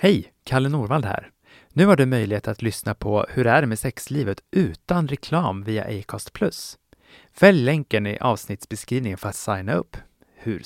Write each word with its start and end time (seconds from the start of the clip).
Hej! 0.00 0.32
Kalle 0.44 0.68
Norvald 0.68 1.04
här. 1.04 1.30
Nu 1.72 1.86
har 1.86 1.96
du 1.96 2.06
möjlighet 2.06 2.48
att 2.48 2.62
lyssna 2.62 2.94
på 2.94 3.26
Hur 3.28 3.46
är 3.46 3.60
det 3.60 3.66
med 3.66 3.78
sexlivet 3.78 4.40
utan 4.50 5.08
reklam 5.08 5.64
via 5.64 5.84
Acast+. 5.84 6.30
Fäll 7.32 7.64
länken 7.64 8.06
i 8.06 8.18
avsnittsbeskrivningen 8.18 9.18
för 9.18 9.28
att 9.28 9.36
signa 9.36 9.74
upp. 9.74 9.96
Hur 10.36 10.62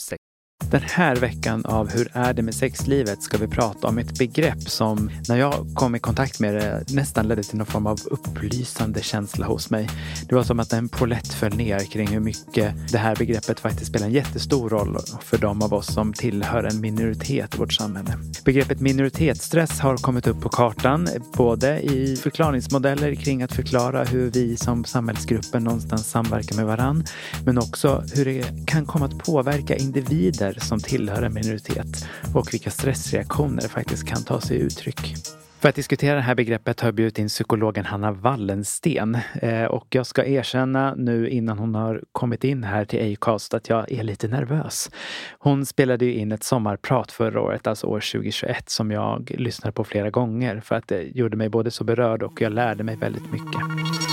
den 0.73 0.83
här 0.83 1.17
veckan 1.17 1.65
av 1.65 1.91
Hur 1.91 2.09
är 2.13 2.35
det 2.35 2.43
med 2.43 2.55
sexlivet 2.55 3.23
ska 3.23 3.39
vi 3.39 3.49
prata 3.49 3.89
om 3.89 3.99
ett 3.99 4.19
begrepp 4.19 4.63
som 4.63 5.11
när 5.29 5.37
jag 5.37 5.67
kom 5.75 5.95
i 5.95 5.99
kontakt 5.99 6.41
med 6.41 6.55
det 6.55 6.85
nästan 6.95 7.29
ledde 7.29 7.43
till 7.43 7.59
någon 7.59 7.67
form 7.67 7.87
av 7.87 8.01
upplysande 8.05 9.03
känsla 9.03 9.47
hos 9.47 9.71
mig. 9.71 9.89
Det 10.29 10.35
var 10.35 10.43
som 10.43 10.61
att 10.61 10.73
en 10.73 10.89
polett 10.89 11.35
föll 11.35 11.57
ner 11.57 11.81
kring 11.81 12.09
hur 12.09 12.21
mycket 12.21 12.75
det 12.93 12.99
här 12.99 13.17
begreppet 13.17 13.61
faktiskt 13.61 13.87
spelar 13.87 14.07
en 14.07 14.13
jättestor 14.13 14.69
roll 14.69 14.99
för 15.23 15.39
de 15.39 15.63
av 15.63 15.75
oss 15.75 15.87
som 15.95 16.13
tillhör 16.13 16.65
en 16.65 16.81
minoritet 16.81 17.55
i 17.55 17.59
vårt 17.59 17.73
samhälle. 17.73 18.19
Begreppet 18.45 18.81
minoritetsstress 18.81 19.81
har 19.81 19.97
kommit 19.97 20.27
upp 20.27 20.41
på 20.41 20.49
kartan, 20.49 21.09
både 21.37 21.81
i 21.81 22.17
förklaringsmodeller 22.17 23.15
kring 23.15 23.43
att 23.43 23.53
förklara 23.53 24.05
hur 24.05 24.31
vi 24.31 24.57
som 24.57 24.85
samhällsgrupper 24.85 25.61
någonstans 25.61 26.11
samverkar 26.11 26.57
med 26.57 26.67
varann, 26.67 27.05
men 27.45 27.59
också 27.59 28.05
hur 28.15 28.25
det 28.25 28.45
kan 28.67 28.87
komma 28.87 29.05
att 29.05 29.19
påverka 29.19 29.77
individer 29.77 30.62
som 30.69 30.81
tillhör 30.81 31.23
en 31.23 31.35
minoritet 31.35 32.07
och 32.35 32.49
vilka 32.53 32.71
stressreaktioner 32.71 33.69
faktiskt 33.69 34.09
kan 34.09 34.25
ta 34.25 34.41
sig 34.41 34.59
uttryck. 34.59 35.15
För 35.63 35.69
att 35.69 35.75
diskutera 35.75 36.15
det 36.15 36.21
här 36.21 36.35
begreppet 36.35 36.81
har 36.81 36.87
jag 36.87 36.95
bjudit 36.95 37.19
in 37.19 37.29
psykologen 37.29 37.85
Hanna 37.85 38.13
Wallensten. 38.13 39.19
Eh, 39.35 39.65
och 39.65 39.87
jag 39.91 40.07
ska 40.07 40.25
erkänna 40.25 40.95
nu 40.95 41.29
innan 41.29 41.59
hon 41.59 41.75
har 41.75 42.03
kommit 42.13 42.45
in 42.45 42.65
här 42.65 42.85
till 42.85 43.13
Acast 43.13 43.55
att 43.55 43.69
jag 43.69 43.93
är 43.93 44.03
lite 44.03 44.29
nervös. 44.29 44.91
Hon 45.39 45.67
spelade 45.67 46.05
ju 46.05 46.15
in 46.15 46.33
ett 46.33 46.45
sommarprat 46.45 47.13
förra 47.13 47.41
året, 47.41 47.67
alltså 47.67 47.87
år 47.87 48.01
2021, 48.01 48.71
som 48.71 48.91
jag 48.91 49.31
lyssnade 49.39 49.73
på 49.73 49.85
flera 49.85 50.11
gånger 50.11 50.61
för 50.61 50.75
att 50.75 50.89
det 50.89 51.03
gjorde 51.03 51.37
mig 51.37 51.49
både 51.49 51.71
så 51.71 51.85
berörd 51.85 52.23
och 52.23 52.41
jag 52.41 52.53
lärde 52.53 52.85
mig 52.85 52.97
väldigt 52.97 53.33
mycket. 53.33 54.12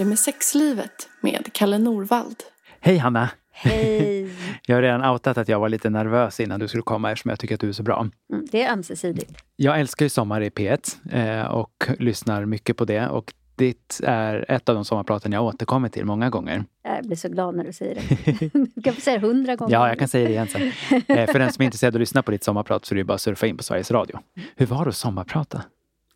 Det 0.00 0.04
med 0.04 0.18
sexlivet 0.18 1.08
med 1.20 1.52
Kalle 1.52 1.78
Norvald. 1.78 2.36
Hej 2.80 2.96
Hanna! 2.96 3.30
Hej! 3.52 4.30
jag 4.66 4.76
har 4.76 4.82
redan 4.82 5.04
outat 5.04 5.38
att 5.38 5.48
jag 5.48 5.60
var 5.60 5.68
lite 5.68 5.90
nervös 5.90 6.40
innan 6.40 6.60
du 6.60 6.68
skulle 6.68 6.82
komma 6.82 7.12
eftersom 7.12 7.28
jag 7.28 7.38
tycker 7.38 7.54
att 7.54 7.60
du 7.60 7.68
är 7.68 7.72
så 7.72 7.82
bra. 7.82 8.08
Mm, 8.32 8.46
det 8.52 8.62
är 8.62 8.72
ömsesidigt. 8.72 9.32
Jag 9.56 9.80
älskar 9.80 10.04
ju 10.04 10.08
Sommar 10.08 10.40
i 10.40 10.50
P1 10.50 10.96
eh, 11.12 11.46
och 11.46 11.86
lyssnar 11.98 12.44
mycket 12.44 12.76
på 12.76 12.84
det. 12.84 13.08
Och 13.08 13.34
ditt 13.56 14.00
är 14.04 14.50
ett 14.50 14.68
av 14.68 14.74
de 14.74 14.84
sommarpraten 14.84 15.32
jag 15.32 15.44
återkommer 15.44 15.88
till 15.88 16.04
många 16.04 16.30
gånger. 16.30 16.64
Jag 16.82 17.06
blir 17.06 17.16
så 17.16 17.28
glad 17.28 17.56
när 17.56 17.64
du 17.64 17.72
säger 17.72 17.94
det. 17.94 18.50
Du 18.74 18.82
kan 18.82 18.94
få 18.94 19.00
säga 19.00 19.18
det 19.18 19.26
hundra 19.26 19.56
gånger. 19.56 19.72
Ja, 19.72 19.88
jag 19.88 19.98
kan 19.98 20.08
säga 20.08 20.28
det 20.28 20.32
igen 20.32 20.48
sen. 20.48 20.62
Eh, 21.08 21.30
för 21.30 21.38
den 21.38 21.52
som 21.52 21.62
är 21.62 21.64
intresserad 21.64 21.94
av 21.94 21.96
att 21.96 22.00
lyssna 22.00 22.22
på 22.22 22.30
ditt 22.30 22.44
sommarprat 22.44 22.84
så 22.84 22.94
är 22.94 22.96
det 22.96 23.04
bara 23.04 23.14
att 23.14 23.20
surfa 23.20 23.46
in 23.46 23.56
på 23.56 23.62
Sveriges 23.62 23.90
Radio. 23.90 24.18
Hur 24.56 24.66
var 24.66 24.84
det 24.84 24.88
att 24.88 24.96
sommarprata? 24.96 25.62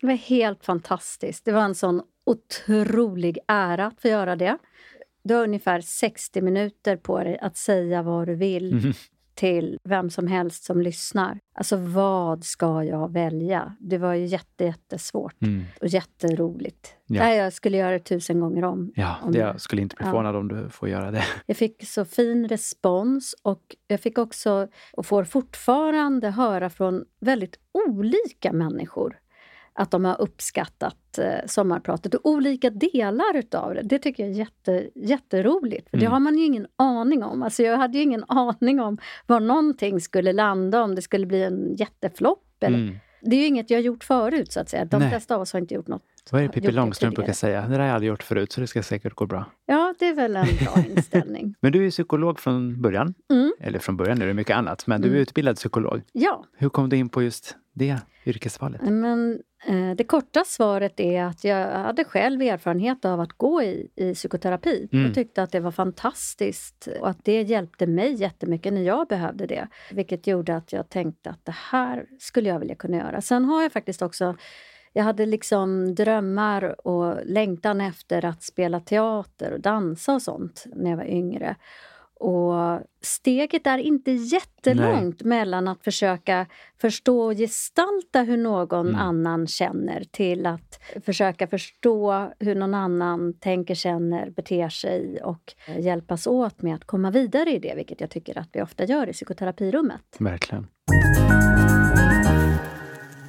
Det 0.01 0.07
var 0.07 0.13
helt 0.13 0.65
fantastiskt. 0.65 1.45
Det 1.45 1.51
var 1.51 1.61
en 1.61 1.75
sån 1.75 2.01
otrolig 2.25 3.39
ära 3.47 3.85
att 3.85 4.01
få 4.01 4.07
göra 4.07 4.35
det. 4.35 4.57
Du 5.23 5.33
har 5.33 5.43
ungefär 5.43 5.81
60 5.81 6.41
minuter 6.41 6.97
på 6.97 7.23
dig 7.23 7.37
att 7.37 7.57
säga 7.57 8.01
vad 8.01 8.27
du 8.27 8.35
vill 8.35 8.73
mm. 8.73 8.93
till 9.33 9.79
vem 9.83 10.09
som 10.09 10.27
helst 10.27 10.63
som 10.63 10.81
lyssnar. 10.81 11.39
Alltså, 11.55 11.77
vad 11.77 12.43
ska 12.43 12.83
jag 12.83 13.13
välja? 13.13 13.75
Det 13.79 13.97
var 13.97 14.13
ju 14.13 14.25
jätte, 14.25 14.63
jättesvårt 14.65 15.41
mm. 15.41 15.63
och 15.81 15.87
jätteroligt. 15.87 16.95
Ja. 17.05 17.23
Nej, 17.23 17.37
jag 17.37 17.53
skulle 17.53 17.77
göra 17.77 17.91
det 17.91 17.99
tusen 17.99 18.39
gånger 18.39 18.63
om. 18.63 18.91
Ja, 18.95 19.15
om 19.23 19.31
det, 19.31 19.39
jag 19.39 19.61
skulle 19.61 19.81
inte 19.81 19.95
bli 19.95 20.05
förvånad 20.05 20.35
ja. 20.35 20.39
om 20.39 20.47
du 20.47 20.69
får 20.69 20.89
göra 20.89 21.11
det. 21.11 21.23
Jag 21.45 21.57
fick 21.57 21.87
så 21.87 22.05
fin 22.05 22.47
respons 22.47 23.35
och 23.41 23.75
jag 23.87 23.99
fick 23.99 24.17
också, 24.17 24.67
och 24.93 25.05
får 25.05 25.23
fortfarande, 25.23 26.29
höra 26.29 26.69
från 26.69 27.05
väldigt 27.19 27.59
olika 27.71 28.53
människor 28.53 29.17
att 29.75 29.91
de 29.91 30.05
har 30.05 30.21
uppskattat 30.21 31.17
eh, 31.17 31.45
sommarpratet 31.45 32.13
och 32.15 32.29
olika 32.29 32.69
delar 32.69 33.35
utav 33.35 33.73
det. 33.73 33.81
Det 33.81 33.99
tycker 33.99 34.23
jag 34.23 34.31
är 34.31 34.35
jätte, 34.35 34.89
jätteroligt, 34.95 35.89
för 35.89 35.97
mm. 35.97 36.05
det 36.05 36.11
har 36.11 36.19
man 36.19 36.37
ju 36.37 36.45
ingen 36.45 36.67
aning 36.75 37.23
om. 37.23 37.43
Alltså 37.43 37.63
jag 37.63 37.77
hade 37.77 37.97
ju 37.97 38.03
ingen 38.03 38.23
aning 38.27 38.79
om 38.79 38.97
var 39.27 39.39
någonting 39.39 40.01
skulle 40.01 40.33
landa, 40.33 40.83
om 40.83 40.95
det 40.95 41.01
skulle 41.01 41.25
bli 41.25 41.43
en 41.43 41.75
jätteflopp. 41.75 42.41
Mm. 42.59 42.95
Det 43.21 43.35
är 43.35 43.39
ju 43.39 43.45
inget 43.45 43.69
jag 43.69 43.81
gjort 43.81 44.03
förut, 44.03 44.51
så 44.51 44.59
att 44.59 44.69
säga. 44.69 44.85
De 44.85 44.99
Nej. 44.99 45.09
flesta 45.09 45.35
av 45.35 45.41
oss 45.41 45.53
har 45.53 45.59
inte 45.59 45.73
gjort 45.73 45.87
något. 45.87 46.03
Vad 46.31 46.41
är 46.41 46.47
det 46.47 46.53
Pippi 46.53 46.71
Långstrump 46.71 47.15
brukar 47.15 47.33
säga? 47.33 47.61
Det 47.61 47.67
där 47.67 47.79
har 47.79 47.85
jag 47.85 47.95
aldrig 47.95 48.09
gjort 48.09 48.23
förut, 48.23 48.51
så 48.51 48.61
det 48.61 48.67
ska 48.67 48.83
säkert 48.83 49.13
gå 49.13 49.25
bra. 49.25 49.45
Ja, 49.65 49.93
det 49.99 50.07
är 50.07 50.13
väl 50.13 50.35
en 50.35 50.45
bra 50.45 50.83
inställning. 50.95 51.55
men 51.59 51.71
du 51.71 51.85
är 51.85 51.91
psykolog 51.91 52.39
från 52.39 52.81
början. 52.81 53.13
Mm. 53.31 53.53
Eller 53.59 53.79
från 53.79 53.97
början 53.97 54.21
är 54.21 54.27
det 54.27 54.33
mycket 54.33 54.57
annat, 54.57 54.87
men 54.87 55.01
du 55.01 55.07
är 55.07 55.11
mm. 55.11 55.21
utbildad 55.21 55.55
psykolog. 55.55 56.01
Ja. 56.11 56.45
Hur 56.57 56.69
kom 56.69 56.89
du 56.89 56.97
in 56.97 57.09
på 57.09 57.23
just 57.23 57.55
det 57.73 57.97
yrkesvalet? 58.25 58.81
Men, 58.81 59.39
det 59.97 60.03
korta 60.03 60.43
svaret 60.45 60.99
är 60.99 61.23
att 61.23 61.43
jag 61.43 61.71
hade 61.71 62.03
själv 62.03 62.41
erfarenhet 62.41 63.05
av 63.05 63.19
att 63.19 63.33
gå 63.33 63.63
i, 63.63 63.89
i 63.95 64.13
psykoterapi. 64.13 64.89
Mm. 64.91 65.05
Jag 65.05 65.13
tyckte 65.15 65.43
att 65.43 65.51
det 65.51 65.59
var 65.59 65.71
fantastiskt 65.71 66.87
och 66.99 67.09
att 67.09 67.25
det 67.25 67.41
hjälpte 67.41 67.87
mig 67.87 68.13
jättemycket 68.13 68.73
när 68.73 68.81
jag 68.81 69.07
behövde 69.07 69.45
det. 69.45 69.67
Vilket 69.91 70.27
gjorde 70.27 70.55
att 70.55 70.73
jag 70.73 70.89
tänkte 70.89 71.29
att 71.29 71.45
det 71.45 71.55
här 71.71 72.05
skulle 72.19 72.49
jag 72.49 72.59
vilja 72.59 72.75
kunna 72.75 72.97
göra. 72.97 73.21
Sen 73.21 73.45
har 73.45 73.61
jag 73.61 73.71
faktiskt 73.71 74.01
också 74.01 74.35
jag 74.97 75.03
hade 75.03 75.25
liksom 75.25 75.95
drömmar 75.95 76.87
och 76.87 77.17
längtan 77.25 77.81
efter 77.81 78.25
att 78.25 78.43
spela 78.43 78.79
teater 78.79 79.51
och 79.53 79.59
dansa 79.59 80.13
och 80.13 80.21
sånt 80.21 80.65
när 80.75 80.89
jag 80.89 80.97
var 80.97 81.05
yngre. 81.05 81.55
Och 82.19 82.81
steget 83.01 83.67
är 83.67 83.77
inte 83.77 84.11
jättelångt 84.11 85.21
Nej. 85.21 85.29
mellan 85.29 85.67
att 85.67 85.83
försöka 85.83 86.45
förstå 86.81 87.21
och 87.21 87.33
gestalta 87.33 88.21
hur 88.21 88.37
någon 88.37 88.87
mm. 88.87 89.01
annan 89.01 89.47
känner 89.47 90.03
till 90.11 90.45
att 90.45 90.79
försöka 91.05 91.47
förstå 91.47 92.31
hur 92.39 92.55
någon 92.55 92.73
annan 92.73 93.33
tänker, 93.33 93.75
känner, 93.75 94.29
beter 94.29 94.69
sig 94.69 95.21
och 95.23 95.53
hjälpas 95.77 96.27
åt 96.27 96.61
med 96.61 96.75
att 96.75 96.85
komma 96.85 97.11
vidare 97.11 97.49
i 97.49 97.59
det, 97.59 97.75
vilket 97.75 98.01
jag 98.01 98.09
tycker 98.09 98.37
att 98.37 98.49
vi 98.53 98.61
ofta 98.61 98.85
gör 98.85 99.09
i 99.09 99.13
psykoterapirummet. 99.13 100.01
Verkligen. 100.19 100.67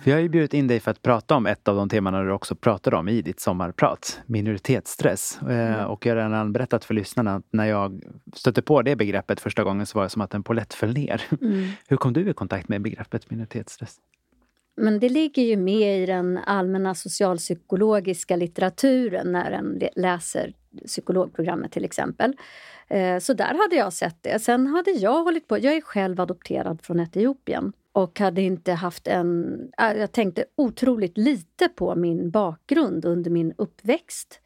Vi 0.06 0.12
har 0.12 0.20
ju 0.20 0.28
bjudit 0.28 0.54
in 0.54 0.66
dig 0.66 0.80
för 0.80 0.90
att 0.90 1.02
prata 1.02 1.36
om 1.36 1.46
ett 1.46 1.68
av 1.68 1.76
de 1.76 1.88
teman 1.88 2.26
du 2.26 2.32
också 2.32 2.54
pratade 2.54 2.96
om 2.96 3.08
i 3.08 3.22
ditt 3.22 3.40
sommarprat, 3.40 4.20
minoritetsstress. 4.26 5.38
Eh, 5.42 5.74
mm. 5.74 5.86
Och 5.86 6.06
jag 6.06 6.16
har 6.16 6.22
redan 6.22 6.52
berättat 6.52 6.84
för 6.84 6.94
lyssnarna 6.94 7.34
att 7.34 7.44
när 7.50 7.64
jag 7.64 8.02
stötte 8.34 8.62
på 8.62 8.82
det 8.82 8.96
begreppet 8.96 9.40
första 9.40 9.64
gången 9.64 9.86
så 9.86 9.98
var 9.98 10.04
det 10.04 10.10
som 10.10 10.22
att 10.22 10.34
en 10.34 10.42
polett 10.42 10.74
föll 10.74 10.94
ner. 10.94 11.22
Mm. 11.42 11.68
Hur 11.88 11.96
kom 11.96 12.12
du 12.12 12.30
i 12.30 12.32
kontakt 12.32 12.68
med 12.68 12.82
begreppet 12.82 13.30
minoritetsstress? 13.30 13.96
Men 14.76 15.00
det 15.00 15.08
ligger 15.08 15.42
ju 15.42 15.56
med 15.56 16.02
i 16.02 16.06
den 16.06 16.38
allmänna 16.38 16.94
socialpsykologiska 16.94 18.36
litteraturen 18.36 19.32
när 19.32 19.50
en 19.50 19.82
läser 19.96 20.54
psykologprogrammet 20.86 21.72
till 21.72 21.84
exempel. 21.84 22.36
Eh, 22.88 23.18
så 23.18 23.32
där 23.32 23.58
hade 23.62 23.76
jag 23.76 23.92
sett 23.92 24.16
det. 24.20 24.42
Sen 24.42 24.66
hade 24.66 24.90
jag 24.90 25.24
hållit 25.24 25.48
på, 25.48 25.58
jag 25.58 25.76
är 25.76 25.80
själv 25.80 26.20
adopterad 26.20 26.82
från 26.82 27.00
Etiopien 27.00 27.72
och 27.96 28.20
hade 28.20 28.42
inte 28.42 28.72
haft 28.72 29.08
en... 29.08 29.58
Äh, 29.78 29.92
jag 29.92 30.12
tänkte 30.12 30.44
otroligt 30.56 31.18
lite 31.18 31.68
på 31.68 31.94
min 31.94 32.30
bakgrund 32.30 33.04
under 33.04 33.30
min 33.30 33.54
uppväxt. 33.58 34.40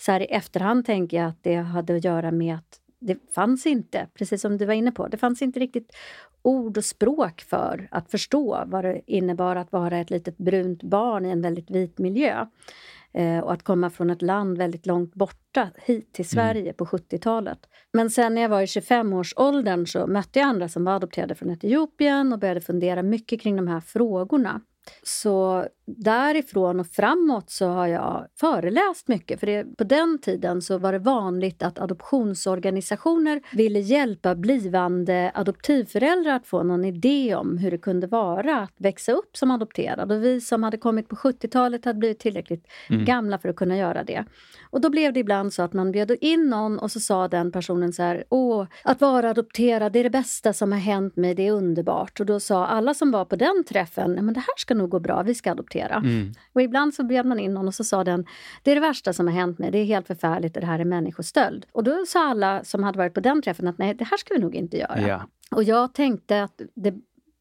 Så 0.00 0.12
här 0.12 0.20
i 0.20 0.24
efterhand 0.24 0.86
tänker 0.86 1.16
jag 1.16 1.26
att 1.26 1.42
det 1.42 1.54
hade 1.54 1.96
att 1.96 2.04
göra 2.04 2.30
med 2.30 2.54
att 2.54 2.80
det 2.98 3.18
fanns 3.34 3.66
inte, 3.66 4.06
precis 4.14 4.40
som 4.40 4.58
du 4.58 4.66
var 4.66 4.74
inne 4.74 4.92
på, 4.92 5.08
det 5.08 5.16
fanns 5.16 5.42
inte 5.42 5.60
riktigt 5.60 5.92
ord 6.42 6.78
och 6.78 6.84
språk 6.84 7.40
för 7.40 7.88
att 7.90 8.10
förstå 8.10 8.64
vad 8.66 8.84
det 8.84 9.00
innebar 9.06 9.56
att 9.56 9.72
vara 9.72 9.98
ett 9.98 10.10
litet 10.10 10.38
brunt 10.38 10.82
barn 10.82 11.26
i 11.26 11.30
en 11.30 11.42
väldigt 11.42 11.70
vit 11.70 11.98
miljö. 11.98 12.46
Eh, 13.16 13.38
och 13.38 13.52
att 13.52 13.62
komma 13.62 13.90
från 13.90 14.10
ett 14.10 14.22
land 14.22 14.58
väldigt 14.58 14.86
långt 14.86 15.14
borta 15.14 15.70
hit 15.76 16.12
till 16.12 16.22
mm. 16.24 16.28
Sverige 16.28 16.62
mm. 16.62 16.74
på 16.74 16.84
70-talet. 16.84 17.58
Men 17.92 18.10
sen 18.10 18.34
när 18.34 18.42
jag 18.42 18.48
var 18.48 18.60
i 18.60 18.64
25-årsåldern 18.64 19.86
så 19.86 20.06
mötte 20.06 20.38
jag 20.38 20.48
andra 20.48 20.68
som 20.68 20.84
var 20.84 20.92
adopterade 20.92 21.34
från 21.34 21.50
Etiopien 21.50 22.32
och 22.32 22.38
började 22.38 22.60
fundera 22.60 23.02
mycket 23.02 23.40
kring 23.40 23.56
de 23.56 23.68
här 23.68 23.80
frågorna. 23.80 24.60
Så 25.02 25.66
därifrån 25.86 26.80
och 26.80 26.86
framåt 26.86 27.50
så 27.50 27.66
har 27.66 27.86
jag 27.86 28.26
föreläst 28.40 29.08
mycket. 29.08 29.40
För 29.40 29.46
det, 29.46 29.76
på 29.76 29.84
den 29.84 30.18
tiden 30.18 30.62
så 30.62 30.78
var 30.78 30.92
det 30.92 30.98
vanligt 30.98 31.62
att 31.62 31.78
adoptionsorganisationer 31.78 33.40
ville 33.52 33.78
hjälpa 33.78 34.34
blivande 34.34 35.30
adoptivföräldrar 35.34 36.32
att 36.32 36.46
få 36.46 36.62
någon 36.62 36.84
idé 36.84 37.34
om 37.34 37.58
hur 37.58 37.70
det 37.70 37.78
kunde 37.78 38.06
vara 38.06 38.60
att 38.60 38.74
växa 38.76 39.12
upp 39.12 39.36
som 39.36 39.50
adopterad. 39.50 40.12
Och 40.12 40.24
vi 40.24 40.40
som 40.40 40.62
hade 40.62 40.76
kommit 40.76 41.08
på 41.08 41.16
70-talet 41.16 41.84
hade 41.84 41.98
blivit 41.98 42.18
tillräckligt 42.18 42.66
mm. 42.90 43.04
gamla 43.04 43.38
för 43.38 43.48
att 43.48 43.56
kunna 43.56 43.76
göra 43.76 44.04
det. 44.04 44.24
Och 44.70 44.80
då 44.80 44.90
blev 44.90 45.12
det 45.12 45.20
ibland 45.20 45.52
så 45.52 45.62
att 45.62 45.72
man 45.72 45.92
bjöd 45.92 46.16
in 46.20 46.50
någon 46.50 46.78
och 46.78 46.92
så 46.92 47.00
sa 47.00 47.28
den 47.28 47.52
personen 47.52 47.92
så 47.92 48.02
här, 48.02 48.24
åh, 48.28 48.66
att 48.84 49.00
vara 49.00 49.30
adopterad 49.30 49.92
det 49.92 49.98
är 49.98 50.04
det 50.04 50.10
bästa 50.10 50.52
som 50.52 50.72
har 50.72 50.78
hänt 50.78 51.16
mig, 51.16 51.34
det 51.34 51.46
är 51.46 51.52
underbart. 51.52 52.20
Och 52.20 52.26
då 52.26 52.40
sa 52.40 52.66
alla 52.66 52.94
som 52.94 53.10
var 53.10 53.24
på 53.24 53.36
den 53.36 53.64
träffen, 53.68 54.12
men 54.12 54.34
det 54.34 54.40
här 54.40 54.56
ska 54.56 54.74
nog 54.76 54.90
gå 54.90 55.00
bra, 55.00 55.22
vi 55.22 55.34
ska 55.34 55.50
adoptera. 55.50 55.94
Mm. 55.94 56.32
Och 56.52 56.62
ibland 56.62 56.94
så 56.94 57.04
bjöd 57.04 57.26
man 57.26 57.38
in 57.38 57.54
någon 57.54 57.66
och 57.66 57.74
så 57.74 57.84
sa 57.84 58.04
den, 58.04 58.26
det 58.62 58.70
är 58.70 58.74
det 58.74 58.80
värsta 58.80 59.12
som 59.12 59.26
har 59.26 59.34
hänt 59.34 59.58
mig, 59.58 59.70
det 59.70 59.78
är 59.78 59.84
helt 59.84 60.06
förfärligt, 60.06 60.54
det 60.54 60.66
här 60.66 60.78
är 60.78 60.84
människostöld. 60.84 61.66
Och 61.72 61.84
då 61.84 62.04
sa 62.06 62.30
alla 62.30 62.64
som 62.64 62.82
hade 62.82 62.98
varit 62.98 63.14
på 63.14 63.20
den 63.20 63.42
träffen 63.42 63.68
att 63.68 63.78
nej, 63.78 63.94
det 63.94 64.04
här 64.04 64.16
ska 64.16 64.34
vi 64.34 64.40
nog 64.40 64.54
inte 64.54 64.76
göra. 64.76 65.08
Ja. 65.08 65.22
Och 65.50 65.62
jag 65.62 65.94
tänkte 65.94 66.42
att 66.42 66.60
det 66.74 66.94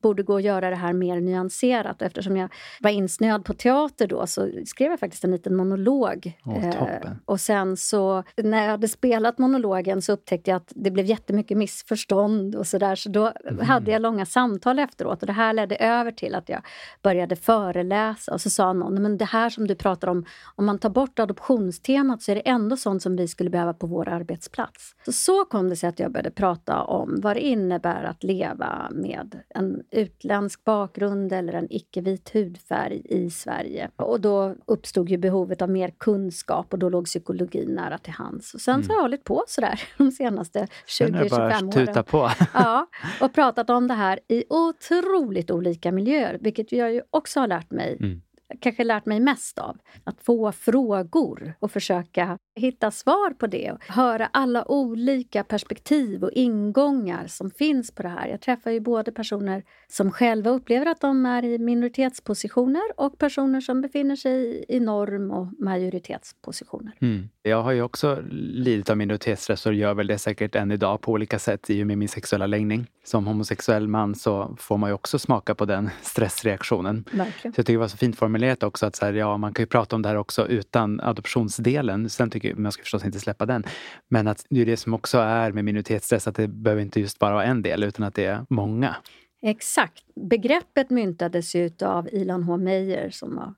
borde 0.05 0.23
gå 0.23 0.35
att 0.35 0.43
göra 0.43 0.69
det 0.69 0.75
här 0.75 0.93
mer 0.93 1.21
nyanserat. 1.21 2.01
Eftersom 2.01 2.37
jag 2.37 2.49
var 2.81 2.89
insnöad 2.89 3.45
på 3.45 3.53
teater 3.53 4.07
då 4.07 4.27
så 4.27 4.49
skrev 4.65 4.91
jag 4.91 4.99
faktiskt 4.99 5.23
en 5.23 5.31
liten 5.31 5.55
monolog. 5.55 6.39
Åh, 6.45 6.71
toppen. 6.71 7.19
och 7.25 7.39
sen 7.39 7.77
så 7.77 8.23
när 8.37 8.63
jag 8.63 8.71
hade 8.71 8.87
spelat 8.87 9.37
monologen 9.37 10.01
så 10.01 10.13
upptäckte 10.13 10.51
jag 10.51 10.57
att 10.57 10.71
det 10.75 10.91
blev 10.91 11.05
jättemycket 11.05 11.57
missförstånd 11.57 12.55
och 12.55 12.67
sådär. 12.67 12.95
Så 12.95 13.09
då 13.09 13.33
hade 13.61 13.91
jag 13.91 14.01
långa 14.01 14.25
samtal 14.25 14.79
efteråt 14.79 15.21
och 15.21 15.27
det 15.27 15.33
här 15.33 15.53
ledde 15.53 15.75
över 15.75 16.11
till 16.11 16.35
att 16.35 16.49
jag 16.49 16.61
började 17.01 17.35
föreläsa 17.35 18.33
och 18.33 18.41
så 18.41 18.49
sa 18.49 18.73
någon, 18.73 19.01
men 19.01 19.17
det 19.17 19.25
här 19.25 19.49
som 19.49 19.67
du 19.67 19.75
pratar 19.75 20.07
om, 20.07 20.25
om 20.55 20.65
man 20.65 20.79
tar 20.79 20.89
bort 20.89 21.19
adoptionstemat 21.19 22.21
så 22.21 22.31
är 22.31 22.35
det 22.35 22.49
ändå 22.49 22.77
sånt 22.77 23.01
som 23.01 23.15
vi 23.15 23.27
skulle 23.27 23.49
behöva 23.49 23.73
på 23.73 23.87
vår 23.87 24.09
arbetsplats. 24.09 24.95
Så, 25.05 25.11
så 25.11 25.45
kom 25.45 25.69
det 25.69 25.75
sig 25.75 25.89
att 25.89 25.99
jag 25.99 26.11
började 26.11 26.31
prata 26.31 26.81
om 26.83 27.19
vad 27.21 27.35
det 27.35 27.41
innebär 27.41 28.03
att 28.03 28.23
leva 28.23 28.89
med 28.91 29.39
en 29.49 29.83
utländsk 29.95 30.63
bakgrund 30.63 31.33
eller 31.33 31.53
en 31.53 31.67
icke-vit 31.69 32.35
hudfärg 32.35 33.01
i 33.05 33.29
Sverige. 33.29 33.89
Och 33.95 34.21
då 34.21 34.55
uppstod 34.65 35.09
ju 35.09 35.17
behovet 35.17 35.61
av 35.61 35.69
mer 35.69 35.89
kunskap 35.97 36.73
och 36.73 36.79
då 36.79 36.89
låg 36.89 37.05
psykologin 37.05 37.69
nära 37.69 37.97
till 37.97 38.13
hands. 38.13 38.53
Och 38.53 38.61
sen 38.61 38.83
så 38.83 38.89
har 38.91 38.95
jag 38.95 39.01
hållit 39.01 39.23
på 39.23 39.43
sådär 39.47 39.81
de 39.97 40.11
senaste 40.11 40.67
Sen 40.87 41.15
är 41.15 41.23
det 41.23 41.29
bara 41.29 41.49
20-25 41.51 41.67
att 41.67 41.71
tuta 41.73 41.91
åren. 41.91 42.03
på. 42.03 42.29
Ja, 42.53 42.87
och 43.21 43.33
pratat 43.33 43.69
om 43.69 43.87
det 43.87 43.93
här 43.93 44.19
i 44.27 44.43
otroligt 44.49 45.51
olika 45.51 45.91
miljöer, 45.91 46.37
vilket 46.41 46.71
jag 46.71 46.93
ju 46.93 47.01
också 47.09 47.39
har 47.39 47.47
lärt 47.47 47.71
mig 47.71 47.97
Mm. 47.99 48.21
Kanske 48.59 48.83
lärt 48.83 49.05
mig 49.05 49.19
mest 49.19 49.59
av. 49.59 49.77
Att 50.03 50.21
få 50.21 50.51
frågor 50.51 51.53
och 51.59 51.71
försöka 51.71 52.37
hitta 52.55 52.91
svar 52.91 53.33
på 53.33 53.47
det. 53.47 53.71
Och 53.71 53.83
höra 53.87 54.29
alla 54.33 54.71
olika 54.71 55.43
perspektiv 55.43 56.23
och 56.23 56.31
ingångar 56.31 57.27
som 57.27 57.51
finns 57.51 57.91
på 57.91 58.03
det 58.03 58.09
här. 58.09 58.27
Jag 58.27 58.41
träffar 58.41 58.71
ju 58.71 58.79
både 58.79 59.11
personer 59.11 59.63
som 59.87 60.11
själva 60.11 60.49
upplever 60.49 60.85
att 60.85 61.01
de 61.01 61.25
är 61.25 61.45
i 61.45 61.57
minoritetspositioner 61.59 62.83
och 62.97 63.17
personer 63.17 63.61
som 63.61 63.81
befinner 63.81 64.15
sig 64.15 64.65
i 64.69 64.79
norm 64.79 65.31
och 65.31 65.47
majoritetspositioner. 65.59 66.93
Mm. 67.01 67.29
Jag 67.43 67.63
har 67.63 67.71
ju 67.71 67.81
också 67.81 68.23
lidit 68.31 68.89
av 68.89 68.97
minoritetsstress 68.97 69.65
och 69.65 69.73
gör 69.73 69.93
väl 69.93 70.07
det 70.07 70.17
säkert 70.17 70.55
än 70.55 70.71
idag 70.71 71.01
på 71.01 71.11
olika 71.11 71.39
sätt 71.39 71.69
i 71.69 71.83
och 71.83 71.87
med 71.87 71.97
min 71.97 72.09
sexuella 72.09 72.47
läggning. 72.47 72.87
Som 73.03 73.27
homosexuell 73.27 73.87
man 73.87 74.15
så 74.15 74.55
får 74.59 74.77
man 74.77 74.89
ju 74.89 74.93
också 74.93 75.19
smaka 75.19 75.55
på 75.55 75.65
den 75.65 75.89
stressreaktionen. 76.01 77.03
Verkligen. 77.11 77.53
Så 77.53 77.59
jag 77.59 77.65
tycker 77.65 77.73
det 77.73 77.77
var 77.77 77.87
så 77.87 77.97
fint 77.97 78.15
formulerat 78.15 78.34
också 78.63 78.85
att 78.85 78.95
så 78.95 79.05
här, 79.05 79.13
ja, 79.13 79.37
man 79.37 79.53
kan 79.53 79.63
ju 79.63 79.67
prata 79.67 79.95
om 79.95 80.01
det 80.01 80.09
här 80.09 80.15
också 80.15 80.47
utan 80.47 80.99
adoptionsdelen. 81.01 82.09
Sen 82.09 82.29
tycker 82.29 82.49
jag, 82.49 82.59
man 82.59 82.71
ska 82.71 82.83
förstås 82.83 83.05
inte 83.05 83.19
släppa 83.19 83.45
den. 83.45 83.63
Men 84.09 84.27
att 84.27 84.45
det 84.49 84.61
är 84.61 84.65
det 84.65 84.77
som 84.77 84.93
också 84.93 85.17
är 85.17 85.51
med 85.51 85.65
minoritetsstress, 85.65 86.27
att 86.27 86.35
det 86.35 86.47
behöver 86.47 86.81
inte 86.81 86.99
just 86.99 87.19
bara 87.19 87.33
vara 87.33 87.43
en 87.45 87.61
del 87.61 87.83
utan 87.83 88.05
att 88.05 88.13
det 88.15 88.25
är 88.25 88.45
många. 88.49 88.95
Exakt. 89.41 90.03
Begreppet 90.15 90.89
myntades 90.89 91.55
ju 91.55 91.71
av 91.81 92.09
Ilan 92.11 92.43
H. 92.43 92.57
Meyer 92.57 93.09
som 93.09 93.35
var- 93.35 93.53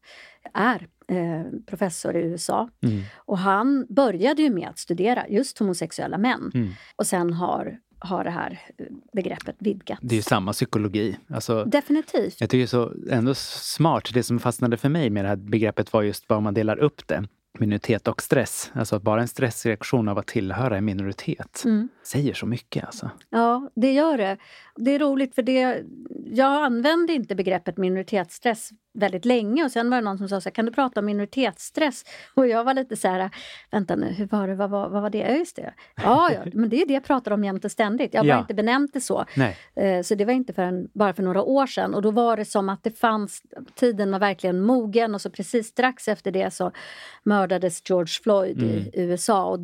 är 0.54 0.88
eh, 1.08 1.46
professor 1.66 2.16
i 2.16 2.20
USA. 2.20 2.70
Mm. 2.84 3.02
Och 3.16 3.38
han 3.38 3.86
började 3.90 4.42
ju 4.42 4.50
med 4.50 4.70
att 4.70 4.80
studera 4.80 5.28
just 5.28 5.58
homosexuella 5.60 6.18
män. 6.18 6.52
Mm. 6.54 6.70
Och 6.96 7.08
sen 7.08 7.34
har, 7.34 7.78
har 8.00 8.24
det 8.24 8.30
här 8.30 8.60
eh, 8.78 8.86
begreppet 9.14 9.56
vidgats. 9.60 10.02
Det 10.04 10.16
är 10.16 10.18
ju 10.18 10.22
samma 10.22 10.54
psykologi. 10.54 11.18
Alltså, 11.30 11.64
Definitivt. 11.66 12.42
Jag 12.42 12.50
tycker 12.50 12.58
det 12.58 12.64
är 12.64 12.68
så 12.68 12.94
ändå 13.10 13.34
smart. 13.36 14.10
Det 14.14 14.24
som 14.24 14.40
fastnade 14.40 14.78
för 14.78 14.90
mig 14.90 15.10
med 15.10 15.26
det 15.26 15.30
här 15.30 15.36
begreppet 15.36 15.94
var 15.94 16.02
just 16.02 16.30
vad 16.30 16.44
man 16.44 16.54
delar 16.54 16.78
upp 16.78 17.08
det. 17.08 17.28
Minoritet 17.60 18.08
och 18.08 18.22
stress. 18.22 18.72
Alltså 18.74 18.96
att 18.96 19.02
bara 19.02 19.22
en 19.22 19.28
stressreaktion 19.28 20.08
av 20.10 20.18
att 20.18 20.28
tillhöra 20.28 20.78
en 20.78 20.86
minoritet 20.86 21.62
Mm. 21.66 21.90
säger 22.04 22.34
så 22.34 22.46
mycket. 22.46 22.86
Alltså. 22.86 23.10
Ja, 23.30 23.70
det 23.76 23.94
gör 23.94 24.18
det. 24.18 24.38
Det 24.76 24.92
är 24.96 25.00
roligt 25.00 25.36
för 25.36 25.42
det, 25.42 25.84
jag 26.26 26.64
använde 26.66 27.14
inte 27.14 27.36
begreppet 27.36 27.78
minoritetsstress 27.78 28.70
väldigt 28.94 29.26
länge 29.26 29.64
och 29.66 29.72
sen 29.72 29.90
var 29.90 29.98
det 29.98 30.04
någon 30.06 30.18
som 30.18 30.30
sa 30.30 30.42
så 30.42 30.50
här, 30.50 30.54
kan 30.54 30.66
du 30.66 30.72
prata 30.72 31.00
om 31.00 31.06
minoritetsstress? 31.06 32.04
Och 32.36 32.48
jag 32.48 32.64
var 32.64 32.74
lite 32.74 32.96
så 32.96 33.08
här, 33.08 33.30
vänta 33.72 33.96
nu, 33.96 34.06
hur 34.06 34.26
var 34.28 34.48
det, 34.48 34.56
vad 34.56 34.70
var, 34.70 34.90
vad 34.90 35.02
var 35.02 35.10
det? 35.10 35.18
Ja, 35.18 35.36
just 35.36 35.56
det. 35.56 35.74
Ja, 35.96 36.32
ja, 36.34 36.40
men 36.54 36.70
det 36.70 36.82
är 36.82 36.86
det 36.88 36.94
jag 36.94 37.04
pratar 37.04 37.32
om 37.32 37.44
jämt 37.44 37.66
och 37.66 37.72
ständigt. 37.72 38.14
Jag 38.14 38.22
har 38.22 38.26
bara 38.26 38.34
Ja. 38.34 38.40
inte 38.40 38.54
benämnt 38.54 38.94
det 38.94 39.02
så. 39.02 39.26
Nej. 39.36 39.58
Eh, 39.76 40.02
Så 40.04 40.16
det 40.16 40.26
var 40.26 40.34
inte 40.34 40.54
förrän 40.54 40.88
bara 40.94 41.14
för 41.14 41.24
några 41.24 41.44
år 41.44 41.68
sedan 41.68 41.94
och 41.94 42.02
då 42.02 42.12
var 42.12 42.38
det 42.38 42.46
som 42.46 42.70
att 42.70 42.84
det 42.84 42.98
fanns, 43.00 43.42
tiden 43.76 44.12
var 44.12 44.20
verkligen 44.20 44.62
mogen 44.62 45.16
och 45.16 45.22
så 45.22 45.30
precis 45.30 45.68
strax 45.68 46.08
efter 46.08 46.32
det 46.32 46.54
så 46.54 46.72
mördades 47.48 47.82
George 47.90 48.14
Floyd 48.24 48.62
i 48.62 48.90
USA 48.94 49.46
och 49.46 49.60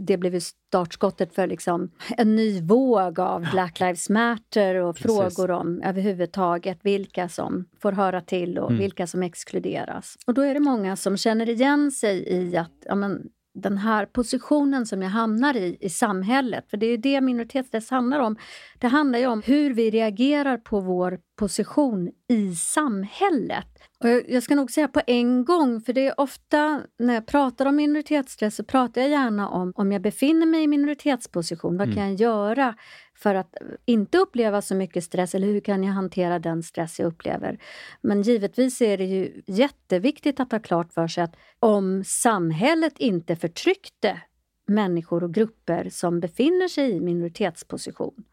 det 0.00 0.16
blev 0.16 0.34
ju 0.34 0.40
startskottet 0.40 1.34
för 1.34 1.46
liksom 1.46 1.90
en 2.16 2.36
ny 2.36 2.62
våg 2.62 3.20
av 3.20 3.46
Black 3.52 3.80
Lives 3.80 4.10
Matter 4.10 4.74
och 4.74 4.96
Precis. 4.96 5.36
frågor 5.36 5.50
om 5.50 5.82
överhuvudtaget 5.82 6.78
vilka 6.82 7.28
som 7.28 7.64
får 7.82 7.92
höra 7.92 8.20
till 8.20 8.58
och 8.58 8.80
vilka 8.80 9.06
som 9.06 9.22
exkluderas. 9.22 10.16
Och 10.26 10.34
då 10.34 10.42
är 10.42 10.54
det 10.54 10.60
många 10.60 10.96
som 10.96 11.16
känner 11.16 11.48
igen 11.48 11.90
sig 11.90 12.28
i 12.28 12.56
att 12.56 12.72
ja, 12.86 12.94
men, 12.94 13.22
den 13.56 13.78
här 13.78 14.06
positionen 14.06 14.86
som 14.86 15.02
jag 15.02 15.10
hamnar 15.10 15.56
i 15.56 15.76
i 15.80 15.90
samhället, 15.90 16.70
för 16.70 16.76
det 16.76 16.86
är 16.86 16.90
ju 16.90 16.96
det 16.96 17.20
minoritetsstress 17.20 17.90
handlar 17.90 18.20
om. 18.20 18.36
Det 18.78 18.86
handlar 18.86 19.18
ju 19.18 19.26
om 19.26 19.42
hur 19.42 19.74
vi 19.74 19.90
reagerar 19.90 20.56
på 20.56 20.80
vår 20.80 21.18
position 21.38 22.10
i 22.28 22.54
samhället. 22.54 23.66
Och 24.00 24.08
jag, 24.08 24.30
jag 24.30 24.42
ska 24.42 24.54
nog 24.54 24.70
säga 24.70 24.88
på 24.88 25.00
en 25.06 25.44
gång, 25.44 25.80
för 25.80 25.92
det 25.92 26.06
är 26.06 26.20
ofta 26.20 26.80
när 26.98 27.14
jag 27.14 27.26
pratar 27.26 27.66
om 27.66 27.76
minoritetsstress 27.76 28.56
så 28.56 28.64
pratar 28.64 29.00
jag 29.00 29.10
gärna 29.10 29.48
om 29.48 29.72
om 29.74 29.92
jag 29.92 30.02
befinner 30.02 30.46
mig 30.46 30.62
i 30.62 30.66
minoritetsposition, 30.66 31.76
vad 31.76 31.94
kan 31.94 32.08
jag 32.08 32.14
göra 32.14 32.74
för 33.16 33.34
att 33.34 33.56
inte 33.84 34.18
uppleva 34.18 34.62
så 34.62 34.74
mycket 34.74 35.04
stress 35.04 35.34
eller 35.34 35.46
hur 35.46 35.60
kan 35.60 35.84
jag 35.84 35.92
hantera 35.92 36.38
den 36.38 36.62
stress 36.62 36.98
jag 36.98 37.06
upplever? 37.06 37.58
Men 38.00 38.22
givetvis 38.22 38.82
är 38.82 38.98
det 38.98 39.04
ju 39.04 39.42
jätteviktigt 39.46 40.40
att 40.40 40.52
ha 40.52 40.58
klart 40.58 40.92
för 40.92 41.08
sig 41.08 41.24
att 41.24 41.36
om 41.58 42.04
samhället 42.04 42.98
inte 42.98 43.36
förtryckte 43.36 44.20
människor 44.66 45.24
och 45.24 45.34
grupper 45.34 45.88
som 45.90 46.20
befinner 46.20 46.68
sig 46.68 46.90
i 46.90 47.00
minoritetsposition, 47.00 48.24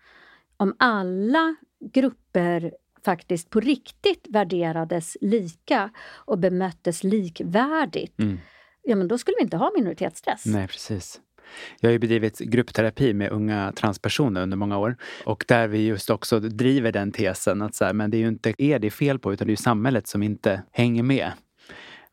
om 0.57 0.75
alla 0.79 1.55
grupper 1.93 2.73
faktiskt 3.05 3.49
på 3.49 3.59
riktigt 3.59 4.27
värderades 4.29 5.17
lika 5.21 5.89
och 6.25 6.39
bemöttes 6.39 7.03
likvärdigt, 7.03 8.19
Mm. 8.19 8.39
ja 8.83 8.95
men 8.95 9.07
då 9.07 9.17
skulle 9.17 9.35
vi 9.37 9.43
inte 9.43 9.57
ha 9.57 9.71
minoritetsstress. 9.77 10.45
Nej, 10.45 10.67
precis. 10.67 11.21
Jag 11.79 11.89
har 11.89 11.91
ju 11.91 11.99
bedrivit 11.99 12.39
gruppterapi 12.39 13.13
med 13.13 13.31
unga 13.31 13.71
transpersoner 13.75 14.41
under 14.41 14.57
många 14.57 14.77
år. 14.77 14.95
Och 15.25 15.45
där 15.47 15.67
vi 15.67 15.85
just 15.85 16.09
också 16.09 16.39
driver 16.39 16.91
den 16.91 17.11
tesen 17.11 17.61
att 17.61 17.75
så 17.75 17.85
här, 17.85 17.93
men 17.93 18.11
det 18.11 18.17
är 18.17 18.19
ju 18.19 18.27
inte 18.27 18.53
er 18.57 18.79
det 18.79 18.87
är 18.87 18.91
fel 18.91 19.19
på 19.19 19.33
utan 19.33 19.47
det 19.47 19.53
är 19.53 19.57
samhället 19.57 20.07
som 20.07 20.23
inte 20.23 20.63
hänger 20.71 21.03
med. 21.03 21.31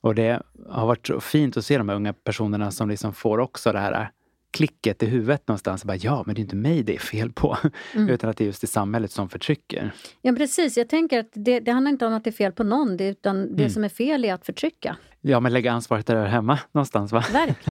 Och 0.01 0.15
det 0.15 0.43
har 0.69 0.87
varit 0.87 1.07
så 1.07 1.21
fint 1.21 1.57
att 1.57 1.65
se 1.65 1.79
de 1.79 1.89
här 1.89 1.97
unga 1.97 2.13
personerna 2.13 2.71
som 2.71 2.89
liksom 2.89 3.15
får 3.15 3.39
också 3.39 3.73
det 3.73 3.79
här 3.79 4.11
klicket 4.51 5.03
i 5.03 5.07
huvudet 5.07 5.49
någonstans. 5.49 5.85
Bara, 5.85 5.97
ja, 5.97 6.23
men 6.27 6.35
det 6.35 6.41
är 6.41 6.43
inte 6.43 6.57
mig 6.57 6.83
det 6.83 6.95
är 6.95 6.99
fel 6.99 7.33
på. 7.33 7.59
Utan 7.95 8.31
att 8.31 8.37
det 8.37 8.45
är 8.45 8.47
just 8.47 8.61
det 8.61 8.67
samhället 8.67 9.11
som 9.11 9.29
förtrycker. 9.29 9.93
Ja 10.23 10.33
precis, 10.33 10.77
jag 10.77 10.89
tänker 10.89 11.21
att 11.21 11.31
det, 11.33 11.61
det 11.61 11.73
handlar 11.73 11.91
inte 11.91 12.07
om 12.07 12.15
att 12.15 12.25
det 12.25 12.31
är 12.31 12.33
fel 12.33 12.53
på 12.53 12.65
någon, 12.65 12.97
det, 12.97 13.09
utan 13.09 13.57
det 13.57 13.71
som 13.71 13.85
är 13.85 13.89
fel 13.89 14.25
är 14.25 14.35
att 14.35 14.47
förtrycka. 14.47 14.97
Ja, 15.21 15.41
men 15.41 15.53
lägga 15.53 15.73
ansvaret 15.73 16.07
där 16.07 16.27
hemma 16.27 16.59
någonstans 16.73 17.13
va? 17.13 17.25
Verkligen. 17.33 17.71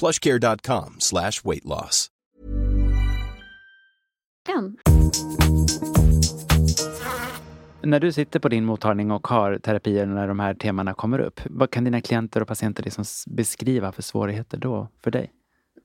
plushcare.com 0.00 0.94
slash 0.98 1.32
weight 1.44 1.64
loss. 1.64 2.10
När 7.82 8.00
du 8.00 8.12
sitter 8.12 8.40
på 8.40 8.48
din 8.48 8.64
mottagning 8.64 9.10
och 9.10 9.26
har 9.26 9.58
terapier 9.58 10.06
när 10.06 10.28
de 10.28 10.40
här 10.40 10.54
temana 10.54 10.94
kommer 10.94 11.18
upp, 11.18 11.40
vad 11.44 11.70
kan 11.70 11.84
dina 11.84 12.00
klienter 12.00 12.40
och 12.40 12.48
patienter 12.48 12.82
liksom 12.82 13.04
beskriva 13.26 13.92
för 13.92 14.02
svårigheter 14.02 14.58
då 14.58 14.88
för 15.02 15.10
dig? 15.10 15.32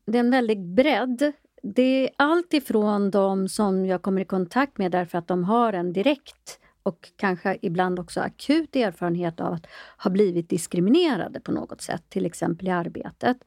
Det 0.07 0.17
är 0.17 0.19
en 0.19 0.31
väldig 0.31 0.65
bredd. 0.65 1.33
Det 1.63 1.81
är 1.81 2.09
allt 2.17 2.53
ifrån 2.53 3.11
de 3.11 3.49
som 3.49 3.85
jag 3.85 4.01
kommer 4.01 4.21
i 4.21 4.25
kontakt 4.25 4.77
med 4.77 4.91
därför 4.91 5.17
att 5.17 5.27
de 5.27 5.43
har 5.43 5.73
en 5.73 5.93
direkt 5.93 6.59
och 6.83 7.11
kanske 7.15 7.57
ibland 7.61 7.99
också 7.99 8.21
akut 8.21 8.75
erfarenhet 8.75 9.39
av 9.39 9.53
att 9.53 9.67
ha 9.97 10.11
blivit 10.11 10.49
diskriminerade 10.49 11.39
på 11.39 11.51
något 11.51 11.81
sätt, 11.81 12.03
till 12.09 12.25
exempel 12.25 12.67
i 12.67 12.71
arbetet. 12.71 13.37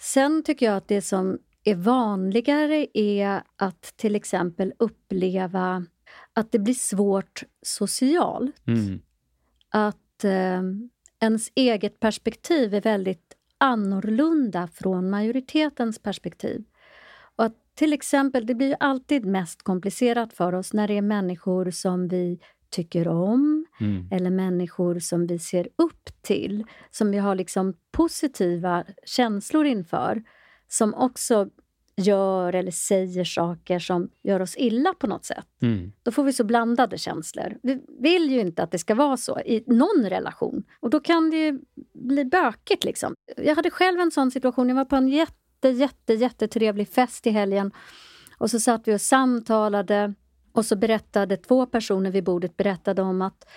Sen 0.00 0.42
tycker 0.42 0.66
jag 0.66 0.76
att 0.76 0.88
det 0.88 1.02
som 1.02 1.38
är 1.64 1.74
vanligare 1.74 2.86
är 2.94 3.42
att 3.56 3.82
till 3.96 4.16
exempel 4.16 4.72
uppleva 4.78 5.86
att 6.32 6.52
det 6.52 6.58
blir 6.58 6.74
svårt 6.74 7.42
socialt. 7.62 8.66
Mm. 8.66 9.00
Att 9.68 10.24
eh, 10.24 10.62
ens 11.20 11.52
eget 11.54 12.00
perspektiv 12.00 12.74
är 12.74 12.80
väldigt 12.80 13.36
annorlunda 13.58 14.68
från 14.74 15.10
majoritetens 15.10 15.98
perspektiv. 15.98 16.64
Och 17.36 17.44
att 17.44 17.56
till 17.74 17.92
exempel, 17.92 18.46
det 18.46 18.54
blir 18.54 18.76
alltid 18.80 19.24
mest 19.26 19.62
komplicerat 19.62 20.32
för 20.32 20.54
oss 20.54 20.72
när 20.72 20.88
det 20.88 20.94
är 20.94 21.02
människor 21.02 21.70
som 21.70 22.08
vi 22.08 22.40
tycker 22.70 23.08
om 23.08 23.66
Mm. 23.80 24.08
eller 24.10 24.30
människor 24.30 24.98
som 24.98 25.26
vi 25.26 25.38
ser 25.38 25.68
upp 25.76 26.08
till, 26.22 26.64
som 26.90 27.10
vi 27.10 27.18
har 27.18 27.34
liksom 27.34 27.74
positiva 27.92 28.84
känslor 29.04 29.66
inför, 29.66 30.22
som 30.68 30.94
också 30.94 31.48
gör 31.96 32.52
eller 32.54 32.70
säger 32.70 33.24
saker 33.24 33.78
som 33.78 34.10
gör 34.22 34.40
oss 34.40 34.56
illa 34.56 34.94
på 34.94 35.06
något 35.06 35.24
sätt. 35.24 35.46
Mm. 35.62 35.92
Då 36.02 36.10
får 36.12 36.24
vi 36.24 36.32
så 36.32 36.44
blandade 36.44 36.98
känslor. 36.98 37.56
Vi 37.62 37.80
vill 38.00 38.30
ju 38.30 38.40
inte 38.40 38.62
att 38.62 38.70
det 38.70 38.78
ska 38.78 38.94
vara 38.94 39.16
så 39.16 39.40
i 39.40 39.64
någon 39.66 40.06
relation. 40.08 40.62
Och 40.80 40.90
då 40.90 41.00
kan 41.00 41.30
det 41.30 41.36
ju 41.36 41.60
bli 41.92 42.24
bökigt. 42.24 42.84
Liksom. 42.84 43.14
Jag 43.36 43.56
hade 43.56 43.70
själv 43.70 44.00
en 44.00 44.10
sån 44.10 44.30
situation. 44.30 44.68
Jag 44.68 44.76
var 44.76 44.84
på 44.84 44.96
en 44.96 45.08
jätte, 45.08 45.68
jätte, 45.68 46.14
jättetrevlig 46.14 46.88
fest 46.88 47.26
i 47.26 47.30
helgen. 47.30 47.72
Och 48.38 48.50
så 48.50 48.60
satt 48.60 48.88
vi 48.88 48.94
och 48.94 49.00
samtalade. 49.00 50.14
Och 50.52 50.66
så 50.66 50.76
berättade 50.76 51.36
två 51.36 51.66
personer 51.66 52.10
vid 52.10 52.24
bordet 52.24 52.56
berättade 52.56 53.02
om 53.02 53.22
att 53.22 53.48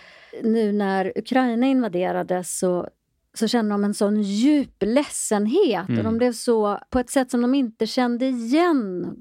nu 0.43 0.71
när 0.71 1.13
Ukraina 1.15 1.67
invaderades 1.67 2.59
så 2.59 2.89
så 3.33 3.47
kände 3.47 3.73
de 3.73 3.83
en 3.83 3.93
sån 3.93 4.21
djup 4.21 4.83
ledsenhet 4.83 5.89
och 5.89 6.03
de 6.03 6.17
blev 6.17 6.33
så 6.33 6.79
på 6.89 6.99
ett 6.99 7.09
sätt 7.09 7.31
som 7.31 7.41
de 7.41 7.53
inte 7.55 7.87
kände 7.87 8.25
igen. 8.25 9.15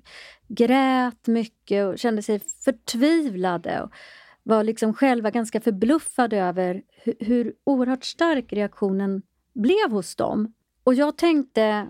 Grät 0.48 1.26
mycket 1.26 1.86
och 1.86 1.98
kände 1.98 2.22
sig 2.22 2.40
förtvivlade. 2.64 3.82
Och 3.82 3.90
var 4.42 4.64
liksom 4.64 4.94
själva 4.94 5.30
ganska 5.30 5.60
förbluffade 5.60 6.38
över 6.38 6.82
hur, 6.88 7.14
hur 7.18 7.54
oerhört 7.64 8.04
stark 8.04 8.52
reaktionen 8.52 9.22
blev 9.54 9.90
hos 9.90 10.16
dem. 10.16 10.52
Och 10.84 10.94
jag 10.94 11.18
tänkte, 11.18 11.88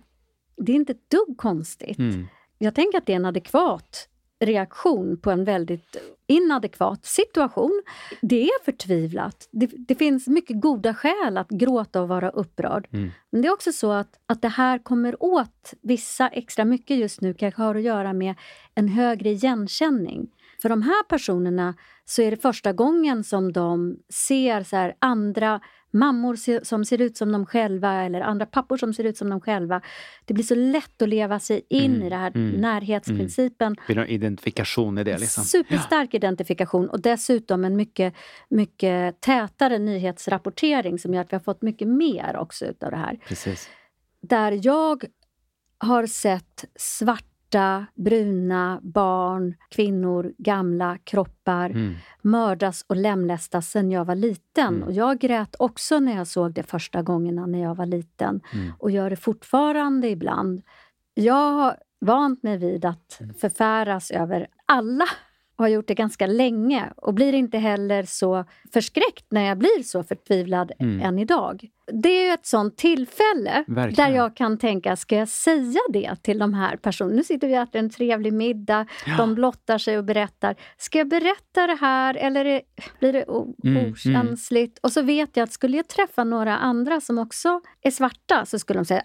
det 0.57 0.73
är 0.73 0.77
inte 0.77 0.93
ett 0.93 1.11
dugg 1.11 1.37
konstigt. 1.37 1.99
Mm. 1.99 2.27
Jag 2.59 2.75
tänker 2.75 2.99
att 2.99 3.07
det 3.07 3.13
är 3.13 3.17
en 3.17 3.25
adekvat 3.25 4.09
reaktion 4.43 5.17
på 5.21 5.31
en 5.31 5.45
väldigt 5.45 5.97
inadekvat 6.27 7.07
situation. 7.07 7.83
Det 8.21 8.45
är 8.45 8.65
förtvivlat. 8.65 9.49
Det, 9.51 9.67
det 9.67 9.95
finns 9.95 10.27
mycket 10.27 10.61
goda 10.61 10.95
skäl 10.95 11.37
att 11.37 11.49
gråta 11.49 12.03
och 12.03 12.09
vara 12.09 12.31
upprörd. 12.31 12.89
Mm. 12.93 13.11
Men 13.31 13.43
det 13.43 13.49
är 13.49 13.53
också 13.53 13.73
så 13.73 13.93
att, 13.93 14.21
att 14.27 14.43
det 14.43 14.49
här 14.49 14.79
kommer 14.79 15.23
åt 15.23 15.75
vissa 15.81 16.29
extra 16.29 16.65
mycket 16.65 16.97
just 16.97 17.21
nu 17.21 17.35
kanske 17.35 17.63
har 17.63 17.75
att 17.75 17.83
göra 17.83 18.13
med 18.13 18.35
en 18.75 18.89
högre 18.89 19.31
igenkänning. 19.31 20.29
För 20.63 20.69
de 20.69 20.83
här 20.83 21.03
personerna 21.03 21.75
så 22.05 22.23
är 22.23 22.31
det 22.31 22.37
första 22.37 22.73
gången 22.73 23.25
som 23.25 23.53
de 23.53 23.97
ser 24.09 24.63
så 24.63 24.93
andra 24.99 25.61
mammor 25.93 26.65
som 26.65 26.85
ser 26.85 27.01
ut 27.01 27.17
som 27.17 27.33
de 27.33 27.47
själva 27.47 28.05
eller 28.05 28.21
andra 28.21 28.47
pappor 28.47 28.77
som 28.77 28.95
ser 28.95 29.05
ut 29.05 29.17
som 29.17 29.31
de 29.31 29.41
själva. 29.41 29.81
Det 30.25 30.35
blir 30.35 30.45
så 30.45 30.55
lätt 30.55 31.03
att 31.03 31.09
leva 31.09 31.39
sig 31.41 31.67
in 31.69 31.93
Mm, 31.95 32.07
i 32.07 32.11
det 32.11 32.17
här 32.17 32.33
mm, 32.35 32.51
närhetsprincipen. 32.51 33.77
Blir 33.87 33.97
det 33.97 34.01
någon 34.01 34.11
identifikation 34.11 34.99
i 34.99 35.05
det? 35.05 35.19
Liksom? 35.19 35.45
Superstark 35.45 36.15
identifikation 36.15 36.89
och 36.89 37.01
dessutom 37.01 37.65
en 37.65 37.77
mycket, 37.77 38.15
mycket 38.49 39.21
tätare 39.21 39.79
nyhetsrapportering 39.79 40.99
som 40.99 41.15
gör 41.15 41.21
att 41.21 41.33
vi 41.33 41.37
har 41.37 41.43
fått 41.43 41.63
mycket 41.63 41.89
mer 41.89 42.37
också 42.37 42.67
utav 42.67 42.91
det 42.91 42.97
här. 42.97 43.19
Precis. 43.29 43.69
Där 44.21 44.61
jag 44.63 45.05
har 45.79 46.07
sett 46.07 46.65
svarta, 47.53 47.87
bruna 47.95 48.81
barn, 48.83 49.55
kvinnor, 49.71 50.33
gamla 50.39 50.99
kroppar 51.05 51.71
Mm. 51.71 51.95
mördas 52.23 52.85
och 52.89 52.97
lemlästas 52.97 53.71
sen 53.71 53.91
jag 53.91 54.05
var 54.05 54.15
liten. 54.15 54.69
Mm. 54.75 54.83
Och 54.83 54.93
jag 54.93 55.19
grät 55.19 55.57
också 55.59 56.01
när 56.01 56.17
jag 56.17 56.27
såg 56.27 56.53
det 56.55 56.63
första 56.63 57.03
gångerna 57.03 57.47
när 57.47 57.63
jag 57.63 57.75
var 57.75 57.87
liten 57.87 58.41
Mm. 58.55 58.73
och 58.79 58.91
gör 58.91 59.11
det 59.11 59.17
fortfarande 59.17 60.09
ibland. 60.09 60.63
Jag 61.15 61.53
har 61.53 61.77
vant 62.01 62.43
mig 62.43 62.57
vid 62.59 62.85
att 62.85 63.21
Mm. 63.21 63.35
förfäras 63.35 64.11
över 64.11 64.47
alla 64.67 65.05
har 65.63 65.69
gjort 65.69 65.89
det 65.89 65.95
ganska 65.95 66.27
länge 66.27 66.93
och 66.97 67.15
blir 67.15 67.33
inte 67.33 67.59
heller 67.59 68.03
så 68.03 68.45
förskräckt 68.73 69.27
när 69.31 69.45
jag 69.49 69.59
blir 69.59 69.83
så 69.83 70.03
förtvivlad 70.05 70.73
Mm. 70.79 71.01
än 71.01 71.19
idag. 71.19 71.69
Det 71.93 72.09
är 72.09 72.27
ju 72.27 72.31
ett 72.33 72.47
sånt 72.47 72.77
tillfälle 72.77 73.65
Verkligen. 73.67 74.11
där 74.11 74.17
jag 74.17 74.37
kan 74.37 74.59
tänka, 74.59 74.97
ska 74.97 75.17
jag 75.17 75.29
säga 75.29 75.81
det 75.89 76.17
till 76.23 76.39
de 76.39 76.55
här 76.55 76.77
personerna? 76.77 77.17
Nu 77.17 77.25
sitter 77.25 77.49
vi 77.49 77.59
och 77.59 77.63
äter 77.63 77.79
en 77.79 77.91
trevlig 77.91 78.33
middag, 78.33 78.87
de 79.19 79.35
blottar 79.35 79.79
sig 79.79 79.99
och 79.99 80.05
berättar. 80.05 80.57
Ska 80.79 80.99
jag 80.99 81.09
berätta 81.09 81.67
det 81.67 81.75
här 81.81 82.15
eller 82.15 82.45
är, 82.45 82.61
blir 83.01 83.13
det 83.13 83.25
o- 83.29 83.55
Mm, 83.65 83.91
okänsligt? 83.93 84.79
Och 84.83 84.93
så 84.93 85.03
vet 85.03 85.37
jag 85.37 85.45
att 85.45 85.53
skulle 85.53 85.77
jag 85.77 85.89
träffa 85.89 86.25
några 86.25 86.57
andra 86.59 87.01
som 87.01 87.19
också 87.19 87.61
är 87.83 87.91
svarta 87.91 88.47
så 88.47 88.59
skulle 88.59 88.79
de 88.79 88.85
säga 88.85 89.03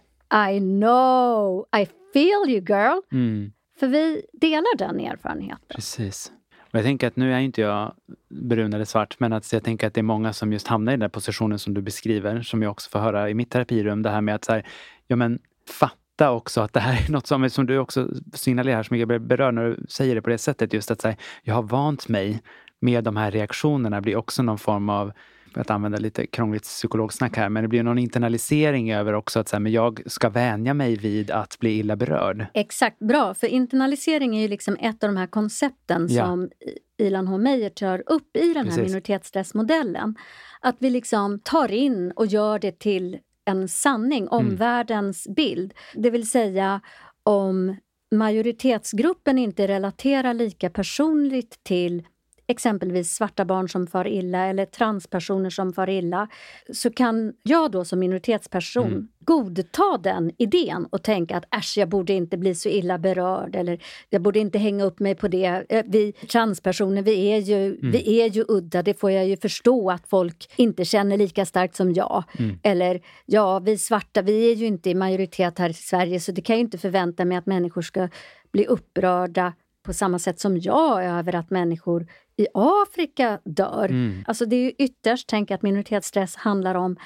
I 0.55 0.59
know, 0.59 1.65
I 1.81 1.85
feel 2.13 2.49
you 2.49 2.65
girl. 2.69 3.01
Mm. 3.11 3.51
För 3.79 3.87
vi 3.87 4.21
delar 4.33 4.77
den 4.77 4.99
erfarenheten. 4.99 5.65
Precis. 5.69 6.31
Och 6.77 6.79
jag 6.79 6.86
tänker 6.86 7.07
att 7.07 7.15
nu 7.15 7.34
är 7.34 7.39
inte 7.39 7.62
jag 7.62 7.93
brun 8.29 8.74
eller 8.74 8.86
svart, 8.86 9.15
men 9.19 9.34
att 9.34 9.53
jag 9.53 9.63
tänker 9.63 9.88
att 9.88 9.93
det 9.93 10.01
är 10.01 10.03
många 10.03 10.34
som 10.34 10.53
just 10.53 10.67
hamnar 10.67 10.91
i 10.91 10.93
den 10.93 11.00
där 11.00 11.07
positionen 11.07 11.60
som 11.60 11.74
du 11.74 11.81
beskriver, 11.81 12.41
som 12.41 12.62
jag 12.62 12.72
också 12.72 12.89
får 12.89 13.00
höra 13.00 13.29
i 13.29 13.34
mitt 13.34 13.50
terapirum, 13.50 14.01
det 14.01 14.10
här 14.10 14.22
med 14.22 14.36
att 14.36 14.46
så 14.46 14.51
här, 14.51 14.67
ja 15.07 15.15
men 15.15 15.39
fatta 15.79 16.31
också 16.31 16.62
att 16.62 16.74
det 16.74 16.79
här 16.79 17.05
är 17.05 17.12
något 17.12 17.27
som, 17.27 17.50
som 17.50 17.65
du 17.65 17.77
också 17.77 18.10
signalerar, 18.34 18.84
som 18.84 18.98
jag 18.98 19.22
berör 19.22 19.51
när 19.51 19.65
du 19.65 19.86
säger 19.89 20.15
det 20.15 20.22
på 20.22 20.29
det 20.29 20.38
sättet, 20.38 20.74
just 20.74 20.91
att 20.91 21.01
så 21.01 21.07
här, 21.07 21.17
jag 21.43 21.55
har 21.55 21.63
vant 21.63 22.07
mig 22.07 22.41
med 22.79 23.03
de 23.03 23.17
här 23.17 23.31
reaktionerna, 23.31 24.01
blir 24.01 24.15
också 24.15 24.43
någon 24.43 24.60
form 24.60 24.89
av 24.89 25.12
för 25.54 25.62
att 25.62 25.70
använda 25.70 25.98
lite 25.98 26.27
krångligt 26.27 26.63
psykologsnack 26.63 27.38
här, 27.38 27.50
men 27.50 27.63
det 27.63 27.68
blir 27.68 27.84
någon 27.84 27.98
internalisering 27.98 28.94
över 28.94 29.13
också 29.13 29.39
att 29.39 29.50
så 29.50 29.56
här, 29.56 29.62
men 29.62 29.72
jag 29.72 30.01
ska 30.06 30.30
vänja 30.30 30.74
mig 30.74 30.96
vid 30.96 31.32
att 31.32 31.60
bli 31.60 31.80
illa 31.80 31.96
berörd. 31.96 32.46
Exakt, 32.54 33.00
bra. 33.00 33.34
För 33.34 33.48
internalisering 33.48 34.38
är 34.38 34.42
ju 34.42 34.48
liksom 34.48 34.77
ett 34.80 35.04
av 35.04 35.10
de 35.10 35.18
här 35.18 35.27
koncepten 35.27 36.08
Ja. 36.10 36.25
som 36.25 36.50
Ilan 36.98 37.27
H. 37.27 37.38
Meyer 37.38 37.70
tar 37.70 38.04
upp 38.06 38.38
i 38.38 38.54
den 38.54 38.56
här 38.58 38.63
Precis. 38.63 38.84
minoritetsstressmodellen. 38.84 40.16
Att 40.62 40.75
vi 40.80 40.89
liksom 40.89 41.39
tar 41.39 41.72
in 41.72 42.12
och 42.12 42.25
gör 42.25 42.60
det 42.60 42.80
till 42.80 43.18
en 43.46 43.68
sanning, 43.68 44.27
omvärldens 44.27 45.27
bild. 45.36 45.74
Det 45.94 46.10
vill 46.10 46.30
säga 46.30 46.82
om 47.24 47.75
majoritetsgruppen 48.16 49.38
inte 49.38 49.68
relaterar 49.68 50.34
lika 50.34 50.70
personligt 50.70 51.60
till 51.63 52.04
exempelvis 52.48 53.16
svarta 53.16 53.46
barn 53.46 53.70
som 53.70 53.88
far 53.88 54.08
illa 54.08 54.46
eller 54.46 54.66
transpersoner 54.66 55.50
som 55.50 55.74
far 55.74 55.89
illa 55.89 56.27
så 56.74 56.92
kan 56.92 57.34
jag 57.44 57.72
då 57.72 57.86
som 57.86 58.00
minoritetsperson 58.00 58.88
mm. 58.88 59.08
godta 59.20 59.98
den 60.04 60.32
idén 60.38 60.88
och 60.89 61.04
tänka 61.04 61.38
att 61.38 61.56
äsch, 61.56 61.77
jag 61.77 61.89
borde 61.89 62.13
inte 62.13 62.38
bli 62.38 62.56
så 62.56 62.70
illa 62.70 62.98
berörd 62.98 63.56
eller 63.56 63.84
jag 64.10 64.22
borde 64.22 64.39
inte 64.39 64.58
hänga 64.58 64.84
upp 64.84 65.00
mig 65.00 65.16
på 65.16 65.27
det. 65.27 65.66
Eh, 65.70 65.86
vi 65.88 66.12
transpersoner, 66.12 67.01
vi 67.01 67.32
är 67.32 67.38
ju, 67.38 67.66
mm. 67.66 67.92
vi 67.92 68.22
är 68.22 68.30
ju 68.30 68.46
udda, 68.48 68.82
det 68.82 68.94
får 68.94 69.12
jag 69.12 69.27
ju 69.27 69.38
förstå 69.38 69.92
att 69.92 70.08
folk 70.08 70.51
inte 70.56 70.86
känner 70.86 71.18
lika 71.18 71.46
starkt 71.46 71.75
som 71.75 71.94
jag. 71.94 72.24
Mm. 72.39 72.60
Eller 72.63 73.01
ja, 73.25 73.60
vi 73.60 73.77
svarta, 73.77 74.22
vi 74.22 74.51
är 74.51 74.56
ju 74.56 74.66
inte 74.66 74.89
i 74.89 74.96
majoritet 74.96 75.60
här 75.60 75.70
i 75.70 75.74
Sverige 75.74 76.20
så 76.20 76.32
det 76.32 76.42
kan 76.42 76.56
jag 76.56 76.62
inte 76.62 76.77
förvänta 76.77 77.25
mig 77.25 77.38
att 77.38 77.46
människor 77.46 77.82
ska 77.82 78.10
bli 78.51 78.66
upprörda 78.66 79.54
på 79.88 79.94
samma 79.94 80.20
sätt 80.20 80.39
som 80.39 80.58
jag 80.58 81.03
över 81.03 81.36
att 81.36 81.50
människor 81.50 82.08
i 82.38 82.48
Afrika 82.53 83.39
dör. 83.46 83.86
Mm. 83.86 84.24
Alltså 84.27 84.46
det 84.46 84.56
är 84.56 84.63
ju 84.63 84.72
ytterst, 84.77 85.27
tänk 85.27 85.51
att 85.51 85.62
minoritetsstress 85.62 86.36
handlar 86.36 86.75
om, 86.75 86.98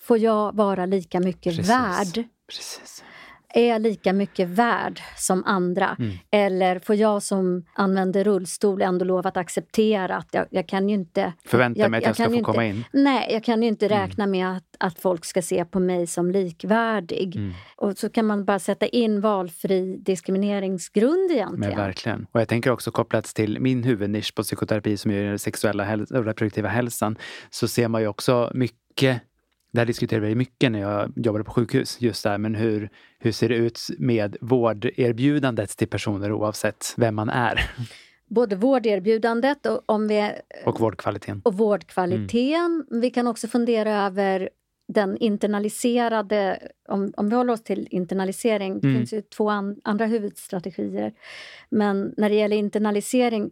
får 0.00 0.18
jag 0.18 0.54
vara 0.54 0.86
lika 0.86 1.20
mycket 1.20 1.56
Precis. 1.56 1.70
värd? 1.70 2.24
Precis 2.48 3.04
är 3.54 3.68
jag 3.68 3.82
lika 3.82 4.12
mycket 4.12 4.48
värd 4.48 5.00
som 5.16 5.44
andra? 5.44 5.96
Mm. 5.98 6.14
Eller 6.30 6.78
får 6.78 6.94
jag 6.96 7.22
som 7.22 7.64
använder 7.74 8.24
rullstol 8.24 8.82
ändå 8.82 9.04
lov 9.04 9.26
att 9.26 9.36
acceptera 9.36 10.16
att 10.16 10.28
jag, 10.32 10.46
jag 10.50 10.68
kan 10.68 10.88
ju 10.88 10.94
inte... 10.94 11.32
Förvänta 11.44 11.80
jag, 11.80 11.90
mig 11.90 11.98
att 11.98 12.02
jag, 12.02 12.08
jag 12.08 12.16
ska 12.16 12.24
få 12.24 12.34
inte, 12.34 12.44
komma 12.44 12.66
in? 12.66 12.84
Nej, 12.92 13.32
jag 13.32 13.44
kan 13.44 13.62
ju 13.62 13.68
inte 13.68 13.86
mm. 13.86 13.98
räkna 13.98 14.26
med 14.26 14.56
att, 14.56 14.76
att 14.78 14.98
folk 14.98 15.24
ska 15.24 15.42
se 15.42 15.64
på 15.64 15.80
mig 15.80 16.06
som 16.06 16.30
likvärdig. 16.30 17.36
Mm. 17.36 17.52
Och 17.76 17.98
så 17.98 18.10
kan 18.10 18.26
man 18.26 18.44
bara 18.44 18.58
sätta 18.58 18.86
in 18.86 19.20
valfri 19.20 19.96
diskrimineringsgrund 19.96 21.30
egentligen. 21.30 21.60
Men 21.60 21.76
verkligen. 21.76 22.26
Och 22.32 22.40
jag 22.40 22.48
tänker 22.48 22.70
också 22.70 22.90
kopplat 22.90 23.24
till 23.24 23.60
min 23.60 23.84
huvudnisch 23.84 24.34
på 24.34 24.42
psykoterapi 24.42 24.96
som 24.96 25.10
är 25.10 25.24
den 25.24 25.38
sexuella 25.38 25.94
och 25.94 26.24
reproduktiva 26.24 26.68
hälsan, 26.68 27.18
så 27.50 27.68
ser 27.68 27.88
man 27.88 28.00
ju 28.00 28.08
också 28.08 28.50
mycket 28.54 29.22
det 29.74 29.80
här 29.80 29.86
diskuterade 29.86 30.26
vi 30.26 30.34
mycket 30.34 30.72
när 30.72 30.80
jag 30.80 31.12
jobbade 31.16 31.44
på 31.44 31.50
sjukhus. 31.50 32.00
Just 32.00 32.22
där, 32.22 32.38
men 32.38 32.54
hur, 32.54 32.90
hur 33.18 33.32
ser 33.32 33.48
det 33.48 33.54
ut 33.54 33.80
med 33.98 34.36
vårderbjudandet 34.40 35.70
till 35.70 35.88
personer 35.88 36.32
oavsett 36.32 36.94
vem 36.96 37.14
man 37.14 37.28
är? 37.28 37.70
Både 38.26 38.56
vårderbjudandet 38.56 39.66
och, 39.66 39.82
om 39.86 40.08
vi, 40.08 40.30
och 40.64 40.80
vårdkvaliteten. 40.80 41.40
Och 41.44 41.54
vårdkvaliteten. 41.54 42.84
Mm. 42.90 43.00
Vi 43.00 43.10
kan 43.10 43.26
också 43.26 43.48
fundera 43.48 44.06
över 44.06 44.48
den 44.88 45.16
internaliserade, 45.16 46.58
om, 46.88 47.12
om 47.16 47.28
vi 47.28 47.36
håller 47.36 47.52
oss 47.52 47.64
till 47.64 47.88
internalisering, 47.90 48.80
det 48.80 48.88
mm. 48.88 48.98
finns 48.98 49.12
ju 49.12 49.22
två 49.22 49.50
an, 49.50 49.80
andra 49.84 50.06
huvudstrategier. 50.06 51.12
Men 51.70 52.14
när 52.16 52.28
det 52.28 52.34
gäller 52.34 52.56
internalisering, 52.56 53.50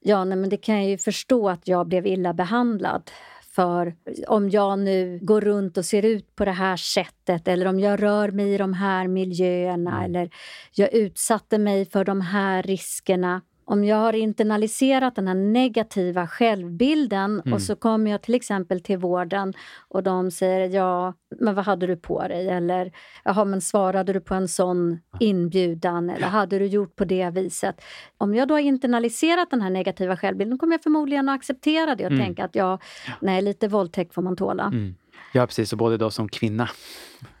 ja 0.00 0.24
nej, 0.24 0.38
men 0.38 0.50
det 0.50 0.56
kan 0.56 0.76
jag 0.76 0.90
ju 0.90 0.98
förstå 0.98 1.48
att 1.48 1.68
jag 1.68 1.86
blev 1.86 2.06
illa 2.06 2.32
behandlad 2.32 3.10
för 3.58 3.94
om 4.26 4.50
jag 4.50 4.78
nu 4.78 5.18
går 5.22 5.40
runt 5.40 5.76
och 5.76 5.84
ser 5.84 6.04
ut 6.04 6.36
på 6.36 6.44
det 6.44 6.52
här 6.52 6.76
sättet 6.76 7.48
eller 7.48 7.66
om 7.66 7.80
jag 7.80 8.02
rör 8.02 8.30
mig 8.30 8.54
i 8.54 8.58
de 8.58 8.72
här 8.72 9.08
miljöerna 9.08 9.90
mm. 9.90 10.04
eller 10.04 10.30
jag 10.74 10.92
utsatte 10.94 11.58
mig 11.58 11.84
för 11.84 12.04
de 12.04 12.20
här 12.20 12.62
riskerna 12.62 13.42
om 13.68 13.84
jag 13.84 13.96
har 13.96 14.12
internaliserat 14.12 15.14
den 15.14 15.28
här 15.28 15.34
negativa 15.34 16.26
självbilden 16.26 17.40
mm. 17.40 17.52
och 17.52 17.62
så 17.62 17.76
kommer 17.76 18.10
jag 18.10 18.22
till 18.22 18.34
exempel 18.34 18.80
till 18.80 18.98
vården 18.98 19.54
och 19.88 20.02
de 20.02 20.30
säger 20.30 20.68
ja, 20.68 21.14
men 21.40 21.54
vad 21.54 21.64
hade 21.64 21.86
du 21.86 21.96
på 21.96 22.28
dig? 22.28 22.48
Eller 22.48 22.92
jaha, 23.24 23.44
men 23.44 23.60
svarade 23.60 24.12
du 24.12 24.20
på 24.20 24.34
en 24.34 24.48
sån 24.48 24.98
inbjudan? 25.20 26.10
Eller 26.10 26.26
hade 26.26 26.58
du 26.58 26.66
gjort 26.66 26.96
på 26.96 27.04
det 27.04 27.30
viset? 27.30 27.80
Om 28.18 28.34
jag 28.34 28.48
då 28.48 28.54
har 28.54 28.60
internaliserat 28.60 29.50
den 29.50 29.60
här 29.60 29.70
negativa 29.70 30.16
självbilden 30.16 30.58
kommer 30.58 30.74
jag 30.74 30.82
förmodligen 30.82 31.28
att 31.28 31.36
acceptera 31.36 31.94
det 31.94 32.04
och 32.04 32.12
mm. 32.12 32.24
tänka 32.24 32.44
att 32.44 32.54
ja, 32.54 32.78
nej, 33.20 33.42
lite 33.42 33.68
våldtäkt 33.68 34.14
får 34.14 34.22
man 34.22 34.36
tåla. 34.36 34.64
Mm. 34.64 34.94
Ja, 35.32 35.46
precis. 35.46 35.72
Och 35.72 35.78
både 35.78 35.96
då 35.96 36.10
som 36.10 36.28
kvinna 36.28 36.68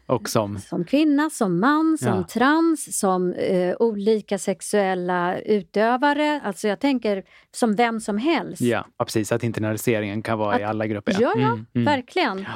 och 0.08 0.28
som? 0.28 0.58
Som 0.58 0.84
kvinna, 0.84 1.30
som 1.30 1.60
man, 1.60 1.98
som 1.98 2.16
ja. 2.16 2.22
trans, 2.22 2.98
som 2.98 3.32
eh, 3.32 3.76
olika 3.78 4.38
sexuella 4.38 5.40
utövare. 5.40 6.40
Alltså 6.44 6.68
jag 6.68 6.80
tänker 6.80 7.24
som 7.54 7.74
vem 7.74 8.00
som 8.00 8.18
helst. 8.18 8.60
Ja, 8.60 8.86
precis. 8.98 9.32
Att 9.32 9.44
internaliseringen 9.44 10.22
kan 10.22 10.38
vara 10.38 10.54
att, 10.54 10.60
i 10.60 10.64
alla 10.64 10.86
grupper. 10.86 11.16
Ja, 11.20 11.32
ja, 11.36 11.48
mm, 11.48 11.66
mm. 11.74 11.84
verkligen. 11.84 12.38
Ja. 12.38 12.52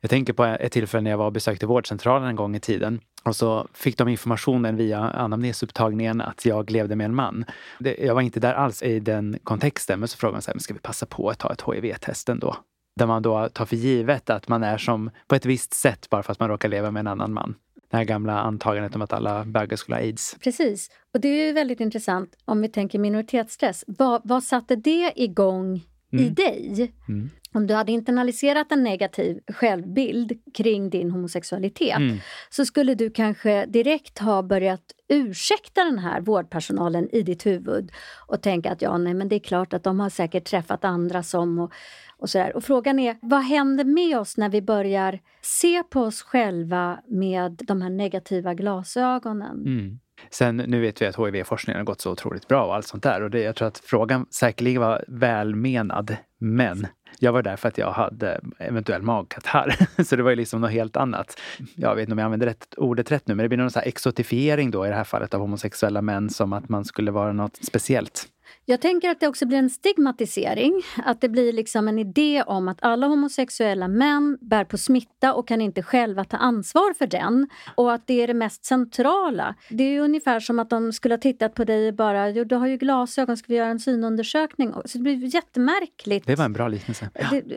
Jag 0.00 0.10
tänker 0.10 0.32
på 0.32 0.44
ett 0.44 0.72
tillfälle 0.72 1.02
när 1.02 1.10
jag 1.10 1.18
var 1.18 1.26
och 1.26 1.32
besökte 1.32 1.66
vårdcentralen 1.66 2.28
en 2.28 2.36
gång 2.36 2.56
i 2.56 2.60
tiden. 2.60 3.00
Och 3.24 3.36
så 3.36 3.68
fick 3.74 3.98
de 3.98 4.08
informationen 4.08 4.76
via 4.76 4.98
anamnesupptagningen 4.98 6.20
att 6.20 6.44
jag 6.44 6.70
levde 6.70 6.96
med 6.96 7.04
en 7.04 7.14
man. 7.14 7.44
Det, 7.78 7.96
jag 7.98 8.14
var 8.14 8.22
inte 8.22 8.40
där 8.40 8.54
alls 8.54 8.82
i 8.82 9.00
den 9.00 9.38
kontexten, 9.44 10.00
men 10.00 10.08
så 10.08 10.18
frågade 10.18 10.38
de 10.38 10.42
så 10.42 10.50
här, 10.50 10.54
men 10.54 10.60
ska 10.60 10.74
vi 10.74 10.80
passa 10.80 11.06
på 11.06 11.30
att 11.30 11.38
ta 11.38 11.52
ett 11.52 11.62
HIV-test 11.62 12.28
ändå? 12.28 12.56
Där 12.98 13.06
man 13.06 13.22
då 13.22 13.48
tar 13.48 13.66
för 13.66 13.76
givet 13.76 14.30
att 14.30 14.48
man 14.48 14.62
är 14.62 14.78
som 14.78 15.10
på 15.26 15.34
ett 15.34 15.46
visst 15.46 15.74
sätt 15.74 16.10
bara 16.10 16.22
för 16.22 16.32
att 16.32 16.40
man 16.40 16.48
råkar 16.48 16.68
leva 16.68 16.90
med 16.90 17.00
en 17.00 17.06
annan 17.06 17.32
man. 17.32 17.54
Det 17.90 17.96
här 17.96 18.04
gamla 18.04 18.40
antagandet 18.40 18.94
om 18.94 19.02
att 19.02 19.12
alla 19.12 19.44
bögar 19.44 19.76
skulle 19.76 19.96
ha 19.96 20.02
aids. 20.02 20.36
Precis. 20.44 20.90
Och 21.14 21.20
det 21.20 21.28
är 21.28 21.52
väldigt 21.52 21.80
intressant 21.80 22.36
om 22.44 22.62
vi 22.62 22.68
tänker 22.68 22.98
minoritetsstress. 22.98 23.84
Vad, 23.86 24.20
vad 24.24 24.44
satte 24.44 24.76
det 24.76 25.12
igång 25.16 25.86
mm. 26.12 26.24
i 26.24 26.28
dig? 26.28 26.92
Mm. 27.08 27.30
Om 27.54 27.66
du 27.66 27.74
hade 27.74 27.92
internaliserat 27.92 28.72
en 28.72 28.82
negativ 28.82 29.40
självbild 29.52 30.32
kring 30.54 30.90
din 30.90 31.10
homosexualitet 31.10 31.96
mm. 31.96 32.18
så 32.50 32.64
skulle 32.64 32.94
du 32.94 33.10
kanske 33.10 33.66
direkt 33.66 34.18
ha 34.18 34.42
börjat 34.42 34.82
ursäkta 35.08 35.84
den 35.84 35.98
här 35.98 36.20
vårdpersonalen 36.20 37.08
i 37.12 37.22
ditt 37.22 37.46
huvud 37.46 37.92
och 38.26 38.42
tänka 38.42 38.72
att 38.72 38.82
ja, 38.82 38.98
nej, 38.98 39.14
men 39.14 39.28
det 39.28 39.36
är 39.36 39.40
klart 39.40 39.74
att 39.74 39.84
de 39.84 40.00
har 40.00 40.10
säkert 40.10 40.44
träffat 40.44 40.84
andra 40.84 41.22
som 41.22 41.58
och 41.58 41.72
och, 42.18 42.30
så 42.30 42.38
där. 42.38 42.56
och 42.56 42.64
frågan 42.64 42.98
är, 42.98 43.16
vad 43.22 43.42
händer 43.42 43.84
med 43.84 44.18
oss 44.18 44.36
när 44.36 44.48
vi 44.48 44.62
börjar 44.62 45.20
se 45.42 45.82
på 45.82 46.00
oss 46.00 46.22
själva 46.22 47.00
med 47.06 47.60
de 47.66 47.82
här 47.82 47.90
negativa 47.90 48.54
glasögonen? 48.54 49.66
Mm. 49.66 49.98
Sen 50.30 50.56
nu 50.56 50.80
vet 50.80 51.02
vi 51.02 51.06
att 51.06 51.16
HIV-forskningen 51.16 51.80
har 51.80 51.84
gått 51.84 52.00
så 52.00 52.10
otroligt 52.10 52.48
bra 52.48 52.64
och 52.64 52.74
allt 52.74 52.86
sånt 52.86 53.02
där. 53.02 53.22
Och 53.22 53.30
det, 53.30 53.40
jag 53.40 53.56
tror 53.56 53.68
att 53.68 53.78
frågan 53.78 54.26
säkerligen 54.30 54.80
var 54.80 55.04
välmenad. 55.08 56.16
Men 56.40 56.86
jag 57.18 57.32
var 57.32 57.42
där 57.42 57.56
för 57.56 57.68
att 57.68 57.78
jag 57.78 57.92
hade 57.92 58.40
eventuell 58.58 59.02
magkatarr. 59.02 59.76
så 60.04 60.16
det 60.16 60.22
var 60.22 60.30
ju 60.30 60.36
liksom 60.36 60.60
något 60.60 60.70
helt 60.70 60.96
annat. 60.96 61.40
Jag 61.74 61.94
vet 61.94 62.02
inte 62.02 62.12
om 62.12 62.18
jag 62.18 62.24
använder 62.24 62.46
rätt, 62.46 62.74
ordet 62.76 63.12
rätt 63.12 63.26
nu, 63.26 63.34
men 63.34 63.44
det 63.44 63.48
blir 63.48 63.58
någon 63.58 63.70
så 63.70 63.80
exotifiering 63.80 64.70
då 64.70 64.86
i 64.86 64.88
det 64.88 64.94
här 64.94 65.04
fallet 65.04 65.34
av 65.34 65.40
homosexuella 65.40 66.02
män 66.02 66.30
som 66.30 66.52
att 66.52 66.68
man 66.68 66.84
skulle 66.84 67.10
vara 67.10 67.32
något 67.32 67.58
speciellt. 67.64 68.26
Jag 68.70 68.80
tänker 68.80 69.10
att 69.10 69.20
det 69.20 69.28
också 69.28 69.46
blir 69.46 69.58
en 69.58 69.70
stigmatisering. 69.70 70.82
Att 71.04 71.20
det 71.20 71.28
blir 71.28 71.52
liksom 71.52 71.88
en 71.88 71.98
idé 71.98 72.42
om 72.46 72.68
att 72.68 72.78
alla 72.82 73.06
homosexuella 73.06 73.88
män 73.88 74.38
bär 74.40 74.64
på 74.64 74.78
smitta 74.78 75.34
och 75.34 75.48
kan 75.48 75.60
inte 75.60 75.82
själva 75.82 76.24
ta 76.24 76.36
ansvar 76.36 76.94
för 76.94 77.06
den. 77.06 77.48
Och 77.74 77.92
att 77.92 78.06
det 78.06 78.22
är 78.22 78.26
det 78.26 78.34
mest 78.34 78.64
centrala. 78.64 79.54
Det 79.70 79.84
är 79.84 80.00
ungefär 80.00 80.40
som 80.40 80.58
att 80.58 80.70
de 80.70 80.92
skulle 80.92 81.14
ha 81.14 81.20
tittat 81.20 81.54
på 81.54 81.64
dig 81.64 81.88
och 81.88 81.94
bara 81.94 82.30
jo, 82.30 82.44
du 82.44 82.56
har 82.56 82.66
ju 82.66 82.76
glasögon, 82.76 83.36
ska 83.36 83.46
vi 83.48 83.56
göra 83.56 83.68
en 83.68 83.80
synundersökning? 83.80 84.72
Så 84.84 84.98
det 84.98 85.02
blir 85.02 85.34
jättemärkligt. 85.34 86.26
Det 86.26 86.36
var 86.36 86.44
en 86.44 86.52
bra 86.52 86.68
liknelse. 86.68 87.10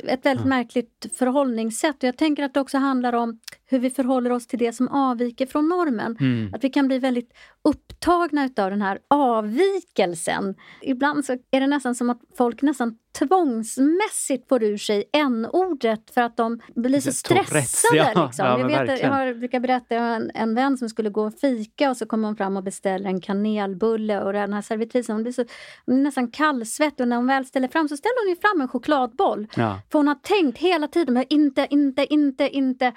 Ett 0.03 0.25
väldigt 0.25 0.45
märkligt 0.45 1.05
förhållningssätt. 1.17 1.95
Och 1.95 2.03
jag 2.03 2.17
tänker 2.17 2.43
att 2.43 2.53
det 2.53 2.59
också 2.59 2.77
handlar 2.77 3.13
om 3.13 3.39
hur 3.65 3.79
vi 3.79 3.89
förhåller 3.89 4.31
oss 4.31 4.47
till 4.47 4.59
det 4.59 4.73
som 4.73 4.87
avviker 4.87 5.45
från 5.45 5.69
normen. 5.69 6.17
Mm. 6.19 6.53
Att 6.53 6.63
vi 6.63 6.69
kan 6.69 6.87
bli 6.87 6.99
väldigt 6.99 7.33
upptagna 7.63 8.41
av 8.43 8.69
den 8.69 8.81
här 8.81 8.99
avvikelsen. 9.07 10.55
Ibland 10.81 11.25
så 11.25 11.33
är 11.51 11.59
det 11.59 11.67
nästan 11.67 11.95
som 11.95 12.09
att 12.09 12.19
folk 12.37 12.61
nästan 12.61 12.97
tvångsmässigt 13.19 14.49
får 14.49 14.63
ur 14.63 14.77
sig 14.77 15.03
n-ordet 15.13 16.11
för 16.13 16.21
att 16.21 16.37
de 16.37 16.59
blir 16.75 16.99
så 16.99 17.11
stressade. 17.11 17.97
Ja, 17.97 18.25
liksom. 18.25 18.45
ja, 18.45 18.59
jag, 18.59 18.67
vet, 18.67 19.01
jag 19.01 19.09
har, 19.09 19.33
brukar 19.33 19.59
berätta 19.59 19.97
om 19.97 20.03
en, 20.03 20.31
en 20.35 20.55
vän 20.55 20.77
som 20.77 20.89
skulle 20.89 21.09
gå 21.09 21.25
och 21.25 21.33
fika 21.33 21.89
och 21.89 21.97
så 21.97 22.05
kommer 22.05 22.27
hon 22.27 22.35
fram 22.35 22.57
och 22.57 22.63
beställer 22.63 23.09
en 23.09 23.21
kanelbulle 23.21 24.21
och 24.21 24.33
den 24.33 24.53
här 24.53 24.61
servitrisen 24.61 25.15
hon 25.15 25.23
blir, 25.23 25.33
så, 25.33 25.45
hon 25.85 25.99
är 25.99 26.03
nästan 26.03 26.31
kallsvettig 26.31 27.03
och 27.03 27.07
när 27.07 27.15
hon 27.15 27.27
väl 27.27 27.45
ställer 27.45 27.67
fram 27.67 27.89
så 27.89 27.97
ställer 27.97 28.25
hon 28.25 28.29
ju 28.29 28.41
fram 28.41 28.61
en 28.61 28.67
chokladboll. 28.67 29.47
Ja. 29.55 29.81
För 29.91 29.99
hon 29.99 30.07
har 30.07 30.15
tänkt 30.15 30.57
hela 30.57 30.87
tiden, 30.87 31.25
inte, 31.29 31.67
inte, 31.69 32.13
inte, 32.13 32.49
inte. 32.49 32.93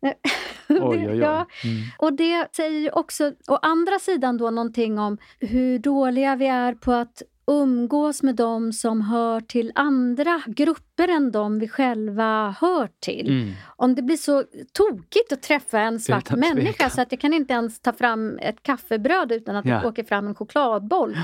Oj, 0.68 0.78
oj, 0.78 1.08
oj. 1.08 1.18
Ja. 1.18 1.46
Mm. 1.64 1.76
Och 1.98 2.12
det 2.12 2.56
säger 2.56 2.98
också, 2.98 3.32
å 3.48 3.58
andra 3.62 3.98
sidan 3.98 4.36
då 4.36 4.50
någonting 4.50 4.98
om 4.98 5.18
hur 5.40 5.78
dåliga 5.78 6.36
vi 6.36 6.46
är 6.46 6.74
på 6.74 6.92
att 6.92 7.22
umgås 7.46 8.22
med 8.22 8.34
dem 8.34 8.72
som 8.72 9.00
hör 9.00 9.40
till 9.40 9.72
andra 9.74 10.42
grupper 10.46 11.08
än 11.08 11.32
de 11.32 11.58
vi 11.58 11.68
själva 11.68 12.54
hör 12.60 12.88
till. 13.00 13.28
Mm. 13.28 13.52
Om 13.76 13.94
det 13.94 14.02
blir 14.02 14.16
så 14.16 14.44
tokigt 14.72 15.32
att 15.32 15.42
träffa 15.42 15.80
en 15.80 16.00
svart 16.00 16.30
människa 16.30 16.90
så 16.90 17.00
att 17.00 17.12
jag 17.12 17.20
kan 17.20 17.32
inte 17.32 17.54
ens 17.54 17.80
ta 17.80 17.92
fram 17.92 18.38
ett 18.38 18.62
kaffebröd 18.62 19.32
utan 19.32 19.56
att 19.56 19.66
ja. 19.66 19.80
det 19.80 19.88
åker 19.88 20.04
fram 20.04 20.26
en 20.26 20.34
chokladboll. 20.34 21.18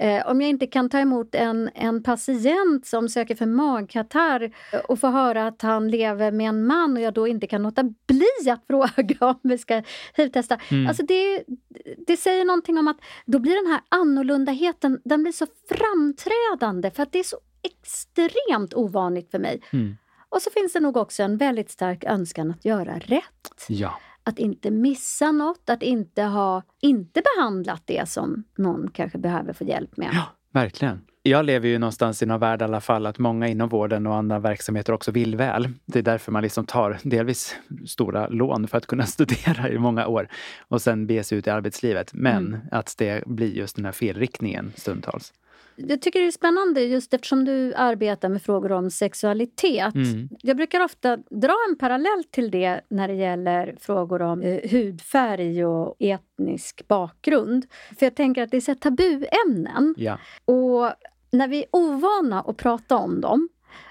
Eh, 0.00 0.26
om 0.26 0.40
jag 0.40 0.50
inte 0.50 0.66
kan 0.66 0.90
ta 0.90 0.98
emot 0.98 1.34
en, 1.34 1.70
en 1.74 2.02
patient 2.02 2.86
som 2.86 3.08
söker 3.08 3.34
för 3.34 3.46
magkatarr 3.46 4.50
och 4.88 5.00
få 5.00 5.06
höra 5.06 5.46
att 5.46 5.62
han 5.62 5.90
lever 5.90 6.30
med 6.32 6.48
en 6.48 6.66
man 6.66 6.96
och 6.96 7.02
jag 7.02 7.14
då 7.14 7.28
inte 7.28 7.46
kan 7.46 7.62
låta 7.62 7.82
bli 7.82 8.50
att 8.50 8.64
fråga 8.66 9.26
om 9.26 9.40
vi 9.42 9.58
ska 9.58 9.82
hiv-testa. 10.14 10.58
Mm. 10.70 10.86
Alltså 10.86 11.02
det, 11.02 11.44
det 12.06 12.16
säger 12.16 12.44
någonting 12.44 12.78
om 12.78 12.88
att 12.88 12.96
då 13.26 13.38
blir 13.38 13.64
den 13.64 13.72
här 13.72 13.80
annorlundaheten 13.88 15.00
den 15.04 15.22
blir 15.22 15.32
så 15.32 15.46
framträdande 15.68 16.90
för 16.90 17.02
att 17.02 17.12
det 17.12 17.18
är 17.18 17.24
så 17.24 17.38
extremt 17.62 18.74
ovanligt 18.74 19.30
för 19.30 19.38
mig. 19.38 19.60
Mm. 19.72 19.96
Och 20.28 20.42
så 20.42 20.50
finns 20.50 20.72
det 20.72 20.80
nog 20.80 20.96
också 20.96 21.22
en 21.22 21.36
väldigt 21.36 21.70
stark 21.70 22.04
önskan 22.04 22.50
att 22.50 22.64
göra 22.64 22.98
rätt. 22.98 23.64
Ja. 23.68 23.98
Att 24.28 24.38
inte 24.38 24.70
missa 24.70 25.32
något, 25.32 25.70
att 25.70 25.82
inte 25.82 26.22
ha 26.22 26.62
inte 26.80 27.22
behandlat 27.22 27.82
det 27.84 28.08
som 28.08 28.44
någon 28.58 28.90
kanske 28.90 29.18
behöver 29.18 29.52
få 29.52 29.64
hjälp 29.64 29.96
med. 29.96 30.10
Ja, 30.12 30.24
verkligen. 30.52 31.00
Jag 31.22 31.44
lever 31.44 31.68
ju 31.68 31.78
någonstans 31.78 32.22
i 32.22 32.26
någon 32.26 32.40
värld 32.40 32.60
i 32.62 32.64
alla 32.64 32.80
fall 32.80 33.06
att 33.06 33.18
många 33.18 33.48
inom 33.48 33.68
vården 33.68 34.06
och 34.06 34.14
andra 34.14 34.38
verksamheter 34.38 34.92
också 34.92 35.10
vill 35.10 35.36
väl. 35.36 35.68
Det 35.86 35.98
är 35.98 36.02
därför 36.02 36.32
man 36.32 36.42
liksom 36.42 36.66
tar 36.66 36.98
delvis 37.02 37.56
stora 37.86 38.28
lån 38.28 38.68
för 38.68 38.78
att 38.78 38.86
kunna 38.86 39.06
studera 39.06 39.68
i 39.70 39.78
många 39.78 40.06
år 40.06 40.28
och 40.68 40.82
sen 40.82 41.06
bege 41.06 41.24
sig 41.24 41.38
ut 41.38 41.46
i 41.46 41.50
arbetslivet. 41.50 42.14
Men 42.14 42.46
mm. 42.46 42.60
att 42.70 42.94
det 42.98 43.26
blir 43.26 43.52
just 43.52 43.76
den 43.76 43.84
här 43.84 43.92
felriktningen 43.92 44.72
stundtals. 44.76 45.32
Jag 45.80 46.02
tycker 46.02 46.20
det 46.20 46.26
är 46.26 46.30
spännande 46.30 46.82
just 46.82 47.14
eftersom 47.14 47.44
du 47.44 47.74
arbetar 47.74 48.28
med 48.28 48.42
frågor 48.42 48.72
om 48.72 48.90
sexualitet. 48.90 49.94
Mm. 49.94 50.28
Jag 50.42 50.56
brukar 50.56 50.84
ofta 50.84 51.16
dra 51.16 51.54
en 51.70 51.78
parallell 51.78 52.24
till 52.30 52.50
det 52.50 52.80
när 52.90 53.08
det 53.08 53.14
gäller 53.14 53.76
frågor 53.80 54.22
om 54.22 54.42
eh, 54.42 54.70
hudfärg 54.70 55.64
och 55.64 55.96
etnisk 55.98 56.88
bakgrund. 56.88 57.66
För 57.98 58.06
jag 58.06 58.14
tänker 58.14 58.42
att 58.42 58.50
det 58.50 58.56
är 58.56 58.60
så 58.60 58.74
tabuämnen. 58.74 59.94
Ja. 59.96 60.18
Och 60.44 60.92
när 61.30 61.48
vi 61.48 61.58
är 61.58 61.66
ovana 61.72 62.40
att 62.40 62.56
prata 62.56 62.96
om 62.96 63.20
dem 63.20 63.48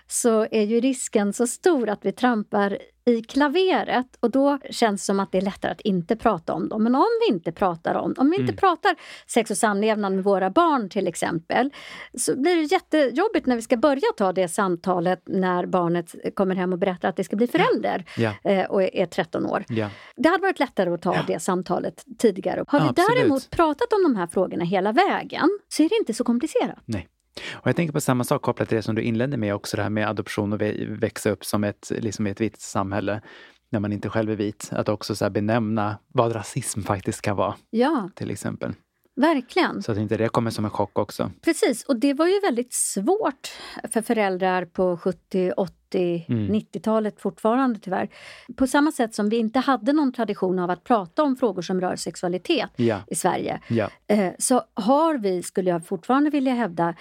så 0.07 0.47
är 0.51 0.63
ju 0.63 0.79
risken 0.79 1.33
så 1.33 1.47
stor 1.47 1.89
att 1.89 2.05
vi 2.05 2.11
trampar 2.11 2.77
i 3.07 3.21
klaveret 3.21 4.17
och 4.19 4.31
då 4.31 4.59
känns 4.69 5.01
det 5.01 5.05
som 5.05 5.19
att 5.19 5.31
det 5.31 5.37
är 5.37 5.41
lättare 5.41 5.71
att 5.71 5.81
inte 5.81 6.15
prata 6.15 6.53
om 6.53 6.69
dem. 6.69 6.83
Men 6.83 6.95
om 6.95 7.05
vi 7.27 7.33
inte 7.33 7.51
pratar 7.51 7.95
om 7.95 8.13
om 8.17 8.29
vi 8.29 8.35
inte 8.35 8.51
mm. 8.51 8.55
pratar 8.55 8.95
sex 9.27 9.51
och 9.51 9.57
samlevnad 9.57 10.13
med 10.13 10.23
våra 10.23 10.49
barn 10.49 10.89
till 10.89 11.07
exempel, 11.07 11.69
så 12.17 12.37
blir 12.37 12.55
det 12.55 12.61
jättejobbigt 12.61 13.45
när 13.45 13.55
vi 13.55 13.61
ska 13.61 13.77
börja 13.77 14.07
ta 14.17 14.33
det 14.33 14.47
samtalet 14.47 15.21
när 15.25 15.65
barnet 15.65 16.15
kommer 16.35 16.55
hem 16.55 16.73
och 16.73 16.79
berättar 16.79 17.09
att 17.09 17.15
det 17.15 17.23
ska 17.23 17.35
bli 17.35 17.47
förälder 17.47 18.05
ja. 18.17 18.33
Eh, 18.43 18.65
och 18.65 18.83
är 18.83 19.05
13 19.05 19.45
år. 19.45 19.65
Ja. 19.67 19.89
Det 20.15 20.29
hade 20.29 20.41
varit 20.41 20.59
lättare 20.59 20.89
att 20.89 21.01
ta 21.01 21.15
ja. 21.15 21.23
det 21.27 21.39
samtalet 21.39 22.05
tidigare. 22.17 22.63
Har 22.67 22.79
vi 22.79 22.87
Absolut. 22.87 23.09
däremot 23.15 23.49
pratat 23.49 23.93
om 23.93 24.03
de 24.03 24.15
här 24.15 24.27
frågorna 24.27 24.65
hela 24.65 24.91
vägen 24.91 25.59
så 25.67 25.83
är 25.83 25.89
det 25.89 25.95
inte 25.95 26.13
så 26.13 26.23
komplicerat. 26.23 26.79
Nej. 26.85 27.07
Och 27.51 27.67
jag 27.67 27.75
tänker 27.75 27.93
på 27.93 28.01
samma 28.01 28.23
sak 28.23 28.41
kopplat 28.41 28.69
till 28.69 28.75
det 28.75 28.83
som 28.83 28.95
du 28.95 29.01
inledde 29.01 29.37
med 29.37 29.55
också, 29.55 29.77
det 29.77 29.83
här 29.83 29.89
med 29.89 30.09
adoption 30.09 30.53
och 30.53 30.61
växa 30.87 31.29
upp 31.29 31.45
som 31.45 31.63
ett, 31.63 31.91
liksom 31.97 32.27
ett 32.27 32.41
vitt 32.41 32.61
samhälle 32.61 33.21
när 33.69 33.79
man 33.79 33.93
inte 33.93 34.09
själv 34.09 34.31
är 34.31 34.35
vit. 34.35 34.69
Att 34.71 34.89
också 34.89 35.15
så 35.15 35.29
benämna 35.29 35.97
vad 36.07 36.35
rasism 36.35 36.81
faktiskt 36.81 37.21
kan 37.21 37.35
vara. 37.35 37.55
Ja. 37.69 38.09
Till 38.15 38.31
exempel. 38.31 38.73
Verkligen. 39.17 39.83
Så 39.83 39.91
att 39.91 39.97
inte 39.97 40.17
det 40.17 40.29
kommer 40.29 40.51
som 40.51 40.65
en 40.65 40.71
chock 40.71 40.99
också. 40.99 41.31
Precis, 41.41 41.83
och 41.83 41.99
det 41.99 42.13
var 42.13 42.27
ju 42.27 42.39
väldigt 42.39 42.73
svårt 42.73 43.51
för 43.93 44.01
föräldrar 44.01 44.65
på 44.65 44.97
70, 44.97 45.51
80, 45.57 46.25
mm. 46.29 46.55
90-talet 46.55 47.21
fortfarande 47.21 47.79
tyvärr. 47.79 48.09
På 48.55 48.67
samma 48.67 48.91
sätt 48.91 49.15
som 49.15 49.29
vi 49.29 49.37
inte 49.37 49.59
hade 49.59 49.93
någon 49.93 50.13
tradition 50.13 50.59
av 50.59 50.69
att 50.69 50.83
prata 50.83 51.23
om 51.23 51.35
frågor 51.35 51.61
som 51.61 51.81
rör 51.81 51.95
sexualitet 51.95 52.69
ja. 52.75 52.99
i 53.07 53.15
Sverige. 53.15 53.61
Ja. 53.67 53.89
Eh, 54.07 54.33
så 54.39 54.61
har 54.73 55.17
vi, 55.17 55.43
skulle 55.43 55.69
jag 55.69 55.85
fortfarande 55.87 56.29
vilja 56.29 56.53
hävda, 56.53 56.95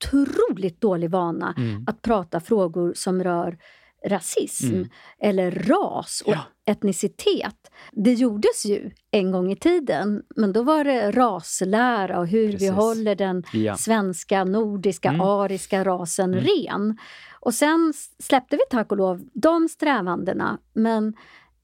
otroligt 0.00 0.80
dålig 0.80 1.10
vana 1.10 1.54
mm. 1.56 1.84
att 1.86 2.02
prata 2.02 2.40
frågor 2.40 2.92
som 2.94 3.24
rör 3.24 3.58
rasism 4.06 4.74
mm. 4.74 4.88
eller 5.22 5.50
ras 5.50 6.22
och 6.26 6.32
ja. 6.32 6.40
etnicitet. 6.66 7.70
Det 7.92 8.12
gjordes 8.12 8.64
ju 8.66 8.90
en 9.10 9.30
gång 9.30 9.52
i 9.52 9.56
tiden, 9.56 10.22
men 10.36 10.52
då 10.52 10.62
var 10.62 10.84
det 10.84 11.10
raslära 11.10 12.18
och 12.18 12.26
hur 12.26 12.52
Precis. 12.52 12.62
vi 12.62 12.72
håller 12.72 13.14
den 13.14 13.44
ja. 13.52 13.76
svenska, 13.76 14.44
nordiska, 14.44 15.08
mm. 15.08 15.20
ariska 15.20 15.84
rasen 15.84 16.34
mm. 16.34 16.44
ren. 16.44 16.98
Och 17.40 17.54
sen 17.54 17.92
släppte 18.18 18.56
vi 18.56 18.62
tack 18.70 18.92
och 18.92 18.98
lov 18.98 19.28
de 19.32 19.68
strävandena, 19.68 20.58
men 20.72 21.14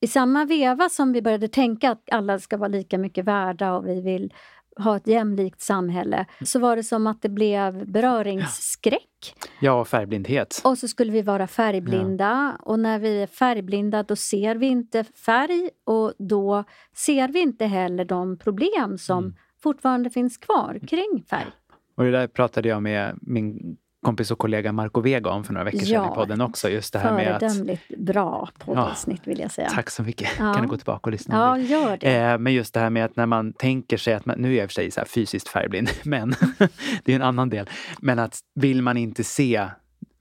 i 0.01 0.07
samma 0.07 0.45
veva 0.45 0.89
som 0.89 1.13
vi 1.13 1.23
började 1.23 1.49
tänka 1.49 1.91
att 1.91 2.09
alla 2.13 2.39
ska 2.39 2.57
vara 2.57 2.69
lika 2.69 2.99
mycket 2.99 3.25
värda 3.25 3.73
och 3.73 3.87
vi 3.87 4.01
vill 4.01 4.33
ha 4.77 4.97
ett 4.97 5.07
jämlikt 5.07 5.61
samhälle 5.61 6.27
så 6.45 6.59
var 6.59 6.77
det 6.77 6.83
som 6.83 7.07
att 7.07 7.23
det 7.23 7.29
blev 7.29 7.87
beröringsskräck. 7.87 9.35
Ja, 9.61 9.81
och 9.81 9.89
färgblindhet. 9.89 10.61
Och 10.65 10.79
så 10.79 10.89
skulle 10.89 11.13
vi 11.13 11.23
vara 11.23 11.47
färgblinda 11.47 12.57
ja. 12.59 12.65
och 12.65 12.79
när 12.79 12.99
vi 12.99 13.23
är 13.23 13.27
färgblinda 13.27 14.03
då 14.03 14.17
ser 14.17 14.55
vi 14.55 14.67
inte 14.67 15.05
färg 15.05 15.71
och 15.85 16.13
då 16.19 16.65
ser 16.95 17.29
vi 17.29 17.41
inte 17.41 17.65
heller 17.65 18.05
de 18.05 18.39
problem 18.39 18.99
som 18.99 19.19
mm. 19.19 19.37
fortfarande 19.63 20.11
finns 20.11 20.37
kvar 20.37 20.81
kring 20.89 21.25
färg. 21.31 21.51
Och 21.97 22.05
det 22.05 22.11
där 22.11 22.27
pratade 22.27 22.69
jag 22.69 22.83
med 22.83 23.19
min 23.23 23.77
kompis 24.07 24.31
och 24.31 24.39
kollega 24.39 24.73
Marco 24.73 25.01
Vega 25.01 25.31
om 25.31 25.45
för 25.45 25.53
några 25.53 25.65
veckor 25.65 25.79
sedan 25.79 25.95
ja, 25.95 26.13
i 26.13 26.15
podden 26.15 26.41
också. 26.41 26.69
Just 26.69 26.93
det 26.93 26.99
här 26.99 27.13
med 27.13 27.43
att... 27.43 27.99
Bra 27.99 28.49
poddavsnitt 28.59 29.21
ja, 29.25 29.31
vill 29.31 29.41
jag 29.41 29.51
säga. 29.51 29.69
Tack 29.69 29.91
så 29.91 30.03
mycket. 30.03 30.29
Ja. 30.39 30.55
Kan 30.55 30.63
du 30.63 30.69
gå 30.69 30.77
tillbaka 30.77 31.01
och 31.03 31.13
lyssna? 31.13 31.35
Ja, 31.35 31.59
gör 31.59 31.97
det. 31.97 32.17
Eh, 32.17 32.39
men 32.39 32.53
just 32.53 32.75
det 32.75 32.81
här 32.81 32.91
med 32.91 33.05
att 33.05 33.17
när 33.17 33.27
man 33.27 33.53
tänker 33.53 33.97
sig 33.97 34.15
att 34.15 34.27
man, 34.27 34.39
nu 34.39 34.53
är 34.53 34.57
jag 34.57 34.65
i 34.65 34.67
och 34.67 34.71
för 34.71 34.75
sig 34.75 34.91
så 34.91 35.01
här 35.01 35.07
fysiskt 35.07 35.49
färgblind, 35.49 35.89
men 36.05 36.35
det 37.05 37.13
är 37.13 37.17
en 37.17 37.23
annan 37.23 37.51
del. 37.51 37.71
Men 38.01 38.19
att 38.19 38.39
vill 38.55 38.83
man 38.83 38.97
inte 38.97 39.25
se 39.25 39.69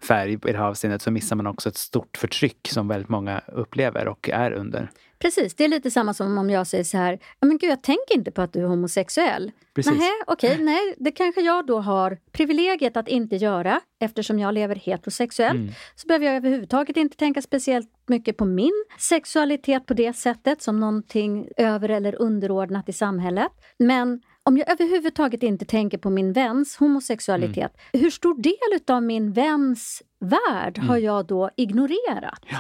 färg 0.07 0.33
i 0.33 0.37
det 0.37 0.57
här 0.57 0.65
avseendet 0.65 1.01
så 1.01 1.11
missar 1.11 1.35
man 1.35 1.47
också 1.47 1.69
ett 1.69 1.77
stort 1.77 2.17
förtryck 2.17 2.67
som 2.67 2.87
väldigt 2.87 3.09
många 3.09 3.41
upplever 3.47 4.07
och 4.07 4.29
är 4.29 4.51
under. 4.51 4.89
Precis, 5.25 5.55
det 5.55 5.63
är 5.63 5.67
lite 5.67 5.91
samma 5.91 6.13
som 6.13 6.37
om 6.37 6.49
jag 6.49 6.67
säger 6.67 6.83
så 6.83 6.97
här, 6.97 7.19
men 7.41 7.57
gud 7.57 7.69
jag 7.69 7.81
tänker 7.81 8.15
inte 8.15 8.31
på 8.31 8.41
att 8.41 8.53
du 8.53 8.59
är 8.59 8.67
homosexuell. 8.67 9.51
Precis. 9.75 9.97
Nej, 9.97 10.11
okej, 10.27 10.51
okay, 10.51 10.65
nej, 10.65 10.95
det 10.97 11.11
kanske 11.11 11.41
jag 11.41 11.65
då 11.65 11.79
har 11.79 12.17
privilegiet 12.31 12.97
att 12.97 13.07
inte 13.07 13.35
göra 13.35 13.81
eftersom 13.99 14.39
jag 14.39 14.53
lever 14.53 14.75
heterosexuellt. 14.75 15.59
Mm. 15.59 15.73
Så 15.95 16.07
behöver 16.07 16.25
jag 16.25 16.35
överhuvudtaget 16.35 16.97
inte 16.97 17.17
tänka 17.17 17.41
speciellt 17.41 17.89
mycket 18.07 18.37
på 18.37 18.45
min 18.45 18.85
sexualitet 18.99 19.85
på 19.85 19.93
det 19.93 20.13
sättet 20.13 20.61
som 20.61 20.79
någonting 20.79 21.47
över 21.57 21.89
eller 21.89 22.21
underordnat 22.21 22.89
i 22.89 22.93
samhället. 22.93 23.51
Men 23.79 24.21
om 24.43 24.57
jag 24.57 24.71
överhuvudtaget 24.71 25.43
inte 25.43 25.65
tänker 25.65 25.97
på 25.97 26.09
min 26.09 26.33
väns 26.33 26.77
homosexualitet, 26.77 27.77
mm. 27.93 28.03
hur 28.03 28.09
stor 28.09 28.41
del 28.41 28.95
av 28.95 29.03
min 29.03 29.33
väns 29.33 30.03
värld 30.19 30.77
mm. 30.77 30.89
har 30.89 30.97
jag 30.97 31.25
då 31.25 31.49
ignorerat? 31.55 32.39
Ja. 32.47 32.57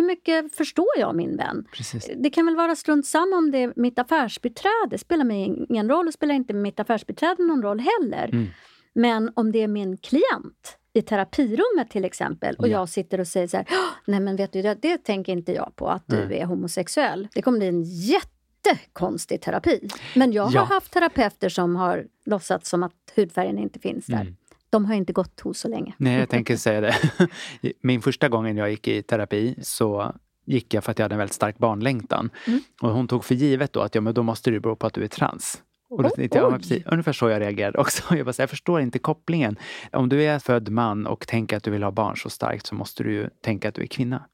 Hur 0.00 0.06
mycket 0.06 0.54
förstår 0.54 0.88
jag 0.96 1.16
min 1.16 1.36
vän? 1.36 1.66
Precis. 1.72 2.10
Det 2.16 2.30
kan 2.30 2.46
väl 2.46 2.56
vara 2.56 2.76
strunt 2.76 3.06
samma 3.06 3.36
om 3.36 3.50
det 3.50 3.58
är 3.58 3.72
mitt 3.76 3.98
affärsbiträde. 3.98 4.98
spelar 4.98 5.24
mig 5.24 5.66
ingen 5.68 5.88
roll 5.88 6.06
och 6.06 6.14
spelar 6.14 6.34
inte 6.34 6.54
mitt 6.54 6.80
affärsbiträde 6.80 7.42
någon 7.42 7.62
roll 7.62 7.80
heller. 7.80 8.28
Mm. 8.32 8.46
Men 8.92 9.32
om 9.34 9.52
det 9.52 9.62
är 9.62 9.68
min 9.68 9.96
klient 9.96 10.78
i 10.92 11.02
terapirummet 11.02 11.90
till 11.90 12.04
exempel 12.04 12.56
och 12.56 12.68
ja. 12.68 12.72
jag 12.72 12.88
sitter 12.88 13.20
och 13.20 13.26
säger 13.26 13.46
så 13.46 13.56
här, 13.56 13.66
nej 14.04 14.20
men 14.20 14.36
vet 14.36 14.52
du, 14.52 14.62
det, 14.62 14.74
det 14.82 14.98
tänker 14.98 15.32
inte 15.32 15.52
jag 15.52 15.76
på 15.76 15.88
att 15.88 16.04
du 16.06 16.22
mm. 16.22 16.32
är 16.32 16.44
homosexuell. 16.44 17.28
Det 17.34 17.42
kommer 17.42 17.58
bli 17.58 17.68
en 17.68 17.82
jättekonstig 17.82 19.40
terapi. 19.40 19.88
Men 20.14 20.32
jag 20.32 20.42
har 20.42 20.52
ja. 20.52 20.64
haft 20.64 20.92
terapeuter 20.92 21.48
som 21.48 21.76
har 21.76 22.06
låtsats 22.24 22.70
som 22.70 22.82
att 22.82 23.12
hudfärgen 23.16 23.58
inte 23.58 23.78
finns 23.78 24.06
där. 24.06 24.20
Mm 24.20 24.36
de 24.70 24.84
har 24.84 24.94
inte 24.94 25.12
gått 25.12 25.40
hos 25.40 25.58
så 25.58 25.68
länge. 25.68 25.94
Nej, 25.96 26.18
jag 26.18 26.28
tänker 26.28 26.56
säga 26.56 26.80
det. 26.80 26.94
Min 27.80 28.02
första 28.02 28.28
gången 28.28 28.56
jag 28.56 28.70
gick 28.70 28.88
i 28.88 29.02
terapi 29.02 29.58
så 29.62 30.14
gick 30.44 30.74
jag 30.74 30.84
för 30.84 30.90
att 30.90 30.98
jag 30.98 31.04
hade 31.04 31.14
en 31.14 31.18
väldigt 31.18 31.34
stark 31.34 31.58
barnlängtan. 31.58 32.30
Mm. 32.46 32.60
Och 32.82 32.90
hon 32.90 33.08
tog 33.08 33.24
för 33.24 33.34
givet 33.34 33.72
då 33.72 33.80
att 33.80 33.94
ja, 33.94 34.00
men 34.00 34.14
då 34.14 34.22
måste 34.22 34.50
det 34.50 34.60
bero 34.60 34.76
på 34.76 34.86
att 34.86 34.94
du 34.94 35.04
är 35.04 35.08
trans. 35.08 35.62
Och 35.90 36.02
då 36.02 36.08
oh, 36.08 36.14
tänkte 36.14 36.38
jag, 36.38 36.56
precis, 36.60 36.86
ungefär 36.86 37.12
så 37.12 37.28
jag 37.28 37.40
reagerade 37.40 37.78
också. 37.78 38.02
Jag, 38.16 38.26
bara, 38.26 38.32
jag 38.38 38.50
förstår 38.50 38.80
inte 38.80 38.98
kopplingen. 38.98 39.56
Om 39.92 40.08
du 40.08 40.22
är 40.22 40.38
född 40.38 40.68
man 40.68 41.06
och 41.06 41.26
tänker 41.26 41.56
att 41.56 41.62
du 41.62 41.70
vill 41.70 41.82
ha 41.82 41.90
barn 41.90 42.16
så 42.16 42.30
starkt 42.30 42.66
så 42.66 42.74
måste 42.74 43.02
du 43.02 43.12
ju 43.12 43.28
tänka 43.44 43.68
att 43.68 43.74
du 43.74 43.82
är 43.82 43.86
kvinna. 43.86 44.24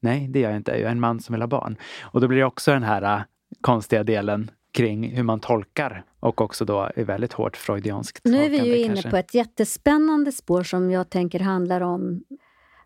Nej, 0.00 0.28
det 0.28 0.40
gör 0.40 0.50
jag 0.50 0.56
inte. 0.56 0.70
Jag 0.70 0.80
är 0.80 0.90
en 0.90 1.00
man 1.00 1.20
som 1.20 1.32
vill 1.32 1.42
ha 1.42 1.46
barn. 1.46 1.76
Och 2.02 2.20
då 2.20 2.28
blir 2.28 2.38
det 2.38 2.44
också 2.44 2.72
den 2.72 2.82
här 2.82 3.02
äh, 3.02 3.22
konstiga 3.60 4.04
delen 4.04 4.50
kring 4.72 5.16
hur 5.16 5.22
man 5.22 5.40
tolkar 5.40 6.04
och 6.22 6.40
också 6.40 6.64
då 6.64 6.90
är 6.96 7.04
väldigt 7.04 7.32
hårt 7.32 7.56
freudianskt 7.56 8.20
Nu 8.24 8.44
är 8.44 8.50
vi 8.50 8.58
ju 8.58 8.78
inne 8.78 8.94
kanske. 8.94 9.10
på 9.10 9.16
ett 9.16 9.34
jättespännande 9.34 10.32
spår 10.32 10.62
som 10.62 10.90
jag 10.90 11.10
tänker 11.10 11.40
handlar 11.40 11.80
om 11.80 12.22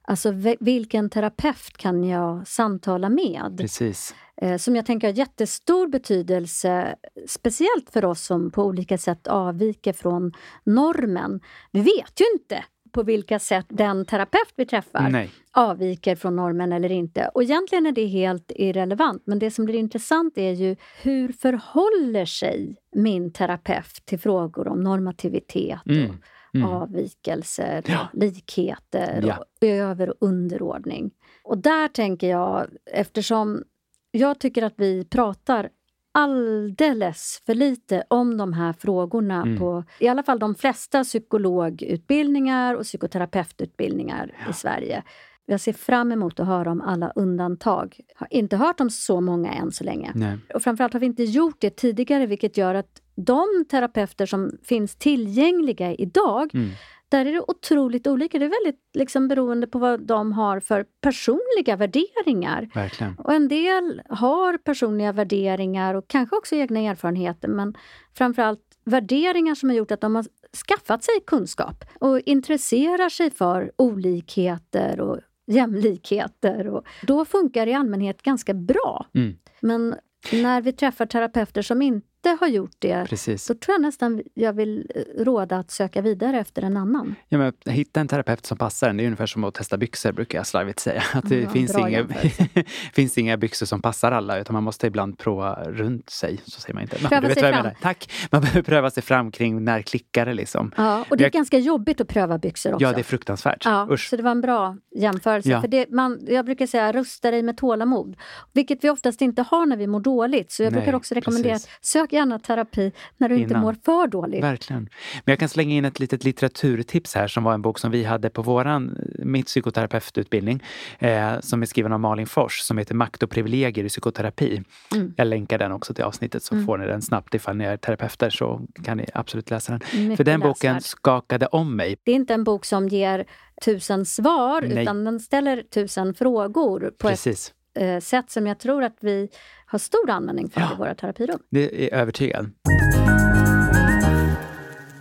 Alltså 0.08 0.32
vilken 0.60 1.10
terapeut 1.10 1.76
kan 1.76 2.04
jag 2.04 2.48
samtala 2.48 3.08
med? 3.08 3.54
Precis. 3.58 4.14
Eh, 4.36 4.56
som 4.56 4.76
jag 4.76 4.86
tänker 4.86 5.08
har 5.08 5.14
jättestor 5.14 5.88
betydelse, 5.88 6.96
speciellt 7.26 7.90
för 7.92 8.04
oss 8.04 8.22
som 8.22 8.50
på 8.50 8.64
olika 8.64 8.98
sätt 8.98 9.26
avviker 9.26 9.92
från 9.92 10.32
normen. 10.64 11.40
Vi 11.72 11.80
vet 11.80 12.20
ju 12.20 12.24
inte 12.40 12.64
på 12.96 13.02
vilka 13.02 13.38
sätt 13.38 13.66
den 13.68 14.04
terapeut 14.04 14.52
vi 14.56 14.66
träffar 14.66 15.08
Nej. 15.10 15.30
avviker 15.52 16.16
från 16.16 16.36
normen 16.36 16.72
eller 16.72 16.92
inte. 16.92 17.30
Och 17.34 17.42
egentligen 17.42 17.86
är 17.86 17.92
det 17.92 18.06
helt 18.06 18.52
irrelevant, 18.54 19.22
men 19.26 19.38
det 19.38 19.50
som 19.50 19.64
blir 19.64 19.74
intressant 19.74 20.38
är 20.38 20.52
ju 20.52 20.76
hur 21.02 21.32
förhåller 21.32 22.24
sig 22.24 22.76
min 22.94 23.32
terapeut 23.32 24.02
till 24.04 24.18
frågor 24.18 24.68
om 24.68 24.80
normativitet 24.80 25.78
Mm. 25.86 26.10
och 26.10 26.14
Mm. 26.54 26.68
avvikelser, 26.68 27.82
Ja. 27.86 28.08
likheter 28.12 29.24
Ja. 29.26 29.36
och 29.36 29.66
över 29.68 30.08
och 30.10 30.16
underordning. 30.20 31.10
Och 31.44 31.58
där 31.58 31.88
tänker 31.88 32.30
jag, 32.30 32.66
eftersom 32.92 33.62
jag 34.10 34.38
tycker 34.38 34.62
att 34.62 34.74
vi 34.76 35.04
pratar 35.04 35.68
alldeles 36.16 37.42
för 37.46 37.54
lite 37.54 38.04
om 38.08 38.36
de 38.36 38.52
här 38.52 38.72
frågorna 38.72 39.42
Mm. 39.42 39.58
på 39.58 39.84
i 39.98 40.08
alla 40.08 40.22
fall 40.22 40.38
de 40.38 40.54
flesta 40.54 41.04
psykologutbildningar 41.04 42.74
och 42.74 42.82
psykoterapeututbildningar 42.82 44.32
i 44.50 44.52
Sverige. 44.52 45.02
Jag 45.46 45.60
ser 45.60 45.72
fram 45.72 46.12
emot 46.12 46.40
att 46.40 46.46
höra 46.46 46.70
om 46.70 46.80
alla 46.80 47.10
undantag. 47.14 48.00
Har 48.16 48.28
inte 48.30 48.56
hört 48.56 48.80
om 48.80 48.90
så 48.90 49.20
många 49.20 49.52
än 49.52 49.72
så 49.72 49.84
länge. 49.84 50.12
Nej. 50.14 50.38
Och 50.54 50.62
framförallt 50.62 50.92
har 50.92 51.00
vi 51.00 51.06
inte 51.06 51.24
gjort 51.24 51.56
det 51.60 51.70
tidigare 51.76 52.26
vilket 52.26 52.56
gör 52.56 52.74
att 52.74 53.02
de 53.16 53.44
terapeuter 53.70 54.26
som 54.26 54.52
finns 54.62 54.96
tillgängliga 54.96 55.94
idag 55.94 56.50
Mm. 56.54 56.70
Där 57.08 57.26
är 57.26 57.32
det 57.32 57.40
otroligt 57.40 58.06
olika. 58.06 58.38
Det 58.38 58.44
är 58.44 58.64
väldigt 58.64 58.80
liksom 58.94 59.28
beroende 59.28 59.66
på 59.66 59.78
vad 59.78 60.00
de 60.00 60.32
har 60.32 60.60
för 60.60 60.86
personliga 61.00 61.76
värderingar. 61.76 62.68
Verkligen. 62.74 63.14
Och 63.18 63.32
en 63.32 63.48
del 63.48 64.02
har 64.08 64.58
personliga 64.58 65.12
värderingar 65.12 65.94
och 65.94 66.08
kanske 66.08 66.36
också 66.36 66.54
egna 66.54 66.80
erfarenheter 66.80 67.48
men 67.48 67.74
framförallt 68.14 68.60
värderingar 68.84 69.54
som 69.54 69.68
har 69.68 69.76
gjort 69.76 69.90
att 69.90 70.00
de 70.00 70.14
har 70.14 70.26
skaffat 70.68 71.04
sig 71.04 71.14
kunskap 71.26 71.84
och 72.00 72.20
intresserar 72.20 73.08
sig 73.08 73.30
för 73.30 73.72
olikheter 73.76 75.00
och 75.00 75.20
jämlikheter. 75.46 76.68
Och 76.68 76.84
då 77.02 77.24
funkar 77.24 77.66
det 77.66 77.72
i 77.72 77.74
allmänhet 77.74 78.22
ganska 78.22 78.54
bra. 78.54 79.06
Mm. 79.14 79.36
Men 79.60 79.94
när 80.32 80.60
vi 80.60 80.72
träffar 80.72 81.06
terapeuter 81.06 81.62
som 81.62 81.82
inte 81.82 82.15
har 82.30 82.48
gjort 82.48 82.74
det 82.78 83.06
Precis. 83.08 83.46
då 83.46 83.54
tror 83.54 83.74
jag 83.74 83.82
nästan 83.82 84.22
jag 84.34 84.52
vill 84.52 84.90
eh, 84.94 85.24
råda 85.24 85.56
att 85.56 85.70
söka 85.70 86.02
vidare 86.02 86.40
efter 86.40 86.62
en 86.62 86.76
annan. 86.76 87.14
Ja, 87.28 87.38
men 87.38 87.52
hitta 87.64 88.00
en 88.00 88.08
terapeut 88.08 88.46
som 88.46 88.58
passar 88.58 88.88
en. 88.88 88.96
Det 88.96 89.02
är 89.02 89.04
ungefär 89.06 89.26
som 89.26 89.44
att 89.44 89.54
testa 89.54 89.76
byxor 89.76 90.12
brukar 90.12 90.38
jag 90.38 90.46
slarvigt 90.46 90.78
säga. 90.80 91.02
Att 91.14 91.28
det 91.28 91.40
Ja, 91.40 91.50
finns, 91.50 91.78
inga, 91.78 92.06
finns 92.94 93.18
inga 93.18 93.36
byxor 93.36 93.66
som 93.66 93.82
passar 93.82 94.12
alla 94.12 94.38
utan 94.38 94.54
man 94.54 94.62
måste 94.64 94.86
ibland 94.86 95.18
prova 95.18 95.64
runt 95.64 96.10
sig. 96.10 96.40
Så 96.46 96.60
säger 96.60 96.74
man 96.74 96.82
inte. 96.82 96.96
Men 97.00 97.08
Pröva 97.08 97.34
sig 97.34 97.52
fram. 97.52 97.66
Tack! 97.82 98.12
Man 98.30 98.40
behöver 98.40 98.62
pröva 98.62 98.90
sig 98.90 99.02
fram 99.02 99.30
kring 99.30 99.64
när 99.64 99.82
klickar 99.82 100.26
det 100.26 100.34
liksom. 100.34 100.72
Ja, 100.76 101.04
och 101.10 101.16
det 101.16 101.22
är 101.22 101.26
Jag- 101.26 101.32
ganska 101.32 101.58
jobbigt 101.58 102.00
att 102.00 102.08
pröva 102.08 102.38
byxor 102.38 102.74
också. 102.74 102.84
Ja, 102.86 102.92
det 102.92 103.00
är 103.00 103.02
fruktansvärt. 103.04 103.64
Ja, 103.64 103.88
Usch. 103.90 104.08
så 104.10 104.16
det 104.16 104.22
var 104.22 104.30
en 104.30 104.40
bra 104.40 104.76
jämförelse. 104.96 105.48
Ja. 105.50 105.60
För 105.60 105.68
det, 105.68 105.90
man, 105.90 106.18
jag 106.28 106.44
brukar 106.44 106.66
säga 106.66 106.92
rusta 106.92 107.30
dig 107.30 107.42
med 107.42 107.56
tålamod, 107.56 108.16
vilket 108.52 108.84
vi 108.84 108.90
oftast 108.90 109.20
inte 109.20 109.42
har 109.42 109.66
när 109.66 109.76
vi 109.76 109.86
mår 109.86 110.00
dåligt. 110.00 110.52
Så 110.52 110.62
jag 110.62 110.72
Nej, 110.72 110.80
brukar 110.80 110.96
också 110.96 111.14
rekommendera 111.14 111.52
precis. 111.54 111.68
att 111.78 111.84
sök 111.84 112.12
gärna 112.16 112.38
terapi 112.38 112.92
när 113.16 113.28
du 113.28 113.36
inte 113.36 113.50
Innan. 113.50 113.62
mår 113.62 113.76
för 113.84 114.06
dåligt. 114.06 114.44
Verkligen. 114.44 114.82
Men 115.24 115.32
jag 115.32 115.38
kan 115.38 115.48
slänga 115.48 115.74
in 115.74 115.84
ett 115.84 116.00
litet 116.00 116.24
litteraturtips 116.24 117.14
här 117.14 117.28
som 117.28 117.44
var 117.44 117.54
en 117.54 117.62
bok 117.62 117.78
som 117.78 117.90
vi 117.90 118.04
hade 118.04 118.30
på 118.30 118.42
våran, 118.42 118.98
mitt 119.18 119.46
psykoterapeututbildning, 119.46 120.62
eh, 120.98 121.40
som 121.40 121.62
är 121.62 121.66
skriven 121.66 121.92
av 121.92 122.00
Malin 122.00 122.26
Fors, 122.26 122.58
som 122.60 122.78
heter 122.78 122.94
Makt 122.94 123.22
och 123.22 123.30
privilegier 123.30 123.84
i 123.84 123.88
psykoterapi. 123.88 124.62
Mm. 124.94 125.14
Jag 125.16 125.26
länkar 125.26 125.58
den 125.58 125.72
också 125.72 125.94
till 125.94 126.04
avsnittet 126.04 126.42
så 126.42 126.54
Mm. 126.54 126.66
får 126.66 126.78
ni 126.78 126.86
den 126.86 127.02
snabbt 127.02 127.34
ifall 127.34 127.56
ni 127.56 127.64
är 127.64 127.76
terapeuter 127.76 128.30
så 128.30 128.60
kan 128.84 128.96
ni 128.96 129.06
absolut 129.14 129.50
läsa 129.50 129.72
den. 129.72 129.80
Mycket 130.02 130.16
För 130.16 130.24
den 130.24 130.40
boken 130.40 130.74
läsvärd. 130.74 130.82
skakade 130.90 131.46
om 131.46 131.76
mig. 131.76 131.96
Det 132.04 132.10
är 132.10 132.16
inte 132.16 132.34
en 132.34 132.44
bok 132.44 132.64
som 132.64 132.88
ger 132.88 133.24
tusen 133.64 134.04
svar 134.06 134.62
Nej. 134.62 134.82
utan 134.82 135.04
den 135.04 135.20
ställer 135.20 135.62
tusen 135.62 136.14
frågor 136.14 136.92
på 136.98 137.08
Precis. 137.08 137.48
ett 137.48 137.54
eh, 137.76 138.00
sätt 138.00 138.30
som 138.30 138.46
jag 138.46 138.58
tror 138.58 138.82
att 138.84 138.96
vi 139.00 139.28
har 139.66 139.78
stor 139.78 140.10
användning 140.10 140.50
för 140.50 140.60
Ja. 140.60 140.72
i 140.74 140.76
våra 140.78 140.94
terapirum. 140.94 141.38
Det 141.50 141.92
är 141.94 141.94
jag 141.94 142.00
övertygad. 142.00 142.50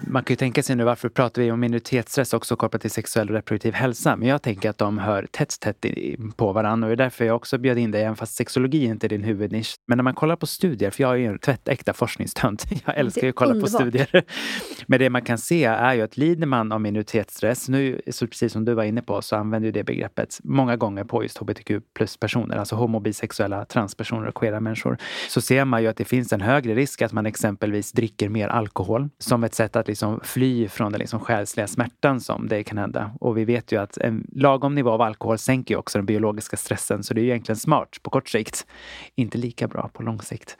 Man 0.08 0.24
kan 0.24 0.34
ju 0.34 0.36
tänka 0.36 0.64
sig 0.64 0.76
nu 0.76 0.84
varför 0.84 1.10
pratar 1.10 1.42
vi 1.42 1.52
om 1.52 1.60
minoritetsstress 1.60 2.34
också 2.34 2.56
kopplat 2.56 2.82
till 2.82 2.92
sexuell 2.92 3.30
och 3.30 3.36
reproduktiv 3.36 3.74
hälsa. 3.74 4.16
Men 4.16 4.28
jag 4.28 4.42
tänker 4.42 4.70
att 4.70 4.78
de 4.78 4.98
hör 4.98 5.28
tätt, 5.32 5.60
tätt 5.60 5.86
på 6.36 6.54
varandra 6.54 6.88
och 6.88 6.98
det 6.98 7.04
är 7.04 7.06
därför 7.06 7.26
jag 7.26 7.36
också 7.36 7.58
bjöd 7.58 7.78
in 7.78 7.92
dig, 7.92 8.04
även 8.04 8.16
fast 8.16 8.36
sexologi 8.36 8.84
inte 8.84 9.08
är 9.08 9.10
din 9.10 9.24
huvudnisch. 9.24 9.76
Men 9.88 9.98
när 9.98 10.04
man 10.04 10.14
kollar 10.14 10.36
på 10.36 10.48
studier, 10.48 10.92
för 10.92 11.04
jag 11.04 11.12
är 11.12 11.16
ju 11.16 11.26
en 11.26 11.40
tvättäkta 11.40 11.94
forskningstönt. 11.94 12.66
Jag 12.86 12.98
älskar 12.98 13.22
ju 13.22 13.30
att 13.30 13.36
kolla 13.36 13.52
underbart. 13.52 13.72
på 13.72 13.78
studier. 13.78 14.24
Men 14.88 15.00
det 15.00 15.10
man 15.10 15.22
kan 15.22 15.38
se 15.38 15.64
är 15.64 15.94
ju 15.94 16.02
att 16.02 16.18
lider 16.18 16.48
man 16.48 16.72
av 16.72 16.82
minoritetsstress, 16.82 17.70
nu 17.70 18.02
så 18.12 18.28
precis 18.28 18.54
som 18.54 18.66
du 18.66 18.74
var 18.74 18.84
inne 18.84 19.02
på 19.02 19.22
så 19.22 19.36
använder 19.36 19.66
ju 19.66 19.72
det 19.72 19.84
begreppet 19.84 20.40
många 20.44 20.76
gånger 20.76 21.04
på 21.04 21.24
just 21.24 21.38
hbtq 21.38 21.72
plus-personer, 21.94 22.58
alltså 22.58 22.76
homo, 22.76 23.00
bisexuella, 23.00 23.66
transpersoner 23.66 24.28
och 24.28 24.36
queera 24.36 24.60
människor, 24.60 24.98
så 25.30 25.42
ser 25.42 25.66
man 25.66 25.82
ju 25.82 25.88
att 25.88 25.98
det 25.98 26.06
finns 26.06 26.34
en 26.34 26.42
högre 26.42 26.76
risk 26.76 27.02
att 27.02 27.12
man 27.12 27.26
exempelvis 27.26 27.92
dricker 27.92 28.30
mer 28.30 28.48
alkohol 28.48 29.10
som 29.20 29.44
ett 29.44 29.56
sätt 29.56 29.76
att 29.76 29.90
liksom 29.96 30.20
fly 30.24 30.68
från 30.68 30.92
den 30.92 31.00
liksom 31.00 31.20
själsliga 31.20 31.68
smärtan 31.68 32.22
som 32.22 32.48
det 32.48 32.64
kan 32.64 32.78
hända. 32.78 33.12
Och 33.20 33.38
vi 33.38 33.46
vet 33.46 33.72
ju 33.72 33.82
att 33.82 33.98
en 33.98 34.28
lagom 34.32 34.76
nivå 34.76 34.92
av 34.92 35.02
alkohol 35.02 35.38
sänker 35.38 35.74
ju 35.74 35.80
också 35.80 35.98
den 35.98 36.06
biologiska 36.06 36.58
stressen, 36.58 37.04
så 37.04 37.14
det 37.14 37.22
är 37.22 37.24
ju 37.24 37.30
egentligen 37.30 37.58
smart 37.58 37.98
på 38.04 38.10
kort 38.10 38.30
sikt. 38.30 38.66
Inte 39.16 39.38
lika 39.38 39.68
bra 39.68 39.90
på 39.94 40.04
lång 40.04 40.22
sikt. 40.22 40.58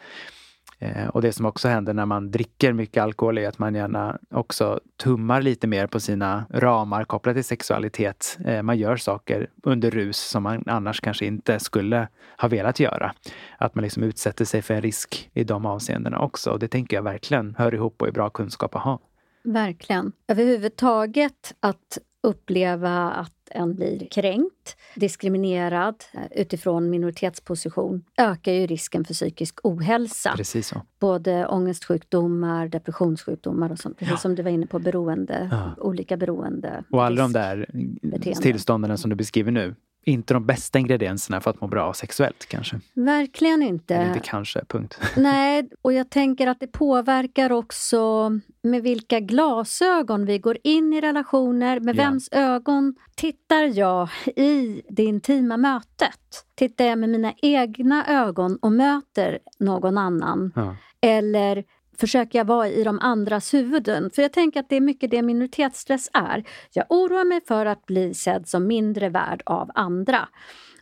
Eh, 0.80 1.08
och 1.08 1.22
det 1.22 1.32
som 1.32 1.46
också 1.46 1.68
händer 1.68 1.94
när 1.94 2.06
man 2.06 2.32
dricker 2.32 2.74
mycket 2.74 3.04
alkohol 3.04 3.38
är 3.38 3.48
att 3.48 3.60
man 3.60 3.76
gärna 3.76 4.20
också 4.32 4.80
tummar 5.04 5.42
lite 5.42 5.68
mer 5.68 5.88
på 5.88 6.00
sina 6.00 6.46
ramar 6.50 7.04
kopplat 7.04 7.36
till 7.36 7.44
sexualitet. 7.44 8.38
Eh, 8.46 8.62
man 8.62 8.78
gör 8.78 8.98
saker 8.98 9.50
under 9.64 9.92
rus 9.92 10.18
som 10.18 10.44
man 10.44 10.64
annars 10.68 11.02
kanske 11.02 11.26
inte 11.26 11.60
skulle 11.60 12.08
ha 12.38 12.48
velat 12.48 12.80
göra. 12.80 13.14
Att 13.58 13.76
man 13.76 13.84
liksom 13.84 14.04
utsätter 14.04 14.46
sig 14.46 14.62
för 14.62 14.74
en 14.74 14.82
risk 14.82 15.30
i 15.34 15.44
de 15.44 15.66
avseendena 15.66 16.20
också. 16.20 16.52
Och 16.52 16.60
det 16.60 16.68
tänker 16.68 16.98
jag 16.98 17.04
verkligen 17.04 17.56
hör 17.58 17.74
ihop 17.74 18.02
och 18.02 18.08
är 18.08 18.12
bra 18.12 18.30
kunskap 18.30 18.76
att 18.76 18.82
ha. 18.82 19.00
Verkligen. 19.46 20.12
Överhuvudtaget 20.28 21.56
att 21.60 21.98
uppleva 22.24 23.12
att 23.12 23.32
en 23.52 23.76
blir 23.76 24.08
kränkt, 24.12 24.78
diskriminerad 24.96 25.96
eh, 26.14 26.22
utifrån 26.42 26.90
minoritetsposition 26.90 28.04
ökar 28.18 28.52
ju 28.52 28.68
risken 28.68 29.06
för 29.06 29.14
psykisk 29.14 29.60
ohälsa. 29.64 30.34
Precis 30.38 30.68
så. 30.68 30.82
Både 31.00 31.48
ångestsjukdomar, 31.48 32.68
depressionssjukdomar 32.68 33.72
och 33.72 33.80
sånt. 33.80 33.98
Precis 33.98 34.12
Ja. 34.12 34.18
som 34.18 34.36
du 34.36 34.44
var 34.44 34.52
inne 34.52 34.68
på, 34.68 34.80
beroende, 34.80 35.48
Ja. 35.52 35.72
olika 35.84 36.18
beroende. 36.18 36.84
Och 36.92 37.04
alla 37.06 37.22
de 37.22 37.34
där 37.34 37.66
beteenden. 38.02 38.42
tillstånden 38.42 38.98
som 38.98 39.10
du 39.10 39.16
beskriver 39.16 39.52
nu, 39.52 39.76
inte 40.06 40.34
de 40.34 40.46
bästa 40.46 40.80
ingredienserna 40.80 41.42
för 41.42 41.50
att 41.50 41.62
må 41.62 41.68
bra 41.68 41.94
sexuellt 41.94 42.46
kanske. 42.46 42.80
Verkligen 42.94 43.64
inte. 43.64 43.96
Eller 43.96 44.08
inte 44.08 44.20
kanske, 44.20 44.66
punkt. 44.66 45.00
Nej, 45.16 45.70
och 45.82 45.94
jag 45.94 46.10
tänker 46.10 46.48
att 46.48 46.60
det 46.60 46.68
påverkar 46.68 47.52
också 47.52 48.32
med 48.64 48.84
vilka 48.84 49.20
glasögon 49.20 50.26
vi 50.26 50.40
går 50.40 50.58
in 50.64 50.94
i 50.94 51.02
relationer. 51.02 51.80
Med 51.80 51.96
Ja. 51.96 52.04
vems 52.04 52.30
ögon 52.32 52.96
tittar 53.16 53.78
jag 53.78 54.10
i 54.36 54.82
det 54.90 55.04
intima 55.04 55.58
mötet? 55.58 56.46
Tittar 56.56 56.86
jag 56.86 57.00
med 57.00 57.10
mina 57.10 57.34
egna 57.42 58.06
ögon 58.08 58.58
och 58.62 58.72
möter 58.72 59.40
någon 59.60 59.98
annan? 59.98 60.52
Ja. 60.56 60.76
Eller 61.02 61.64
försöker 62.00 62.40
jag 62.40 62.46
vara 62.46 62.70
i 62.70 62.84
de 62.84 63.00
andras 63.00 63.54
huvuden? 63.54 64.10
För 64.16 64.22
jag 64.22 64.34
tänker 64.34 64.60
att 64.60 64.70
det 64.70 64.76
är 64.76 64.82
mycket 64.82 65.12
det 65.12 65.22
minoritetsstress 65.22 66.10
är. 66.14 66.44
Jag 66.74 66.86
oroar 66.90 67.24
mig 67.26 67.42
för 67.48 67.66
att 67.66 67.86
bli 67.86 68.14
sedd 68.14 68.48
som 68.48 68.68
mindre 68.68 69.10
värd 69.10 69.42
av 69.46 69.72
andra. 69.76 70.28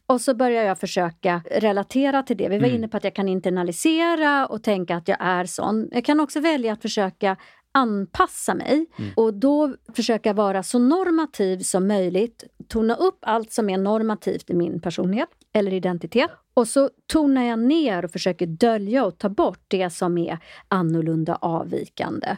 Och 0.05 0.21
så 0.21 0.33
börjar 0.35 0.63
jag 0.63 0.79
försöka 0.79 1.41
relatera 1.51 2.23
till 2.23 2.37
det. 2.37 2.49
Vi 2.49 2.57
var 2.59 2.65
Mm. 2.67 2.75
inne 2.75 2.87
på 2.87 2.97
att 2.97 3.03
jag 3.03 3.15
kan 3.15 3.27
internalisera 3.27 4.45
och 4.47 4.63
tänka 4.63 4.95
att 4.95 5.07
jag 5.07 5.17
är 5.19 5.45
sån. 5.45 5.89
Jag 5.91 6.05
kan 6.05 6.19
också 6.19 6.39
välja 6.39 6.73
att 6.73 6.81
försöka 6.81 7.37
anpassa 7.71 8.53
mig 8.55 8.85
Mm. 8.99 9.11
och 9.15 9.33
då 9.33 9.75
försöka 9.95 10.33
vara 10.33 10.63
så 10.63 10.79
normativ 10.79 11.59
som 11.59 11.87
möjligt. 11.87 12.43
Tona 12.67 12.95
upp 12.95 13.17
allt 13.21 13.51
som 13.51 13.69
är 13.69 13.77
normativt 13.77 14.49
i 14.49 14.53
min 14.53 14.81
personlighet 14.81 15.29
eller 15.53 15.73
identitet. 15.73 16.31
Och 16.53 16.67
så 16.67 16.89
tonar 17.07 17.43
jag 17.43 17.59
ner 17.59 18.05
och 18.05 18.11
försöker 18.11 18.47
dölja 18.47 19.05
och 19.05 19.17
ta 19.17 19.29
bort 19.29 19.65
det 19.67 19.89
som 19.89 20.17
är 20.17 20.39
annorlunda 20.67 21.35
avvikande. 21.35 22.37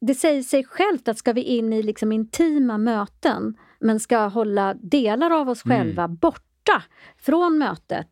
Det 0.00 0.14
säger 0.14 0.42
sig 0.42 0.64
självt 0.64 1.08
att 1.08 1.18
ska 1.18 1.32
vi 1.32 1.42
in 1.42 1.72
i 1.72 1.82
liksom 1.82 2.12
intima 2.12 2.78
möten 2.78 3.54
men 3.78 4.00
ska 4.00 4.18
hålla 4.18 4.74
delar 4.74 5.30
av 5.30 5.48
oss 5.48 5.64
Mm. 5.64 5.78
själva 5.78 6.08
borta 6.08 6.82
från 7.18 7.58
mötet, 7.58 8.06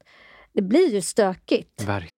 det 0.52 0.62
blir 0.62 0.94
ju 0.94 1.02
stökigt. 1.02 1.84
Verkligen. 1.86 2.17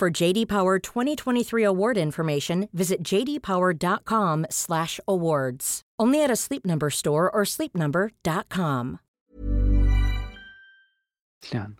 For 0.00 0.22
JD 0.22 0.48
Power 0.48 0.78
2023 0.78 1.64
award 1.64 1.96
information, 1.96 2.68
visit 2.72 3.02
jdpower.com/awards. 3.02 5.80
Only 6.02 6.24
at 6.24 6.30
a 6.30 6.36
Sleep 6.36 6.66
Number 6.66 6.90
store 6.90 7.30
or 7.30 7.44
sleepnumber.com. 7.44 8.98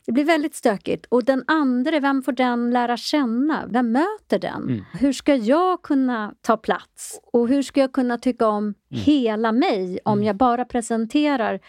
Det 0.06 0.12
blir 0.12 0.24
väldigt 0.24 0.54
stökigt. 0.54 1.06
Och 1.08 1.24
den 1.24 1.44
andra, 1.46 2.00
vem 2.00 2.22
får 2.22 2.32
den 2.32 2.70
lära 2.70 2.96
känna? 2.96 3.66
Vem 3.66 3.92
möter 3.92 4.38
den? 4.38 4.62
Mm. 4.62 4.84
Hur 4.92 5.12
ska 5.12 5.34
jag 5.34 5.82
kunna 5.82 6.34
ta 6.40 6.56
plats? 6.56 7.20
Och 7.32 7.48
hur 7.48 7.62
ska 7.62 7.80
jag 7.80 7.92
kunna 7.92 8.18
tycka 8.18 8.48
om 8.48 8.74
hela 8.90 9.52
mig 9.52 9.98
om 10.04 10.22
jag 10.22 10.36
bara 10.36 10.64
presenterar 10.64 11.60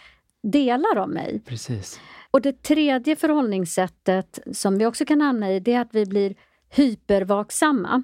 delar 0.42 0.96
av 0.96 1.08
mig? 1.08 1.42
Precis. 1.46 2.00
Och 2.30 2.40
det 2.40 2.62
tredje 2.62 3.16
förhållningssättet 3.16 4.38
som 4.52 4.78
vi 4.78 4.86
också 4.86 5.04
kan 5.04 5.20
hamna 5.20 5.52
i, 5.52 5.60
det 5.60 5.72
är 5.72 5.80
att 5.80 5.94
vi 5.94 6.06
blir 6.06 6.34
hypervaksamma. 6.70 8.02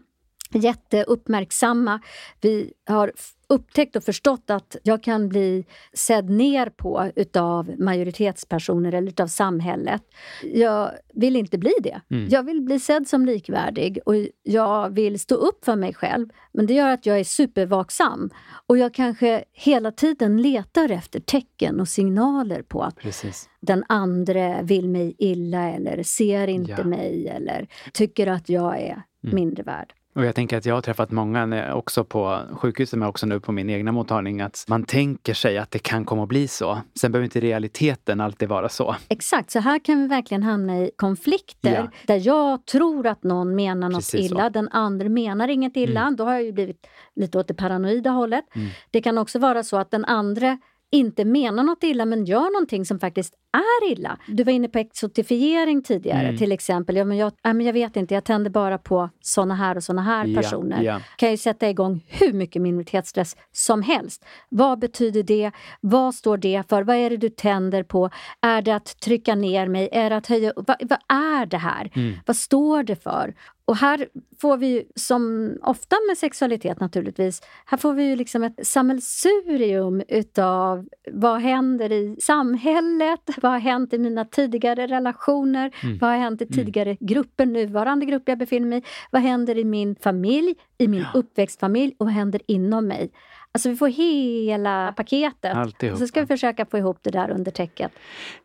Jätteuppmärksamma. 0.52 2.00
Vi 2.40 2.72
har 2.86 3.12
upptäckt 3.48 3.96
och 3.96 4.04
förstått 4.04 4.50
att 4.50 4.76
jag 4.82 5.02
kan 5.02 5.28
bli 5.28 5.64
sedd 5.92 6.30
ner 6.30 6.66
på 6.70 7.10
utav 7.16 7.74
majoritetspersoner 7.78 8.92
eller 8.92 9.08
utav 9.08 9.26
samhället. 9.26 10.02
Jag 10.42 10.90
vill 11.14 11.36
inte 11.36 11.58
bli 11.58 11.72
det. 11.82 12.00
Jag 12.30 12.42
vill 12.42 12.60
bli 12.62 12.80
sedd 12.80 13.08
som 13.08 13.26
likvärdig 13.26 13.98
och 14.06 14.14
jag 14.42 14.90
vill 14.90 15.20
stå 15.20 15.34
upp 15.34 15.64
för 15.64 15.76
mig 15.76 15.94
själv. 15.94 16.28
Men 16.52 16.66
det 16.66 16.74
gör 16.74 16.88
att 16.88 17.06
jag 17.06 17.20
är 17.20 17.24
supervaksam 17.24 18.30
och 18.66 18.78
jag 18.78 18.94
kanske 18.94 19.44
hela 19.52 19.90
tiden 19.92 20.42
letar 20.42 20.90
efter 20.90 21.20
tecken 21.20 21.80
och 21.80 21.88
signaler 21.88 22.62
på 22.62 22.82
att 22.82 22.96
Precis. 22.96 23.48
den 23.60 23.84
andra 23.88 24.62
vill 24.62 24.88
mig 24.88 25.14
illa 25.18 25.70
eller 25.70 26.02
ser 26.02 26.48
inte 26.48 26.72
Ja. 26.78 26.84
mig 26.84 27.28
eller 27.28 27.66
tycker 27.92 28.26
att 28.26 28.48
jag 28.48 28.80
är 28.80 29.02
mindre 29.20 29.62
värd. 29.62 29.94
Och 30.14 30.24
jag 30.24 30.34
tänker 30.34 30.56
att 30.58 30.66
jag 30.66 30.74
har 30.74 30.82
träffat 30.82 31.10
många 31.10 31.74
också 31.74 32.04
på 32.04 32.40
sjukhuset 32.52 32.98
men 32.98 33.08
också 33.08 33.26
nu 33.26 33.40
på 33.40 33.52
min 33.52 33.70
egna 33.70 33.92
mottagning 33.92 34.40
att 34.40 34.64
man 34.68 34.84
tänker 34.84 35.34
sig 35.34 35.58
att 35.58 35.70
det 35.70 35.78
kan 35.78 36.04
komma 36.04 36.22
att 36.22 36.28
bli 36.28 36.48
så. 36.48 36.80
Sen 37.00 37.12
behöver 37.12 37.24
inte 37.24 37.40
realiteten 37.40 38.20
alltid 38.20 38.48
vara 38.48 38.68
så. 38.68 38.96
Exakt, 39.08 39.50
så 39.50 39.58
här 39.60 39.78
kan 39.78 40.00
vi 40.02 40.06
verkligen 40.08 40.42
hamna 40.42 40.78
i 40.78 40.90
konflikter 40.96 41.74
Ja. 41.74 41.90
där 42.06 42.26
jag 42.26 42.66
tror 42.66 43.06
att 43.06 43.22
någon 43.22 43.54
menar 43.54 43.88
något 43.88 43.98
Precis 43.98 44.28
så. 44.28 44.34
illa, 44.34 44.50
den 44.50 44.68
andra 44.68 45.08
menar 45.08 45.48
inget 45.48 45.76
illa. 45.76 46.10
Då 46.18 46.24
har 46.24 46.32
jag 46.32 46.42
ju 46.42 46.52
blivit 46.52 46.86
lite 47.16 47.38
åt 47.38 47.48
det 47.48 47.54
paranoida 47.54 48.10
hållet. 48.10 48.44
Mm. 48.56 48.68
Det 48.90 49.02
kan 49.02 49.18
också 49.18 49.38
vara 49.38 49.62
så 49.62 49.76
att 49.76 49.90
den 49.90 50.04
andra 50.04 50.58
inte 50.94 51.24
menar 51.24 51.62
något 51.64 51.82
illa 51.84 52.04
men 52.04 52.24
gör 52.24 52.52
någonting 52.52 52.84
som 52.84 52.98
faktiskt 52.98 53.34
är 53.52 53.92
illa. 53.92 54.18
Du 54.26 54.44
var 54.44 54.52
inne 54.52 54.68
på 54.68 54.78
exotifiering 54.78 55.82
tidigare 55.82 56.24
Mm. 56.28 56.36
till 56.38 56.52
exempel. 56.52 56.96
Ja, 56.96 57.04
men 57.04 57.16
jag, 57.16 57.32
ja, 57.42 57.52
men 57.52 57.66
jag 57.66 57.72
vet 57.72 57.96
inte, 57.96 58.14
jag 58.14 58.24
tänder 58.24 58.50
bara 58.50 58.78
på 58.78 59.10
såna 59.20 59.54
här 59.54 59.76
och 59.76 59.84
såna 59.84 60.02
här 60.02 60.26
Ja, 60.26 60.40
personer. 60.42 60.82
ja. 60.82 61.00
kan 61.16 61.30
ju 61.30 61.36
sätta 61.36 61.70
igång 61.70 62.04
hur 62.08 62.32
mycket 62.32 62.62
minoritetsstress 62.62 63.36
som 63.52 63.82
helst. 63.82 64.24
Vad 64.48 64.78
betyder 64.78 65.22
det? 65.22 65.50
Vad 65.80 66.14
står 66.14 66.36
det 66.36 66.62
för? 66.68 66.82
Vad 66.82 66.96
är 66.96 67.10
det 67.10 67.16
du 67.16 67.28
tänder 67.28 67.82
på? 67.82 68.10
Är 68.40 68.62
det 68.62 68.72
att 68.74 69.00
trycka 69.00 69.34
ner 69.34 69.68
mig? 69.68 69.88
Är 69.92 70.10
det 70.10 70.16
att 70.16 70.26
höja 70.26 70.52
vad, 70.56 70.66
vad 70.66 70.98
är 71.08 71.46
det 71.46 71.58
här? 71.58 71.90
Vad 72.26 72.36
står 72.36 72.82
det 72.82 73.02
för? 73.02 73.34
Och 73.66 73.76
här 73.76 74.08
får 74.40 74.56
vi 74.56 74.88
som 74.94 75.52
ofta 75.62 75.96
med 76.08 76.18
sexualitet 76.18 76.80
naturligtvis, 76.80 77.42
här 77.66 77.78
får 77.78 77.94
vi 77.94 78.04
ju 78.04 78.16
liksom 78.16 78.42
ett 78.42 78.66
sammelsurium 78.66 80.02
utav 80.08 80.88
vad 81.12 81.40
händer 81.40 81.92
i 81.92 82.16
samhället, 82.20 83.20
vad 83.42 83.52
har 83.52 83.58
hänt 83.58 83.92
i 83.92 83.98
mina 83.98 84.24
tidigare 84.24 84.86
relationer, 84.86 85.70
vad 86.00 86.10
har 86.10 86.18
hänt 86.18 86.42
i 86.42 86.46
tidigare 86.46 86.96
grupper, 87.00 87.46
nuvarande 87.46 88.06
grupp 88.06 88.22
jag 88.26 88.38
befinner 88.38 88.68
mig 88.68 88.78
i, 88.78 88.82
vad 89.10 89.22
händer 89.22 89.58
i 89.58 89.64
min 89.64 89.96
familj, 89.96 90.54
i 90.78 90.88
min 90.88 91.06
uppväxtfamilj 91.14 91.94
och 91.98 92.06
vad 92.06 92.14
händer 92.14 92.40
inom 92.46 92.86
mig? 92.86 93.10
Alltså 93.52 93.68
vi 93.68 93.76
får 93.76 93.88
hela 93.88 94.92
paketet. 94.96 95.54
Alltihopa. 95.54 95.98
Så 95.98 96.06
ska 96.06 96.20
vi 96.20 96.26
försöka 96.26 96.66
få 96.66 96.78
ihop 96.78 96.98
det 97.02 97.10
där 97.10 97.30
under 97.30 97.50
täcket. 97.50 97.92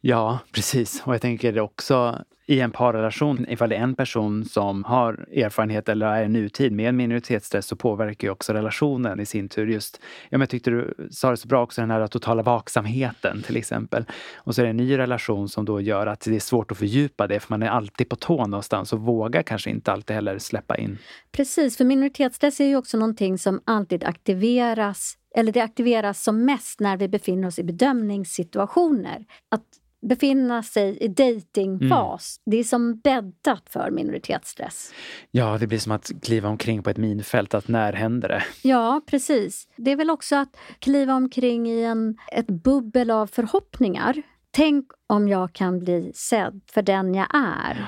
Ja, 0.01 0.39
precis. 0.51 1.01
Och 1.05 1.13
jag 1.13 1.21
tänker 1.21 1.59
också 1.59 2.23
i 2.49 2.59
en 2.59 2.71
parrelation, 2.71 3.45
ifall 3.49 3.69
det 3.69 3.75
är 3.75 3.83
en 3.83 3.95
person 3.95 4.45
som 4.45 4.83
har 4.83 5.13
erfarenhet 5.33 5.89
eller 5.89 6.05
är 6.05 6.23
i 6.23 6.27
nutid 6.27 6.71
med 6.71 6.93
minoritetsstress 6.93 7.65
så 7.65 7.75
påverkar 7.75 8.27
ju 8.27 8.31
också 8.31 8.53
relationen 8.53 9.19
i 9.19 9.25
sin 9.25 9.49
tur. 9.49 9.67
Just, 9.67 9.99
ja, 10.01 10.37
men 10.37 10.39
jag 10.39 10.49
tyckte 10.49 10.69
du 10.69 11.09
sa 11.11 11.29
det 11.29 11.37
så 11.37 11.47
bra 11.47 11.63
också, 11.63 11.81
den 11.81 11.91
här 11.91 12.07
totala 12.07 12.43
vaksamheten 12.43 13.41
till 13.41 13.57
exempel. 13.57 14.05
Och 14.35 14.55
så 14.55 14.61
är 14.61 14.65
det 14.65 14.69
en 14.69 14.77
ny 14.77 14.97
relation 14.97 15.49
som 15.49 15.65
då 15.65 15.81
gör 15.81 16.07
att 16.07 16.19
det 16.19 16.35
är 16.35 16.39
svårt 16.39 16.71
att 16.71 16.77
fördjupa 16.77 17.27
det 17.27 17.39
för 17.39 17.53
man 17.53 17.63
är 17.63 17.69
alltid 17.69 18.09
på 18.09 18.15
tå 18.15 18.47
någonstans 18.47 18.93
och 18.93 18.99
vågar 18.99 19.41
kanske 19.41 19.69
inte 19.69 19.91
alltid 19.91 20.15
heller 20.15 20.39
släppa 20.39 20.77
in. 20.77 20.97
Precis, 21.31 21.77
för 21.77 21.85
minoritetsstress 21.85 22.59
är 22.59 22.65
ju 22.65 22.75
också 22.75 22.97
någonting 22.97 23.37
som 23.37 23.61
alltid 23.65 24.03
aktiveras, 24.03 25.17
eller 25.35 25.51
det 25.51 25.61
aktiveras 25.61 26.23
som 26.23 26.45
mest 26.45 26.79
när 26.79 26.97
vi 26.97 27.07
befinner 27.07 27.47
oss 27.47 27.59
i 27.59 27.63
bedömningssituationer. 27.63 29.25
Att 29.49 29.63
befinna 30.01 30.63
sig 30.63 30.97
i 30.97 31.07
datingfas, 31.07 32.41
det 32.45 32.57
är 32.57 32.63
som 32.63 32.99
bäddat 32.99 33.63
för 33.69 33.91
minoritetsstress. 33.91 34.93
Ja, 35.31 35.57
det 35.57 35.67
blir 35.67 35.79
som 35.79 35.91
att 35.91 36.11
kliva 36.21 36.49
omkring 36.49 36.83
på 36.83 36.89
ett 36.89 36.97
minfält, 36.97 37.53
att 37.53 37.67
när 37.67 37.93
händer 37.93 38.29
det? 38.29 38.43
Ja, 38.63 39.01
precis. 39.05 39.67
Det 39.75 39.91
är 39.91 39.95
väl 39.95 40.09
också 40.09 40.35
att 40.35 40.57
kliva 40.79 41.13
omkring 41.13 41.67
i 41.69 41.83
en, 41.83 42.17
ett 42.31 42.47
bubbel 42.47 43.11
av 43.11 43.27
förhoppningar. 43.27 44.21
Tänk 44.51 44.85
om 45.07 45.27
jag 45.27 45.53
kan 45.53 45.79
bli 45.79 46.11
sedd 46.15 46.61
för 46.71 46.81
den 46.81 47.15
jag 47.15 47.27
är. 47.33 47.87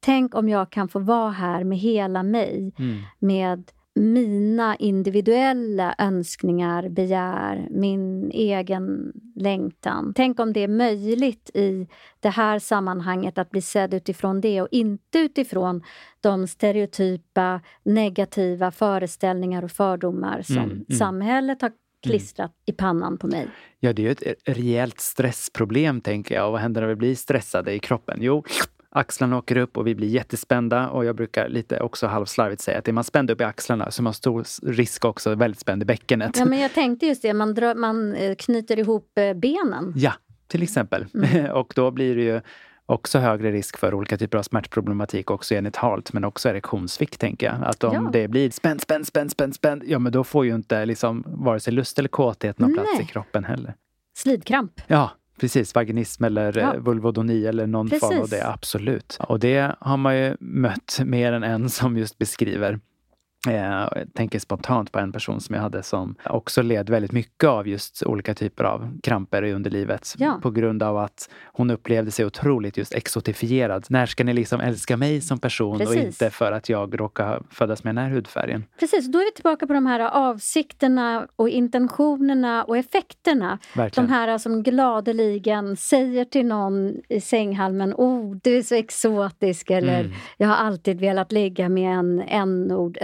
Tänk 0.00 0.34
om 0.34 0.48
jag 0.48 0.70
kan 0.70 0.88
få 0.88 0.98
vara 0.98 1.30
här 1.30 1.64
med 1.64 1.78
hela 1.78 2.22
mig, 2.22 2.72
med 3.18 3.70
mina 4.00 4.76
individuella 4.76 5.94
önskningar, 5.98 6.88
begär, 6.88 7.68
min 7.70 8.30
egen 8.30 9.12
längtan. 9.34 10.12
Tänk 10.16 10.40
om 10.40 10.52
det 10.52 10.60
är 10.60 10.68
möjligt 10.68 11.50
i 11.54 11.88
det 12.20 12.28
här 12.28 12.58
sammanhanget 12.58 13.38
att 13.38 13.50
bli 13.50 13.62
sedd 13.62 13.94
utifrån 13.94 14.40
det 14.40 14.62
och 14.62 14.68
inte 14.70 15.18
utifrån 15.18 15.82
de 16.20 16.46
stereotypa, 16.46 17.60
negativa 17.82 18.70
föreställningar 18.70 19.64
och 19.64 19.70
fördomar 19.70 20.42
som 20.42 20.56
Mm, 20.56 20.70
mm. 20.70 20.98
samhället 20.98 21.62
har 21.62 21.72
klistrat 22.02 22.52
i 22.66 22.72
pannan 22.72 23.18
på 23.18 23.26
mig. 23.26 23.48
Ja, 23.80 23.92
det 23.92 24.06
är 24.06 24.10
ett 24.10 24.38
rejält 24.44 25.00
stressproblem 25.00 26.00
tänker 26.00 26.34
jag. 26.34 26.46
Och 26.46 26.52
vad 26.52 26.60
händer 26.60 26.80
när 26.80 26.88
vi 26.88 26.96
blir 26.96 27.14
stressade 27.14 27.72
i 27.72 27.78
kroppen? 27.78 28.18
Jo, 28.20 28.44
axlarna 28.92 29.38
åker 29.38 29.56
upp 29.56 29.76
och 29.76 29.86
vi 29.86 29.94
blir 29.94 30.08
jättespända 30.08 30.88
och 30.88 31.04
jag 31.04 31.16
brukar 31.16 31.48
lite 31.48 31.80
också 31.80 32.06
halvslarvigt 32.06 32.62
säga 32.62 32.78
att 32.78 32.88
är 32.88 32.92
man 32.92 33.04
spänd 33.04 33.30
upp 33.30 33.40
i 33.40 33.44
axlarna 33.44 33.90
så 33.90 34.02
är 34.02 34.02
man 34.02 34.14
stor 34.14 34.44
risk 34.62 35.04
också 35.04 35.34
väldigt 35.34 35.60
spänd 35.60 35.82
i 35.82 35.84
bäckenet. 35.84 36.36
Ja, 36.38 36.44
men 36.44 36.58
jag 36.58 36.74
tänkte 36.74 37.06
just 37.06 37.22
det, 37.22 37.34
man, 37.34 37.54
drar, 37.54 37.74
man 37.74 38.14
eh, 38.14 38.34
knyter 38.34 38.78
ihop 38.78 39.18
eh, 39.18 39.34
benen. 39.34 39.92
Ja, 39.96 40.12
till 40.46 40.62
exempel. 40.62 41.06
Mm. 41.14 41.50
och 41.54 41.72
då 41.76 41.90
blir 41.90 42.16
det 42.16 42.22
ju 42.22 42.40
också 42.86 43.18
högre 43.18 43.52
risk 43.52 43.78
för 43.78 43.94
olika 43.94 44.16
typer 44.16 44.38
av 44.38 44.42
smärtproblematik 44.42 45.30
också 45.30 45.54
genitalt 45.54 46.12
men 46.12 46.24
också 46.24 46.48
erektionssvikt 46.48 47.20
tänker 47.20 47.46
jag. 47.46 47.56
Att 47.64 47.84
om 47.84 47.94
Ja. 47.94 48.10
det 48.12 48.28
blir 48.28 48.50
spänd, 48.50 48.80
spänd, 48.80 49.06
spänd, 49.06 49.30
spänd, 49.30 49.54
spänd, 49.54 49.82
ja 49.86 49.98
men 49.98 50.12
då 50.12 50.24
får 50.24 50.44
ju 50.46 50.54
inte 50.54 50.86
liksom 50.86 51.24
vare 51.26 51.60
sig 51.60 51.72
lust 51.72 51.98
eller 51.98 52.08
kåthet 52.08 52.58
någon 52.58 52.74
plats 52.74 52.90
i 52.94 52.98
Nej. 52.98 53.06
kroppen 53.06 53.44
heller. 53.44 53.74
Slidkramp. 54.16 54.80
Ja, 54.86 55.10
precis. 55.40 55.74
Vaginism 55.74 56.24
eller 56.24 56.58
Ja. 56.58 56.74
ja. 56.74 56.80
vulvodoni 56.80 57.46
eller 57.46 57.66
någon 57.66 57.88
form 57.90 58.00
av 58.04 58.20
Precis. 58.20 58.30
det, 58.30 58.46
absolut. 58.48 59.16
Och 59.28 59.38
det 59.40 59.74
har 59.80 59.96
man 59.96 60.16
ju 60.18 60.36
mött 60.40 61.00
mer 61.04 61.32
än 61.32 61.42
en 61.42 61.70
som 61.70 61.96
just 61.96 62.18
beskriver. 62.18 62.80
Eh, 63.48 63.54
Jag 63.54 63.90
tänker 64.14 64.38
spontant 64.38 64.92
på 64.92 64.98
en 64.98 65.12
person 65.12 65.40
som 65.40 65.54
jag 65.54 65.62
hade 65.62 65.82
som 65.82 66.14
också 66.24 66.62
led 66.62 66.90
väldigt 66.90 67.12
mycket 67.12 67.48
av 67.48 67.68
just 67.68 68.02
olika 68.02 68.34
typer 68.34 68.64
av 68.64 68.98
kramper 69.02 69.44
i 69.44 69.52
underlivet. 69.52 70.14
Ja. 70.18 70.38
På 70.42 70.50
grund 70.50 70.82
av 70.82 70.98
att 70.98 71.30
hon 71.44 71.70
upplevde 71.70 72.10
sig 72.10 72.24
otroligt 72.26 72.76
just 72.76 72.94
exotifierad. 72.94 73.86
När 73.88 74.06
ska 74.06 74.24
ni 74.24 74.32
liksom 74.32 74.60
älska 74.60 74.96
mig 74.96 75.20
som 75.20 75.38
person 75.38 75.72
och 75.72 75.78
Precis. 75.78 76.04
inte 76.04 76.30
för 76.30 76.52
att 76.52 76.68
jag 76.68 77.00
råkar 77.00 77.42
födas 77.50 77.84
med 77.84 77.94
den 77.94 78.04
här 78.04 78.10
hudfärgen? 78.10 78.64
Precis, 78.80 79.06
då 79.12 79.18
är 79.18 79.24
vi 79.24 79.30
tillbaka 79.32 79.66
på 79.66 79.72
de 79.72 79.86
här 79.86 80.00
avsikterna 80.00 81.26
och 81.36 81.48
intentionerna 81.48 82.64
och 82.64 82.78
effekterna. 82.78 83.58
Verkligen. 83.74 84.06
De 84.08 84.12
här 84.12 84.38
som 84.38 84.62
gladeligen 84.62 85.76
säger 85.76 86.24
till 86.24 86.46
någon 86.46 86.94
i 87.08 87.20
sänghalmen 87.20 87.94
Oh, 87.96 88.36
du 88.42 88.58
är 88.58 88.62
så 88.62 88.74
exotisk 88.74 89.70
eller 89.70 90.00
Mm. 90.00 90.12
Jag 90.36 90.48
har 90.48 90.54
alltid 90.56 91.00
velat 91.00 91.32
ligga 91.32 91.68
med 91.68 91.98
en 91.98 92.20
n-ord. 92.28 92.98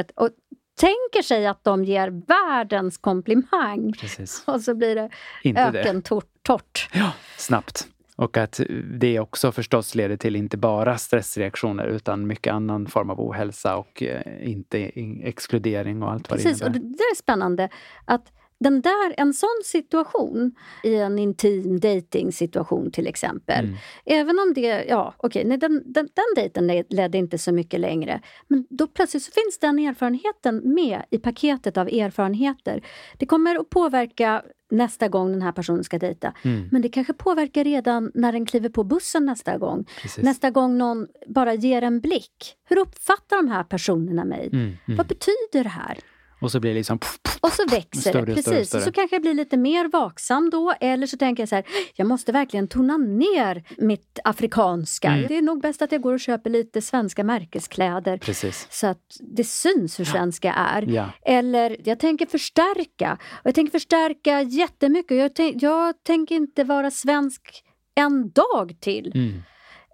Tänker 0.81 1.23
sig 1.23 1.47
att 1.47 1.65
de 1.65 1.85
ger 1.85 2.09
världens 2.27 2.99
komplimang. 2.99 3.93
Precis. 4.01 4.43
Och 4.47 4.61
så 4.61 4.75
blir 4.75 4.95
det 4.95 5.11
Inte 5.43 5.61
ökentort. 5.63 6.89
Ja, 6.93 7.13
snabbt. 7.37 7.87
Och 8.17 8.37
att 8.37 8.61
det 8.99 9.21
också 9.21 9.53
förstås 9.53 9.95
leder 9.95 10.17
till 10.17 10.37
inte 10.37 10.57
bara 10.57 10.99
stressreaktioner 10.99 11.87
utan 11.87 12.27
mycket 12.27 12.53
annan 12.53 12.87
form 12.87 13.11
av 13.11 13.21
ohälsa 13.21 13.77
och 13.77 14.03
eh, 14.03 14.49
inte 14.51 15.01
in- 15.01 15.23
exkludering 15.25 16.03
och 16.03 16.13
allt 16.13 16.31
vad 16.31 16.39
Precis, 16.39 16.59
det 16.59 16.65
och 16.65 16.71
det 16.71 16.79
innebär. 16.79 16.97
där 16.99 17.05
är 17.13 17.17
spännande. 17.17 17.69
Att 18.05 18.33
den 18.61 18.81
där, 18.81 19.15
en 19.17 19.35
sån 19.35 19.61
situation 19.65 20.55
i 20.83 20.95
en 20.95 21.19
intim 21.19 21.81
dating-situation 21.81 22.91
till 22.91 23.07
exempel. 23.07 23.65
Mm. 23.65 23.77
Även 24.05 24.39
om 24.39 24.53
det, 24.55 24.85
ja 24.89 25.15
okej, 25.17 25.45
nej, 25.45 25.59
den, 25.59 25.83
den, 25.85 26.09
den 26.15 26.25
dejten 26.37 26.67
le- 26.67 26.85
ledde 26.89 27.19
inte 27.19 27.39
så 27.39 27.53
mycket 27.53 27.81
längre. 27.81 28.21
Men 28.49 28.67
då 28.71 28.87
plötsligt 28.87 29.23
så 29.23 29.33
finns 29.33 29.59
den 29.59 29.79
erfarenheten 29.79 30.75
med 30.75 31.03
i 31.11 31.19
paketet 31.19 31.77
av 31.77 31.89
erfarenheter. 31.89 32.83
Det 33.19 33.27
kommer 33.27 33.57
att 33.57 33.71
påverka 33.71 34.43
nästa 34.71 35.09
gång 35.09 35.33
den 35.33 35.43
här 35.43 35.53
personen 35.53 35.85
ska 35.85 35.99
dejta. 35.99 36.33
Mm. 36.43 36.69
Men 36.73 36.83
det 36.83 36.89
kanske 36.89 37.13
påverkar 37.13 37.65
redan 37.65 38.11
när 38.15 38.33
den 38.33 38.47
kliver 38.47 38.69
på 38.69 38.85
bussen 38.85 39.25
nästa 39.25 39.59
gång. 39.59 39.85
Precis. 40.03 40.25
Nästa 40.25 40.51
gång 40.51 40.79
någon 40.79 41.07
bara 41.27 41.55
ger 41.55 41.83
en 41.83 42.01
blick. 42.01 42.57
Hur 42.69 42.79
uppfattar 42.79 43.37
de 43.37 43.49
här 43.49 43.65
personerna 43.65 44.25
mig? 44.25 44.49
Mm, 44.53 44.65
mm. 44.65 44.97
Vad 44.97 45.07
betyder 45.07 45.63
det 45.63 45.69
här? 45.69 45.99
Och 46.41 46.53
så 46.53 46.61
blir 46.61 46.71
det 46.71 46.77
liksom... 46.77 46.99
Puff, 46.99 47.19
puff, 47.23 47.39
Och 47.41 47.53
så 47.53 47.65
växer 47.71 48.01
Större, 48.11 48.25
det. 48.25 48.43
större, 48.43 48.55
Precis. 48.55 48.69
större. 48.69 48.83
Så 48.83 48.93
kanske 48.93 49.17
jag 49.17 49.23
blir 49.23 49.35
lite 49.35 49.57
mer 49.57 49.89
vaksam 49.89 50.51
då. 50.51 50.75
Eller 50.81 51.07
så 51.07 51.17
tänker 51.17 51.43
jag 51.43 51.49
så 51.49 51.55
här, 51.55 51.65
jag 51.95 52.09
måste 52.09 52.33
verkligen 52.33 52.69
tona 52.69 52.97
ner 52.97 53.65
mitt 53.79 54.19
afrikanska. 54.25 55.09
Mm. 55.09 55.27
Det 55.29 55.37
är 55.37 55.43
nog 55.43 55.63
bäst 55.63 55.83
att 55.83 55.93
jag 55.93 56.01
går 56.01 56.13
och 56.13 56.21
köper 56.21 56.51
lite 56.51 56.83
svenska 56.83 57.25
märkeskläder. 57.25 58.19
Precis. 58.19 58.67
Så 58.71 58.87
att 58.87 59.17
det 59.21 59.45
syns 59.45 60.01
hur 60.01 60.05
svenska 60.05 60.53
är. 60.53 60.83
Ja. 60.83 61.11
Eller 61.23 61.77
jag 61.85 61.99
tänker 61.99 62.27
förstärka. 62.27 63.19
Och 63.33 63.47
jag 63.47 63.55
tänker 63.55 63.73
förstärka 63.73 64.43
jättemycket. 64.43 65.17
Jag, 65.17 65.35
tänk, 65.35 65.63
jag 65.63 65.95
tänker 66.05 66.35
inte 66.35 66.65
vara 66.65 66.91
svensk 66.91 67.63
en 67.95 68.31
dag 68.31 68.77
till. 68.81 69.13
Mm. 69.15 69.43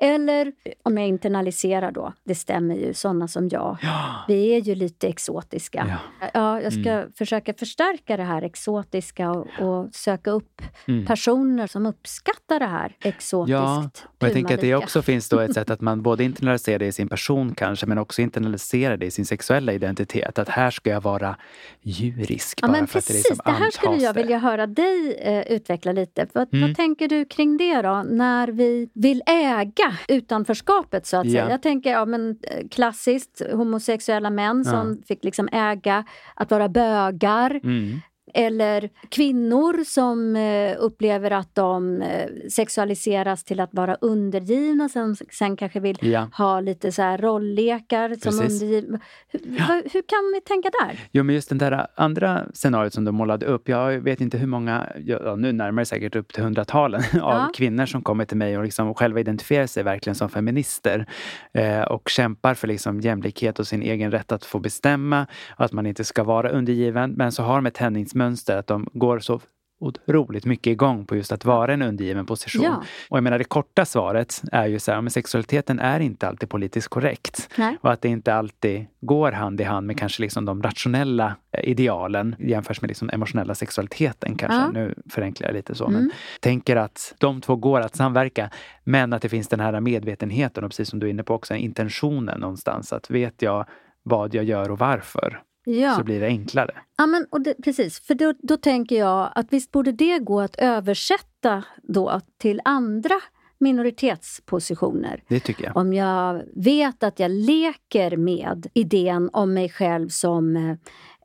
Eller 0.05 0.53
om 0.83 0.99
jag 0.99 1.09
internaliserar 1.09 1.93
då, 1.93 2.13
det 2.25 2.35
stämmer 2.35 2.75
ju, 2.75 2.95
sådana 2.95 3.29
som 3.29 3.49
jag. 3.49 3.77
Ja. 3.83 4.25
Vi 4.29 4.55
är 4.55 4.61
ju 4.61 4.75
lite 4.75 5.09
exotiska. 5.09 5.87
Ja. 6.21 6.29
Ja, 6.35 6.61
jag 6.61 6.73
ska 6.73 6.91
Mm. 6.91 7.13
försöka 7.19 7.55
förstärka 7.55 8.17
det 8.17 8.23
här 8.23 8.43
exotiska 8.43 9.31
och, 9.31 9.47
och 9.61 9.89
söka 9.95 10.31
upp 10.31 10.63
Mm. 10.89 11.07
personer 11.07 11.67
som 11.67 11.87
uppskattar 11.87 12.59
det 12.61 12.67
här 12.67 12.97
exotiskt. 13.01 13.51
Ja, 13.53 13.91
och 14.19 14.27
jag 14.27 14.33
tänker 14.33 14.55
att 14.55 14.61
det 14.61 14.75
också 14.75 15.03
finns 15.03 15.29
då 15.29 15.39
ett 15.41 15.55
sätt 15.55 15.71
att 15.71 15.81
man 15.81 16.03
både 16.03 16.25
internaliserar 16.25 16.79
det 16.79 16.87
i 16.87 16.93
sin 16.93 17.09
person 17.09 17.55
kanske, 17.55 17.87
men 17.87 17.99
också 17.99 18.23
internaliserar 18.23 18.97
det 18.97 19.07
i 19.07 19.11
sin 19.11 19.27
sexuella 19.27 19.73
identitet. 19.73 20.39
Att 20.39 20.49
här 20.49 20.71
ska 20.71 20.91
jag 20.91 21.01
vara 21.01 21.37
djurisk 21.81 22.59
Ja, 22.63 22.69
bara 22.69 22.73
men 22.73 22.87
för 22.87 22.99
att 22.99 23.07
det 23.07 23.13
precis, 23.13 23.31
liksom 23.31 23.53
det 23.53 23.59
här 23.59 23.71
skulle 23.71 23.97
jag 23.97 24.15
vilja 24.15 24.39
höra 24.39 24.67
dig 24.67 25.15
eh, 25.21 25.41
utveckla 25.53 25.93
lite. 25.93 26.27
Vad, 26.33 26.55
Mm. 26.55 26.69
vad 26.69 26.77
tänker 26.77 27.09
du 27.09 27.25
kring 27.25 27.57
det 27.57 27.83
då, 27.83 28.03
när 28.09 28.49
vi 28.49 28.89
vill 28.95 29.23
äga 29.27 29.92
utanförskapet 30.09 31.07
så 31.07 31.17
att 31.17 31.27
Ja. 31.27 31.31
säga? 31.33 31.51
Jag 31.51 31.63
tänker 31.63 31.91
ja, 31.93 32.05
men, 32.05 32.31
eh, 32.43 32.69
klassiskt 32.71 33.43
homosexuella 33.53 34.31
män 34.31 34.65
som 34.65 35.03
fick 35.09 35.25
liksom 35.25 35.49
äga 35.53 36.05
att 36.35 36.51
vara 36.51 36.69
bögar. 36.69 37.61
Mm. 37.65 38.01
Eller 38.35 38.91
kvinnor 39.09 39.85
som 39.85 40.37
eh, 40.37 40.77
upplever 40.79 41.31
att 41.31 41.55
de 41.55 42.03
eh, 42.03 42.27
sexualiseras 42.51 43.45
till 43.45 43.61
att 43.61 43.71
vara 43.73 43.95
undergivna, 44.01 44.89
sen, 44.89 45.17
sen 45.31 45.57
kanske 45.57 45.81
vill 45.81 45.99
Ja. 46.01 46.29
ha 46.37 46.61
lite 46.61 46.93
så 46.93 47.03
här 47.03 47.19
rolllekar 47.19 48.15
som 48.31 48.41
undergivna. 48.41 49.01
Hur, 49.29 49.41
hur, 49.45 49.83
hur 49.93 50.03
kan 50.03 50.33
vi 50.35 50.41
tänka 50.41 50.71
där? 50.87 50.99
Jo, 51.13 51.25
men 51.25 51.35
just 51.35 51.49
den 51.49 51.59
där 51.59 51.87
andra 51.95 52.45
scenariot 52.55 52.93
som 52.95 53.05
du 53.05 53.13
målade 53.13 53.47
upp. 53.47 53.69
Jag 53.69 54.01
vet 54.01 54.21
inte 54.21 54.39
hur 54.39 54.47
många, 54.47 54.87
ja, 55.05 55.37
nu 55.37 55.53
närmar 55.53 55.83
det 55.83 55.87
säkert 55.87 56.17
upp 56.17 56.33
till 56.33 56.43
hundratalen 56.43 57.03
av 57.23 57.33
Ja. 57.35 57.51
kvinnor 57.55 57.87
som 57.87 58.03
kommer 58.03 58.25
till 58.25 58.37
mig 58.37 58.59
och 58.59 58.65
liksom 58.65 58.95
själva 58.95 59.21
identifierar 59.21 59.67
sig 59.67 59.83
verkligen 59.83 60.15
som 60.15 60.29
feminister 60.29 61.07
eh, 61.55 61.83
och 61.83 62.09
kämpar 62.09 62.55
för 62.55 62.69
liksom 62.69 63.01
jämlikhet 63.01 63.59
och 63.59 63.67
sin 63.67 63.83
egen 63.83 64.11
rätt 64.11 64.33
att 64.33 64.45
få 64.45 64.59
bestämma 64.59 65.27
att 65.57 65.73
man 65.73 65.87
inte 65.87 66.05
ska 66.05 66.25
vara 66.25 66.51
undergiven. 66.51 67.11
Men 67.13 67.33
så 67.33 67.43
har 67.43 67.55
de 67.57 67.67
ett 67.67 67.75
tändningsmönster 67.75 68.22
att 68.49 68.67
de 68.67 68.89
går 68.93 69.19
så 69.19 69.41
otroligt 69.83 70.45
mycket 70.45 70.71
igång 70.71 71.07
på 71.07 71.17
just 71.17 71.33
att 71.33 71.45
vara 71.45 71.73
en 71.73 71.83
undergiven 71.83 72.27
position. 72.27 72.65
Ja. 72.65 72.83
Och 73.09 73.17
jag 73.17 73.25
menar 73.25 73.39
det 73.39 73.45
korta 73.45 73.85
svaret 73.85 74.43
är 74.53 74.67
ju 74.67 74.79
så 74.79 74.93
här, 74.93 75.01
men 75.01 75.11
sexualiteten 75.11 75.79
är 75.79 76.01
inte 76.01 76.29
alltid 76.29 76.49
politiskt 76.49 76.89
korrekt. 76.89 77.49
Nej. 77.57 77.79
Och 77.81 77.93
att 77.93 78.03
det 78.03 78.09
inte 78.09 78.35
alltid 78.35 78.87
går 79.01 79.33
hand 79.33 79.61
i 79.61 79.65
hand 79.65 79.87
med 79.87 79.99
kanske 79.99 80.23
liksom 80.23 80.45
de 80.45 80.63
rationella 80.63 81.37
eh, 81.53 81.71
idealen 81.71 82.37
jämfört 82.39 82.81
med 82.81 82.89
liksom 82.89 83.11
emotionella 83.13 83.55
sexualiteten 83.55 84.35
kanske. 84.37 84.59
Ja. 84.59 84.71
Nu 84.71 84.95
förenklar 85.11 85.49
jag 85.49 85.55
lite 85.55 85.75
så. 85.75 85.87
Mm. 85.87 86.01
Men 86.01 86.11
tänker 86.41 86.77
att 86.77 87.15
de 87.19 87.41
två 87.41 87.57
går 87.57 87.81
att 87.81 87.97
samverka. 87.97 88.51
Men 88.85 89.13
att 89.13 89.23
det 89.23 89.29
finns 89.29 89.49
den 89.49 89.61
här 89.61 89.81
medvetenheten 89.81 90.65
och 90.65 90.71
precis 90.71 90.89
som 90.89 90.99
du 90.99 91.07
är 91.07 91.11
inne 91.11 91.23
på 91.23 91.35
också 91.35 91.55
intentionen 91.55 92.41
någonstans. 92.41 92.93
Att 92.93 93.11
vet 93.11 93.43
jag 93.43 93.67
vad 94.03 94.35
jag 94.35 94.45
gör 94.45 94.71
och 94.71 94.79
varför 94.79 95.43
Ja. 95.65 95.95
så 95.95 96.05
blir 96.05 96.21
det 96.21 96.27
enklare. 96.27 96.75
Ja, 96.99 97.07
men, 97.07 97.27
och 97.31 97.41
det, 97.41 97.55
precis, 97.55 98.01
för 98.01 98.15
då, 98.15 98.35
då 98.39 98.57
tänker 98.57 98.99
jag 98.99 99.33
att 99.35 99.53
visst 99.53 99.73
borde 99.73 99.93
det 99.93 100.19
gå 100.19 100.41
att 100.41 100.57
översätta 100.57 101.65
då 101.83 102.21
till 102.39 102.61
andra 102.65 103.15
minoritetspositioner. 103.59 105.23
Det 105.29 105.41
tycker 105.41 105.65
jag. 105.65 105.77
Om 105.77 105.93
jag 105.93 106.43
vet 106.55 107.03
att 107.03 107.19
jag 107.21 107.31
leker 107.31 108.17
med 108.17 108.67
idén 108.75 109.31
om 109.33 109.55
mig 109.55 109.69
själv 109.69 110.09
som 110.09 110.57
eh, 110.57 110.77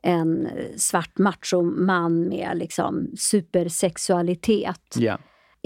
en 0.02 0.48
svart 0.76 1.18
machoman 1.18 2.28
med 2.28 2.50
liksom 2.54 3.10
supersexualitet. 3.16 4.96
Ja. 4.96 5.18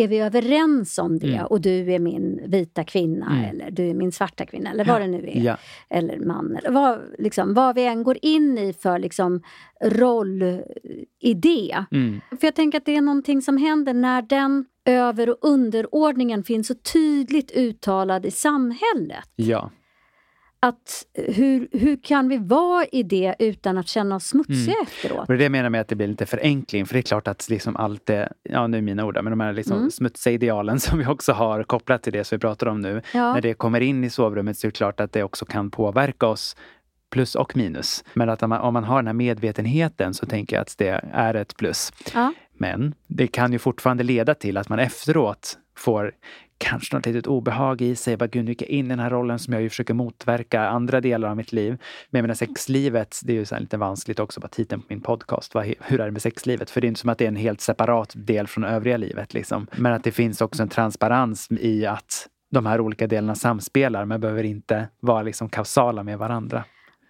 Är 0.02 0.08
vi 0.08 0.18
överens 0.18 0.98
om 0.98 1.18
det 1.18 1.34
Mm. 1.34 1.46
och 1.46 1.60
du 1.60 1.92
är 1.92 1.98
min 1.98 2.40
vita 2.46 2.84
kvinna 2.84 3.26
Mm. 3.26 3.44
eller 3.50 3.70
du 3.70 3.90
är 3.90 3.94
min 3.94 4.12
svarta 4.12 4.46
kvinna 4.46 4.70
eller 4.70 4.84
vad 4.84 5.00
det 5.00 5.06
nu 5.06 5.28
är. 5.28 5.40
Ja. 5.40 5.56
Eller 5.90 6.18
man 6.18 6.56
eller 6.56 6.70
vad, 6.70 6.98
liksom, 7.18 7.54
vad 7.54 7.74
vi 7.74 7.84
än 7.86 8.02
går 8.02 8.18
in 8.22 8.58
i 8.58 8.72
för 8.72 8.98
liksom, 8.98 9.42
rollidé. 9.84 11.84
Mm. 11.90 12.20
För 12.40 12.46
jag 12.46 12.54
tänker 12.54 12.78
att 12.78 12.84
det 12.84 12.96
är 12.96 13.00
någonting 13.02 13.42
som 13.42 13.56
händer 13.56 13.94
när 13.94 14.22
den 14.22 14.64
över 14.84 15.28
och 15.30 15.36
underordningen 15.40 16.44
finns 16.44 16.66
så 16.66 16.74
tydligt 16.74 17.50
uttalad 17.50 18.26
i 18.26 18.30
samhället. 18.30 19.28
Ja. 19.36 19.70
Att 20.66 21.06
hur, 21.14 21.68
hur 21.72 21.96
kan 22.02 22.28
vi 22.28 22.36
vara 22.38 22.84
i 22.92 23.02
det 23.02 23.34
utan 23.38 23.78
att 23.78 23.88
känna 23.88 24.16
oss 24.16 24.26
smutsiga 24.26 24.72
Mm. 24.72 24.82
efteråt? 24.82 25.18
Och 25.20 25.26
det 25.26 25.34
är 25.34 25.38
det 25.38 25.44
jag 25.44 25.52
menar 25.52 25.70
med 25.70 25.80
att 25.80 25.88
det 25.88 25.96
blir 25.96 26.06
lite 26.06 26.26
förenkling. 26.26 26.86
För 26.86 26.94
det 26.94 27.00
är 27.00 27.02
klart 27.02 27.28
att 27.28 27.48
liksom 27.48 27.76
allt 27.76 28.06
det, 28.06 28.32
ja 28.42 28.66
nu 28.66 28.76
är 28.78 28.82
mina 28.82 29.04
ord, 29.04 29.14
men 29.22 29.30
de 29.30 29.40
här 29.40 29.52
liksom 29.52 29.76
Mm. 29.78 29.90
smutsiga 29.90 30.32
idealen 30.34 30.80
som 30.80 30.98
vi 30.98 31.06
också 31.06 31.32
har 31.32 31.62
kopplat 31.62 32.02
till 32.02 32.12
det 32.12 32.24
som 32.24 32.36
vi 32.36 32.40
pratar 32.40 32.66
om 32.66 32.80
nu. 32.80 33.02
Ja. 33.14 33.34
När 33.34 33.40
det 33.40 33.54
kommer 33.54 33.80
in 33.80 34.04
i 34.04 34.10
sovrummet 34.10 34.58
så 34.58 34.66
är 34.66 34.68
det 34.68 34.76
klart 34.76 35.00
att 35.00 35.12
det 35.12 35.22
också 35.22 35.44
kan 35.44 35.70
påverka 35.70 36.26
oss 36.26 36.56
plus 37.10 37.34
och 37.34 37.56
minus. 37.56 38.04
Men 38.14 38.28
att 38.30 38.42
om 38.42 38.48
man, 38.50 38.60
om 38.60 38.74
man 38.74 38.84
har 38.84 38.96
den 38.96 39.06
här 39.06 39.14
medvetenheten 39.14 40.14
så 40.14 40.26
tänker 40.26 40.56
jag 40.56 40.62
att 40.62 40.74
det 40.78 41.00
är 41.12 41.34
ett 41.34 41.56
plus. 41.56 41.92
Ja. 42.14 42.32
Men 42.54 42.94
det 43.06 43.26
kan 43.26 43.52
ju 43.52 43.58
fortfarande 43.58 44.04
leda 44.04 44.34
till 44.34 44.56
att 44.56 44.68
man 44.68 44.78
efteråt 44.78 45.58
får 45.84 46.12
kanske 46.58 46.96
något 46.96 47.06
litet 47.06 47.26
obehag 47.26 47.80
i 47.80 47.96
sig. 47.96 48.16
Bara, 48.16 48.26
Gud, 48.26 48.44
nu 48.44 48.50
gick 48.50 48.62
jag 48.62 48.68
in 48.68 48.86
i 48.86 48.88
den 48.88 48.98
här 48.98 49.10
rollen 49.10 49.38
som 49.38 49.52
jag 49.52 49.62
ju 49.62 49.68
försöker 49.68 49.94
motverka 49.94 50.68
andra 50.68 51.00
delar 51.00 51.28
av 51.28 51.36
mitt 51.36 51.52
liv. 51.52 51.70
Men 52.10 52.18
jag 52.18 52.22
menar 52.22 52.34
sexlivet, 52.34 53.20
det 53.24 53.32
är 53.32 53.36
ju 53.36 53.44
så 53.44 53.54
här 53.54 53.62
lite 53.62 53.76
vanskligt 53.76 54.18
också, 54.18 54.40
bara 54.40 54.48
titeln 54.48 54.82
på 54.82 54.86
min 54.88 55.00
podcast. 55.00 55.54
Vad, 55.54 55.74
hur 55.80 56.00
är 56.00 56.04
det 56.04 56.10
med 56.10 56.22
sexlivet? 56.22 56.70
För 56.70 56.80
det 56.80 56.86
är 56.86 56.88
inte 56.88 57.00
som 57.00 57.10
att 57.10 57.18
det 57.18 57.24
är 57.24 57.28
en 57.28 57.36
helt 57.36 57.60
separat 57.60 58.12
del 58.16 58.46
från 58.46 58.64
övriga 58.64 58.96
livet. 58.96 59.34
Liksom. 59.34 59.66
Men 59.76 59.92
att 59.92 60.04
det 60.04 60.12
finns 60.12 60.40
också 60.40 60.62
en 60.62 60.68
transparens 60.68 61.48
i 61.50 61.86
att 61.86 62.28
de 62.50 62.66
här 62.66 62.80
olika 62.80 63.06
delarna 63.06 63.34
samspelar 63.34 64.04
men 64.04 64.20
behöver 64.20 64.44
inte 64.44 64.88
vara 65.00 65.22
liksom 65.22 65.48
kausala 65.48 66.02
med 66.02 66.18
varandra. 66.18 66.64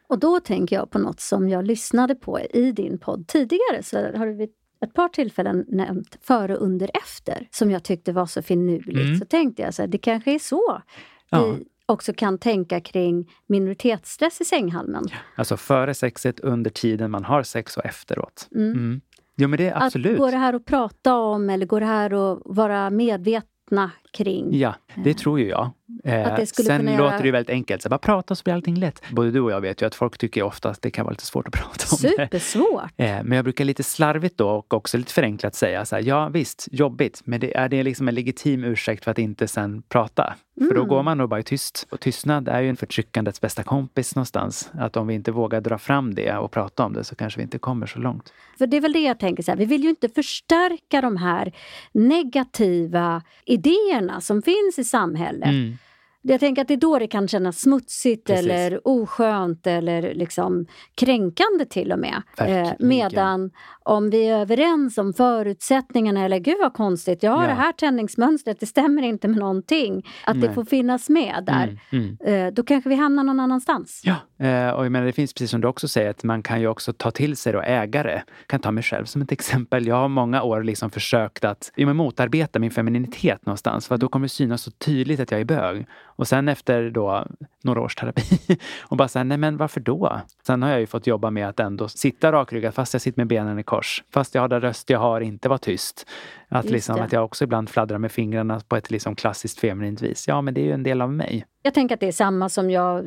Och 0.09 0.19
då 0.19 0.41
tänker 0.41 0.77
jag 0.77 0.91
på 0.91 0.99
något 0.99 1.21
som 1.21 1.49
jag 1.49 1.67
lyssnade 1.67 2.15
på 2.15 2.41
i 2.41 2.73
din 2.73 2.99
podd 2.99 3.27
tidigare. 3.27 3.83
Så 3.83 3.97
har 3.97 4.27
du 4.27 4.35
ett 4.83 4.95
par 4.95 5.09
tillfällen 5.09 5.65
nämnt 5.69 6.19
före, 6.21 6.55
under, 6.55 6.91
efter 6.95 7.49
som 7.51 7.71
jag 7.71 7.83
tyckte 7.83 8.13
var 8.13 8.27
så 8.27 8.43
finurligt. 8.43 9.07
Mm. 9.07 9.19
Så 9.19 9.25
tänkte 9.25 9.63
jag 9.63 9.75
så 9.75 9.83
här, 9.83 9.87
det 9.87 9.99
kanske 9.99 10.35
är 10.35 10.39
så 10.39 10.83
Ja. 11.31 11.47
vi 11.47 11.65
också 11.87 12.13
kan 12.13 12.39
tänka 12.39 12.81
kring 12.81 13.31
minoritetsstress 13.47 14.41
i 14.41 14.45
sänghalmen. 14.45 15.05
Alltså 15.37 15.57
före 15.57 15.95
sexet, 15.95 16.41
under 16.41 16.71
tiden 16.71 17.11
man 17.11 17.25
har 17.25 17.43
sex 17.43 17.77
och 17.77 17.85
efteråt. 17.85 18.49
Mm. 18.55 18.73
Mm. 18.73 19.01
Jo 19.37 19.49
men 19.49 19.57
det 19.57 19.69
är 19.69 19.83
absolut. 19.83 20.13
Att 20.13 20.19
går 20.19 20.31
det 20.31 20.37
här 20.37 20.55
att 20.55 20.65
prata 20.65 21.15
om 21.15 21.51
eller 21.51 21.67
går 21.67 21.81
det 21.81 21.87
här 21.87 22.33
att 22.33 22.43
vara 22.45 22.91
medvetna 22.91 23.91
kring? 24.13 24.59
Ja, 24.59 24.75
det 24.95 25.15
tror 25.15 25.41
ju 25.41 25.49
jag. 25.49 25.71
Eh, 26.05 26.37
det 26.37 26.47
sen 26.47 26.87
låter 26.87 26.93
göra- 26.99 27.19
det 27.19 27.25
ju 27.25 27.31
väldigt 27.31 27.51
enkelt. 27.51 27.83
Så 27.83 27.89
bara 27.89 27.99
prata 27.99 28.35
så 28.35 28.43
blir 28.45 28.55
allting 28.55 28.75
lätt. 28.77 29.03
Både 29.11 29.31
du 29.31 29.41
och 29.41 29.51
jag 29.53 29.61
vet 29.61 29.83
ju 29.83 29.87
att 29.87 29.95
folk 29.95 30.19
tycker 30.19 30.43
ofta 30.43 30.71
att 30.71 30.83
det 30.83 30.91
kan 30.91 31.05
vara 31.05 31.13
lite 31.13 31.27
svårt 31.27 31.49
att 31.49 31.53
prata 31.63 31.85
om 31.91 31.99
det. 32.03 32.09
Supersvårt! 32.09 32.91
Eh, 32.97 33.07
Men 33.23 33.33
jag 33.33 33.45
brukar 33.45 33.65
lite 33.65 33.83
slarvigt 33.83 34.39
då 34.39 34.49
och 34.49 34.75
också 34.75 34.99
lite 34.99 35.13
förenklat 35.13 35.55
säga 35.55 35.85
så 35.85 35.97
här, 35.97 36.03
ja 36.03 36.29
visst, 36.29 36.69
jobbigt, 36.73 37.23
men 37.25 37.41
det 37.41 37.57
är 37.57 37.69
det 37.69 37.83
liksom 37.83 38.09
en 38.09 38.15
legitim 38.15 38.65
ursäkt 38.65 39.05
för 39.05 39.11
att 39.11 39.19
inte 39.19 39.49
sen 39.49 39.83
prata? 39.89 40.35
För 40.59 40.65
då 40.75 40.81
Mm. 40.81 40.89
går 40.89 41.03
man 41.03 41.19
nog 41.19 41.29
bara 41.29 41.41
i 41.41 41.43
tyst. 41.43 41.87
Och 41.91 42.01
tystnad 42.01 42.49
är 42.49 42.61
ju 42.61 42.69
en 42.69 42.77
förtryckandets 42.77 43.41
bästa 43.41 43.63
kompis 43.63 44.15
någonstans. 44.17 44.71
Att 44.75 44.97
om 44.97 45.07
vi 45.07 45.15
inte 45.15 45.33
vågar 45.33 45.61
dra 45.61 45.79
fram 45.79 46.15
det 46.15 46.37
och 46.37 46.51
prata 46.51 46.85
om 46.85 46.93
det 46.93 47.05
så 47.05 47.15
kanske 47.15 47.39
vi 47.39 47.43
inte 47.43 47.59
kommer 47.59 47.87
så 47.87 47.99
långt. 47.99 48.33
För 48.59 48.67
det 48.67 48.77
är 48.77 48.81
väl 48.81 48.93
det 48.93 49.01
jag 49.01 49.19
tänker, 49.19 49.43
så 49.43 49.51
här, 49.51 49.59
vi 49.59 49.65
vill 49.65 49.83
ju 49.83 49.89
inte 49.91 50.09
förstärka 50.09 51.01
de 51.01 51.17
här 51.17 51.53
negativa 51.93 53.23
idéerna 53.45 54.02
som 54.21 54.43
finns 54.43 54.79
i 54.79 54.85
samhället. 54.85 55.49
Mm. 55.49 55.79
Jag 56.25 56.41
tänker 56.41 56.63
att 56.63 56.69
det 56.69 56.75
är 56.75 56.79
då 56.79 56.99
det 56.99 57.07
kan 57.07 57.29
kännas 57.29 57.61
smutsigt 57.61 58.27
Precis. 58.27 58.47
eller 58.47 58.81
oskönt 58.89 59.67
eller 59.67 60.15
liksom 60.15 60.67
kränkande 60.95 61.65
till 61.71 61.93
och 61.93 61.99
med. 61.99 62.23
Eh, 62.39 62.73
medan 62.79 63.51
om 63.85 64.11
vi 64.11 64.29
är 64.29 64.39
överens 64.39 64.99
om 64.99 65.13
förutsättningarna 65.13 66.25
eller 66.25 66.39
gud 66.39 66.57
vad 66.61 66.73
konstigt, 66.75 67.23
jag 67.23 67.33
har 67.33 67.43
Ja. 67.43 67.49
det 67.49 67.55
här 67.55 67.73
tändningsmönstret, 67.73 68.61
det 68.61 68.67
stämmer 68.67 69.03
inte 69.03 69.29
med 69.29 69.39
någonting. 69.39 70.07
Att 70.25 70.41
det 70.41 70.47
Nej. 70.47 70.55
får 70.55 70.65
finnas 70.65 71.09
med 71.09 71.43
där. 71.47 71.79
Mm, 71.93 72.17
mm. 72.27 72.47
Eh, 72.47 72.53
då 72.53 72.63
kanske 72.63 72.89
vi 72.91 72.95
hamnar 72.97 73.25
någon 73.25 73.41
annanstans. 73.41 74.03
Ja, 74.05 74.47
eh, 74.47 74.71
och 74.71 74.85
jag 74.85 74.93
menar, 74.93 75.07
det 75.07 75.13
finns 75.13 75.33
precis 75.35 75.51
som 75.51 75.61
du 75.61 75.69
också 75.69 75.89
säger 75.89 76.11
att 76.11 76.25
man 76.25 76.43
kan 76.43 76.61
ju 76.61 76.67
också 76.67 76.93
ta 76.93 77.11
till 77.11 77.37
sig 77.37 77.57
och 77.57 77.65
äga 77.65 78.03
det. 78.03 78.13
Jag 78.13 78.47
kan 78.47 78.61
ta 78.61 78.71
mig 78.71 78.83
själv 78.83 79.05
som 79.05 79.23
ett 79.23 79.33
exempel. 79.33 79.87
Jag 79.87 79.97
har 79.97 80.09
många 80.09 80.43
år 80.43 80.63
liksom 80.63 80.91
försökt 80.91 81.45
att 81.45 81.73
ja, 81.75 81.95
motarbeta 81.95 82.59
min 82.59 82.71
femininitet 82.71 83.47
någonstans 83.47 83.87
för 83.87 83.97
då 83.97 84.09
kommer 84.09 84.25
det 84.25 84.29
synas 84.29 84.63
så 84.63 84.71
tydligt 84.71 85.21
att 85.21 85.31
jag 85.31 85.41
är 85.41 85.45
bög. 85.45 85.87
Och 86.17 86.29
sen 86.29 86.49
efter 86.49 86.91
då 86.91 87.27
några 87.65 87.81
års 87.81 87.95
terapi 87.95 88.23
och 88.83 88.97
bara 88.97 89.09
säga 89.09 89.25
nej 89.25 89.39
men 89.39 89.57
varför 89.57 89.81
då? 89.81 90.21
Sen 90.47 90.63
har 90.63 90.71
jag 90.71 90.81
ju 90.81 90.87
fått 90.87 91.07
jobba 91.07 91.31
med 91.31 91.49
att 91.49 91.61
ändå 91.61 91.89
sitta 91.89 92.33
rakryggad 92.33 92.75
fast 92.75 92.93
jag 92.93 93.03
sitter 93.03 93.21
med 93.21 93.27
benen 93.27 93.59
i 93.59 93.63
kors. 93.63 94.05
Fast 94.15 94.35
jag 94.35 94.43
har 94.43 94.49
den 94.49 94.61
röst 94.61 94.91
jag 94.91 94.99
har, 94.99 95.21
inte 95.21 95.49
vara 95.49 95.59
tyst. 95.59 96.07
Att, 96.49 96.65
Just 96.65 96.73
liksom, 96.73 96.97
det. 96.97 97.03
att 97.03 97.13
jag 97.13 97.25
också 97.25 97.45
ibland 97.45 97.71
fladdrar 97.71 97.99
med 97.99 98.13
fingrarna 98.13 98.61
på 98.69 98.77
ett 98.77 98.91
liksom 98.91 99.15
klassiskt 99.15 99.61
feminint 99.61 100.03
vis. 100.03 100.29
Ja, 100.29 100.41
men 100.41 100.55
det 100.55 100.61
är 100.61 100.65
ju 100.65 100.73
en 100.73 100.83
del 100.83 101.03
av 101.03 101.13
mig. 101.13 101.47
Jag 101.63 101.75
tänker 101.75 101.95
att 101.95 102.01
det 102.01 102.09
är 102.09 102.13
samma 102.13 102.49
som 102.49 102.71
jag 102.71 103.05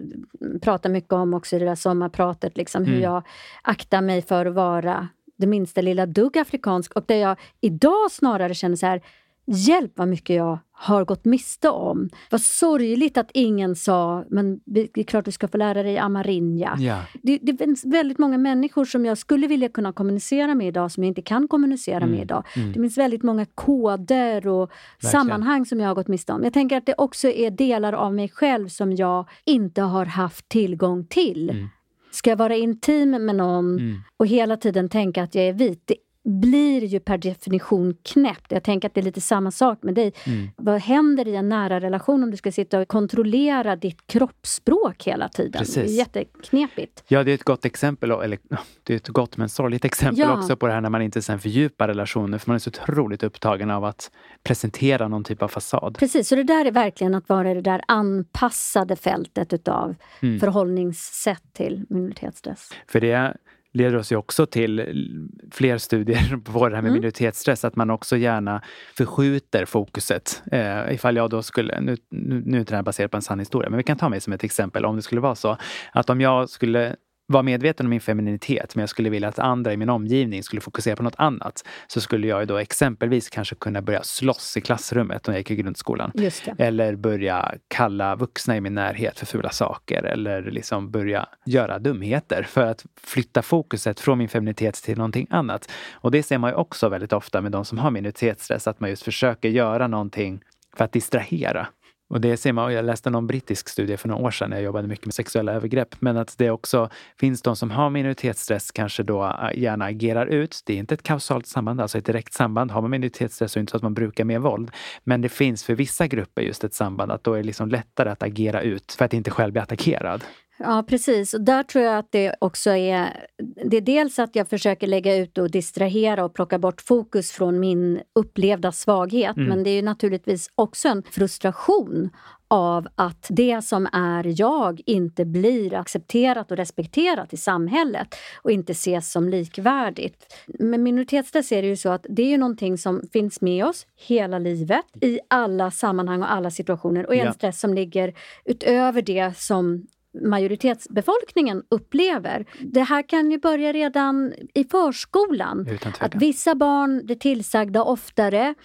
pratar 0.62 0.89
mycket 0.89 1.14
om 1.14 1.34
också 1.34 1.56
i 1.56 1.60
det 1.60 1.66
där 1.66 1.76
sommarpratet, 1.76 2.58
liksom, 2.58 2.86
hur 2.86 2.91
Mm. 2.93 3.03
jag 3.03 3.24
aktar 3.62 4.01
mig 4.01 4.22
för 4.22 4.45
att 4.45 4.53
vara 4.53 5.08
det 5.38 5.47
minsta 5.47 5.82
lilla 5.82 6.06
dugg 6.06 6.38
afrikansk 6.38 6.93
och 6.93 7.03
där 7.08 7.16
jag 7.16 7.38
idag 7.62 8.12
snarare 8.12 8.53
känner 8.53 8.76
så 8.76 8.86
här 8.86 9.01
Hjälp 9.48 9.91
vad 9.96 10.08
mycket 10.08 10.36
jag 10.36 10.60
har 10.72 11.06
gått 11.06 11.26
miste 11.26 11.70
om. 11.70 12.10
Vad 12.32 12.41
sorgligt 12.41 13.18
att 13.18 13.30
ingen 13.34 13.76
sa, 13.76 14.26
men 14.30 14.60
det 14.66 14.98
är 14.98 15.04
klart 15.04 15.26
du 15.26 15.32
ska 15.32 15.48
få 15.48 15.58
lära 15.58 15.84
dig 15.84 15.98
amarinja. 15.98 16.76
Ja. 16.80 17.02
Det, 17.24 17.39
det 17.41 17.58
finns 17.58 17.86
väldigt 17.86 18.18
många 18.18 18.38
människor 18.38 18.86
som 18.86 19.06
jag 19.06 19.18
skulle 19.18 19.48
vilja 19.48 19.70
kunna 19.70 19.93
kommunicera 19.93 20.56
med 20.56 20.68
idag 20.68 20.91
som 20.91 21.04
jag 21.04 21.08
inte 21.08 21.22
kan 21.22 21.48
kommunicera 21.48 22.06
med 22.06 22.22
idag. 22.22 22.43
Det 22.56 22.74
finns 22.74 22.98
väldigt 22.98 23.24
många 23.24 23.46
koder 23.46 24.48
och 24.48 24.72
sammanhang 25.12 25.66
som 25.66 25.80
jag 25.80 25.88
har 25.88 25.96
gått 25.96 26.08
miste 26.08 26.34
om. 26.34 26.43
Jag 26.43 26.54
tänker 26.54 26.78
att 26.78 26.86
det 26.86 26.96
också 26.98 27.28
är 27.28 27.52
delar 27.52 27.93
av 27.93 28.14
mig 28.14 28.30
själv 28.30 28.68
som 28.68 28.96
jag 28.96 29.30
inte 29.46 29.82
har 29.82 30.06
haft 30.06 30.50
tillgång 30.50 31.06
till. 31.06 31.68
Ska 32.12 32.30
jag 32.30 32.38
vara 32.38 32.56
intim 32.56 33.12
med 33.12 33.36
någon 33.36 33.80
och 34.18 34.28
hela 34.28 34.58
tiden 34.58 34.89
tänka 34.89 35.24
att 35.24 35.36
jag 35.36 35.46
är 35.46 35.54
vit, 35.54 35.82
det 35.86 35.96
blir 36.26 36.84
ju 36.86 36.99
per 36.99 37.17
definition 37.17 37.97
knäppt. 38.03 38.51
Jag 38.51 38.63
tänker 38.63 38.88
att 38.88 38.93
det 38.93 39.01
är 39.01 39.05
lite 39.05 39.21
samma 39.21 39.51
sak 39.51 39.84
med 39.84 39.95
dig. 39.95 40.13
Vad 40.55 40.82
händer 40.82 41.28
i 41.28 41.36
en 41.36 41.49
nära 41.49 41.80
relation 41.80 42.23
om 42.23 42.32
du 42.32 42.38
ska 42.38 42.51
sitta 42.51 42.80
och 42.80 42.88
kontrollera 42.88 43.76
ditt 43.76 44.07
kroppsspråk 44.07 45.03
hela 45.03 45.30
tiden? 45.30 45.51
Det 45.51 45.57
är 45.57 45.59
Precis. 45.59 45.97
jätteknepigt. 45.97 47.03
Ja, 47.07 47.23
det 47.23 47.32
är 47.32 47.36
ett 47.36 47.43
gott 47.43 47.65
exempel, 47.65 48.11
eller 48.11 48.39
det 48.84 48.93
är 48.93 48.97
ett 48.97 49.07
gott 49.07 49.38
men 49.38 49.49
sorgligt 49.49 49.86
exempel 49.86 50.19
Ja. 50.19 50.38
också 50.39 50.55
på 50.55 50.67
det 50.67 50.73
här 50.73 50.82
när 50.82 50.89
man 50.89 51.01
inte 51.01 51.21
sen 51.21 51.39
fördjupar 51.39 51.88
relationer 51.88 52.38
för 52.38 52.49
man 52.49 52.55
är 52.55 52.59
så 52.59 52.69
otroligt 52.69 53.23
upptagen 53.23 53.71
av 53.71 53.86
att 53.86 54.11
presentera 54.43 55.07
någon 55.07 55.23
typ 55.23 55.41
av 55.41 55.47
fasad. 55.47 55.97
Precis, 55.99 56.28
så 56.28 56.36
det 56.36 56.43
där 56.43 56.65
är 56.65 56.71
verkligen 56.71 57.15
att 57.15 57.30
vara 57.30 57.51
i 57.51 57.53
det 57.53 57.61
där 57.61 57.82
anpassade 57.88 58.95
fältet 58.95 59.53
utav 59.53 59.95
Mm. 60.21 60.39
förhållningssätt 60.39 61.43
till 61.53 61.86
minoritetsstress. 61.89 62.69
För 62.88 63.01
det 63.01 63.38
leder 63.76 63.97
oss 63.97 64.11
ju 64.11 64.15
också 64.15 64.45
till 64.45 65.03
fler 65.51 65.78
studier 65.78 66.38
på 66.53 66.69
det 66.69 66.76
här 66.76 66.82
med 66.82 66.89
Mm. 66.89 66.93
minoritetsstress, 66.93 67.65
att 67.65 67.76
man 67.76 67.89
också 67.89 68.17
gärna 68.17 68.61
förskjuter 68.97 69.65
fokuset. 69.65 70.43
Eh, 70.51 70.93
ifall 70.93 71.15
jag 71.15 71.30
då 71.30 71.41
skulle, 71.41 71.82
nu, 71.82 71.97
nu, 72.11 72.41
nu 72.45 72.57
är 72.57 72.59
inte 72.59 72.71
det 72.71 72.76
här 72.76 72.84
baserat 72.84 73.11
på 73.11 73.17
en 73.17 73.21
sann 73.21 73.39
historia, 73.39 73.69
men 73.69 73.78
vi 73.78 73.84
kan 73.84 73.97
ta 73.97 74.09
mig 74.09 74.21
som 74.21 74.34
ett 74.34 74.43
exempel 74.43 74.86
om 74.86 74.95
det 74.95 75.01
skulle 75.01 75.21
vara 75.21 75.36
så 75.36 75.57
att 75.91 76.09
om 76.09 76.21
jag 76.21 76.49
skulle 76.49 76.95
vara 77.28 77.43
medveten 77.43 77.86
om 77.86 77.89
min 77.89 78.01
femininitet 78.01 78.76
men 78.76 78.82
jag 78.82 78.89
skulle 78.89 79.09
vilja 79.09 79.28
att 79.28 79.39
andra 79.39 79.73
i 79.73 79.78
min 79.78 79.89
omgivning 79.89 80.43
skulle 80.43 80.61
fokusera 80.61 80.95
på 80.95 81.03
något 81.03 81.15
annat 81.17 81.63
så 81.88 82.01
skulle 82.01 82.28
jag 82.28 82.47
då 82.47 82.57
exempelvis 82.57 83.30
kanske 83.30 83.55
kunna 83.55 83.82
börja 83.82 84.03
slåss 84.03 84.57
i 84.57 84.61
klassrummet 84.61 85.28
när 85.28 85.34
jag 85.34 85.39
gick 85.39 85.51
i 85.51 85.55
grundskolan. 85.55 86.11
Eller 86.57 86.95
börja 86.95 87.53
kalla 87.67 88.15
vuxna 88.15 88.57
i 88.57 88.61
min 88.61 88.73
närhet 88.73 89.19
för 89.19 89.26
fula 89.26 89.49
saker 89.49 90.03
eller 90.03 90.41
liksom 90.41 90.91
börja 90.91 91.26
göra 91.45 91.80
dumheter 91.80 92.43
för 92.43 92.65
att 92.65 92.86
flytta 93.03 93.41
fokuset 93.41 93.99
från 93.99 94.17
min 94.17 94.30
feminitet 94.30 94.76
till 94.76 94.97
någonting 94.97 95.28
annat. 95.30 95.71
Och 95.93 96.11
det 96.11 96.23
ser 96.23 96.38
man 96.38 96.49
ju 96.49 96.55
också 96.55 96.89
väldigt 96.89 97.13
ofta 97.13 97.41
med 97.41 97.51
de 97.51 97.65
som 97.65 97.78
har 97.78 97.91
minoritetsstress, 97.91 98.67
att 98.67 98.80
man 98.80 98.89
just 98.89 99.03
försöker 99.03 99.49
göra 99.49 99.88
någonting 99.88 100.41
för 100.78 100.86
att 100.86 100.91
distrahera. 100.91 101.67
Och 102.10 102.22
det 102.22 102.38
ser 102.38 102.53
man, 102.53 102.74
jag 102.74 102.86
läste 102.86 103.10
någon 103.10 103.28
brittisk 103.28 103.70
studie 103.70 103.97
för 103.97 104.08
några 104.08 104.24
år 104.24 104.32
sedan 104.32 104.49
när 104.49 104.58
jag 104.58 104.64
jobbade 104.64 104.88
mycket 104.88 105.06
med 105.06 105.14
sexuella 105.14 105.53
övergrepp, 105.53 105.95
men 105.99 106.18
att 106.18 106.38
det 106.38 106.49
också 106.49 106.89
finns 107.20 107.41
de 107.41 107.56
som 107.56 107.72
har 107.72 107.89
minoritetsstress 107.89 108.72
kanske 108.72 109.03
då 109.03 109.26
äh, 109.26 109.60
gärna 109.60 109.86
agerar 109.86 110.26
ut. 110.26 110.62
Det 110.66 110.74
är 110.74 110.78
inte 110.78 110.93
ett 110.93 111.03
kausalt 111.03 111.47
samband, 111.47 111.82
alltså 111.82 111.97
ett 111.97 112.06
direkt 112.06 112.34
samband. 112.34 112.72
Har 112.72 112.82
man 112.82 112.91
minoritetsstress 112.91 113.51
så 113.51 113.58
är 113.58 113.60
det 113.60 113.62
inte 113.62 113.72
så 113.72 113.78
att 113.78 113.84
man 113.84 113.93
brukar 113.93 114.24
mer 114.24 114.39
våld. 114.39 114.72
Men 115.03 115.22
det 115.22 115.30
finns 115.30 115.64
för 115.64 115.76
vissa 115.76 116.08
grupper 116.08 116.41
just 116.41 116.64
ett 116.64 116.74
samband 116.74 117.12
att 117.12 117.24
då 117.24 117.34
är 117.34 117.38
det 117.38 117.43
liksom 117.43 117.70
lättare 117.70 118.10
att 118.10 118.24
agera 118.24 118.62
ut 118.62 118.91
för 118.91 119.06
att 119.06 119.14
inte 119.14 119.32
själv 119.32 119.51
bli 119.51 119.62
attackerad. 119.62 120.24
Ja, 120.58 120.84
precis. 120.88 121.34
Och 121.34 121.41
där 121.41 121.64
tror 121.64 121.84
jag 121.84 121.97
att 121.97 122.12
det 122.12 122.36
också 122.39 122.70
är... 122.70 123.28
Det 123.66 123.78
är 123.78 123.82
dels 123.82 124.20
att 124.20 124.36
jag 124.36 124.49
försöker 124.49 124.88
lägga 124.88 125.16
ut 125.16 125.38
och 125.38 125.51
distrahera 125.51 126.26
och 126.26 126.34
plocka 126.34 126.60
bort 126.60 126.82
fokus 126.82 127.32
från 127.32 127.60
min 127.60 128.01
upplevda 128.16 128.72
svaghet. 128.72 129.38
Mm. 129.38 129.49
Men 129.49 129.64
det 129.64 129.70
är 129.70 129.84
naturligtvis 129.84 130.49
också 130.56 130.88
en 130.88 131.03
frustration 131.12 132.10
av 132.47 132.88
att 132.95 133.28
det 133.30 133.62
som 133.62 133.88
är 133.93 134.39
jag 134.41 134.82
inte 134.86 135.26
blir 135.26 135.74
accepterat 135.74 136.51
och 136.51 136.58
respekterat 136.58 137.34
i 137.34 137.38
samhället 137.38 138.16
och 138.41 138.51
inte 138.51 138.72
ses 138.72 139.12
som 139.12 139.30
likvärdigt. 139.30 140.34
Med 140.47 140.80
minoritetsstress 140.80 141.51
är 141.51 141.62
det 141.62 141.68
ju 141.68 141.78
så 141.78 141.89
att 141.89 142.06
det 142.10 142.22
är 142.22 142.30
ju 142.30 142.38
någonting 142.38 142.78
som 142.78 143.01
finns 143.14 143.41
med 143.41 143.66
oss 143.66 143.88
hela 144.08 144.39
livet 144.39 144.86
i 145.01 145.20
alla 145.28 145.72
sammanhang 145.72 146.22
och 146.22 146.32
alla 146.32 146.51
situationer 146.51 147.06
och 147.06 147.16
är 147.16 147.20
en 147.20 147.26
Ja. 147.26 147.34
stress 147.34 147.60
som 147.60 147.74
ligger 147.74 148.14
utöver 148.45 149.01
det 149.01 149.38
som 149.38 149.88
majoritetsbefolkningen 150.22 151.63
upplever. 151.70 152.45
Det 152.61 152.82
här 152.82 153.09
kan 153.09 153.32
ju 153.32 153.39
börja 153.39 153.72
redan 153.74 154.34
i 154.53 154.63
förskolan. 154.63 155.66
Att 156.05 156.16
vissa 156.16 156.55
barn 156.55 157.05
blir 157.05 157.16
tillsagda 157.16 157.84
oftare. 157.84 158.55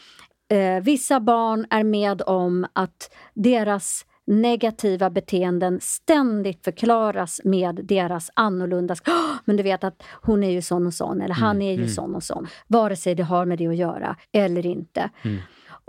Eh, 0.51 0.83
vissa 0.83 1.21
barn 1.21 1.67
är 1.71 1.85
med 1.85 2.23
om 2.23 2.67
att 2.73 3.15
deras 3.35 4.07
negativa 4.27 5.11
beteenden 5.11 5.79
ständigt 5.83 6.65
förklaras 6.65 7.41
med 7.45 7.81
deras 7.85 8.31
annorlunda. 8.35 8.95
"Åh, 9.07 9.15
Men 9.45 9.57
du 9.57 9.63
vet 9.63 9.85
att 9.85 10.03
hon 10.23 10.45
är 10.45 10.51
ju 10.51 10.63
sån 10.63 10.87
och 10.87 10.95
sån 10.95 11.21
eller 11.21 11.35
han 11.35 11.63
är 11.63 11.73
ju 11.73 11.89
sån 11.89 12.15
och 12.15 12.23
sån. 12.23 12.47
Vare 12.67 12.97
sig 12.97 13.15
det 13.15 13.23
har 13.23 13.47
med 13.47 13.59
det 13.59 13.67
att 13.67 13.77
göra 13.77 14.17
eller 14.33 14.67
inte. 14.67 15.11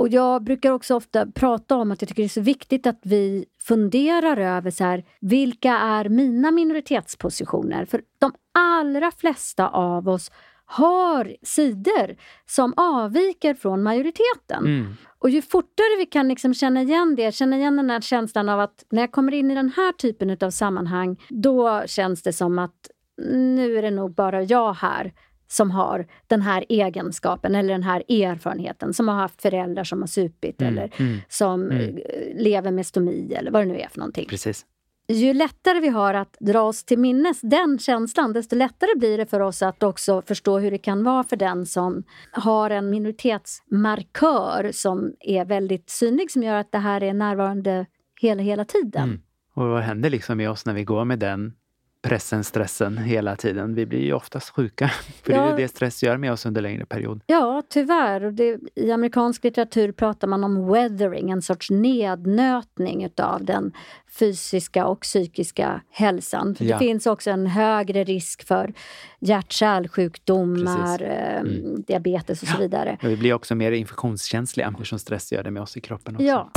Och 0.02 0.10
jag 0.10 0.44
brukar 0.44 0.72
också 0.72 0.96
ofta 0.96 1.26
prata 1.26 1.76
om 1.76 1.92
att 1.92 2.02
jag 2.02 2.10
tycker 2.10 2.24
det 2.24 2.28
är 2.28 2.30
så 2.30 2.42
viktigt 2.42 2.88
att 2.88 3.00
vi 3.04 3.46
funderar 3.60 4.38
över 4.38 4.72
så 4.72 4.84
här, 4.84 5.04
vilka 5.20 5.72
är 5.72 6.10
mina 6.10 6.52
minoritetspositioner? 6.52 7.86
För 7.86 8.02
de 8.20 8.34
allra 8.54 9.12
flesta 9.12 9.68
av 9.68 10.10
oss 10.10 10.32
har 10.66 11.36
sidor 11.42 12.16
som 12.46 12.74
avviker 12.78 13.54
från 13.54 13.84
majoriteten. 13.84 14.66
Mm. 14.66 14.94
Och 15.20 15.30
ju 15.30 15.42
fortare 15.42 15.98
vi 15.98 16.06
kan 16.06 16.28
liksom 16.28 16.54
känna 16.54 16.82
igen 16.82 17.16
det, 17.16 17.36
känna 17.36 17.58
igen 17.58 17.78
den 17.78 17.90
här 17.90 18.02
känslan 18.02 18.50
av 18.50 18.60
att 18.60 18.86
när 18.92 19.02
jag 19.02 19.12
kommer 19.12 19.32
in 19.32 19.52
i 19.52 19.56
den 19.56 19.70
här 19.70 19.92
typen 19.92 20.38
av 20.42 20.50
sammanhang, 20.50 21.18
då 21.30 21.84
känns 21.86 22.22
det 22.22 22.34
som 22.34 22.60
att 22.60 22.90
nu 23.32 23.78
är 23.78 23.82
det 23.82 23.92
nog 23.92 24.16
bara 24.16 24.44
jag 24.44 24.74
här 24.74 25.14
som 25.52 25.72
har 25.72 26.08
den 26.28 26.42
här 26.42 26.66
egenskapen 26.70 27.56
eller 27.56 27.74
den 27.74 27.84
här 27.84 28.04
erfarenheten, 28.12 28.94
som 28.94 29.08
har 29.08 29.16
haft 29.16 29.42
föräldrar 29.42 29.84
som 29.84 30.02
har 30.02 30.08
supit 30.08 30.62
Mm, 30.62 30.74
eller 30.74 30.92
mm, 30.98 31.18
som 31.30 31.72
mm. 31.72 31.98
eh, 31.98 32.04
lever 32.36 32.72
med 32.72 32.86
stomi 32.86 33.34
eller 33.34 33.52
vad 33.52 33.62
det 33.62 33.66
nu 33.66 33.80
är 33.80 33.88
för 33.88 34.00
någonting. 34.00 34.28
Precis. 34.30 34.66
Ju 35.08 35.34
lättare 35.34 35.80
vi 35.80 35.88
har 35.88 36.14
att 36.14 36.38
dra 36.40 36.62
oss 36.62 36.84
till 36.84 37.00
minnes 37.00 37.42
den 37.42 37.80
känslan, 37.80 38.34
desto 38.34 38.56
lättare 38.56 38.90
blir 38.96 39.18
det 39.18 39.26
för 39.26 39.40
oss 39.40 39.62
att 39.62 39.84
också 39.84 40.22
förstå 40.22 40.60
hur 40.60 40.72
det 40.72 40.78
kan 40.78 41.04
vara 41.04 41.24
för 41.24 41.36
den 41.36 41.66
som 41.66 42.04
har 42.32 42.70
en 42.70 42.90
minoritetsmarkör 42.90 44.72
som 44.74 45.14
är 45.20 45.46
väldigt 45.46 45.90
synlig, 45.90 46.32
som 46.32 46.44
gör 46.44 46.56
att 46.56 46.72
det 46.72 46.78
här 46.78 47.04
är 47.04 47.14
närvarande 47.14 47.86
hela, 48.22 48.42
hela 48.42 48.66
tiden. 48.66 49.04
Mm. 49.04 49.22
Och 49.54 49.68
vad 49.68 49.82
händer 49.82 50.10
liksom 50.10 50.38
med 50.38 50.50
oss 50.50 50.66
när 50.66 50.74
vi 50.74 50.84
går 50.84 51.06
med 51.06 51.20
den 51.20 51.54
pressen, 52.02 52.44
stressen 52.44 52.98
hela 52.98 53.36
tiden? 53.36 53.76
Vi 53.76 53.86
blir 53.86 54.00
ju 54.04 54.14
oftast 54.14 54.50
sjuka. 54.50 54.88
För 55.24 55.32
det 55.32 55.38
är 55.40 55.44
Ja. 55.44 55.50
ju 55.50 55.56
det 55.64 55.68
stress 55.68 56.04
gör 56.04 56.18
med 56.18 56.32
oss 56.32 56.46
under 56.46 56.62
längre 56.62 56.86
period. 56.86 57.22
Ja, 57.28 57.64
tyvärr. 57.70 58.32
Det, 58.32 58.60
I 58.76 58.92
amerikansk 58.92 59.44
litteratur 59.44 59.92
pratar 59.92 60.28
man 60.28 60.44
om 60.44 60.68
weathering, 60.72 61.30
en 61.32 61.42
sorts 61.42 61.70
nednötning 61.70 63.04
utav 63.04 63.46
den 63.46 63.72
fysiska 64.20 64.86
och 64.86 65.00
psykiska 65.00 65.82
hälsan. 65.92 66.56
För 66.56 66.66
Ja. 66.66 66.76
Det 66.76 66.80
finns 66.86 67.06
också 67.08 67.30
en 67.32 67.48
högre 67.48 68.04
risk 68.04 68.48
för 68.48 68.74
hjärt-kärlsjukdomar, 69.20 70.98
Precis. 70.98 71.08
eh, 71.08 71.40
Mm. 71.40 71.84
diabetes 71.88 72.42
och 72.42 72.48
så 72.48 72.58
vidare. 72.58 72.98
Och 73.04 73.10
vi 73.10 73.18
blir 73.18 73.34
också 73.34 73.56
mer 73.56 73.72
infektionskänsliga 73.72 74.68
eftersom 74.68 75.00
stress 75.00 75.32
gör 75.32 75.44
det 75.44 75.52
med 75.52 75.64
oss 75.64 75.78
i 75.78 75.82
kroppen 75.82 76.16
också. 76.16 76.26
Ja. 76.26 76.52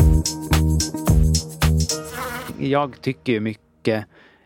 Jag 2.59 3.01
tycker 3.01 3.33
ju 3.33 3.41
mycket 3.41 4.05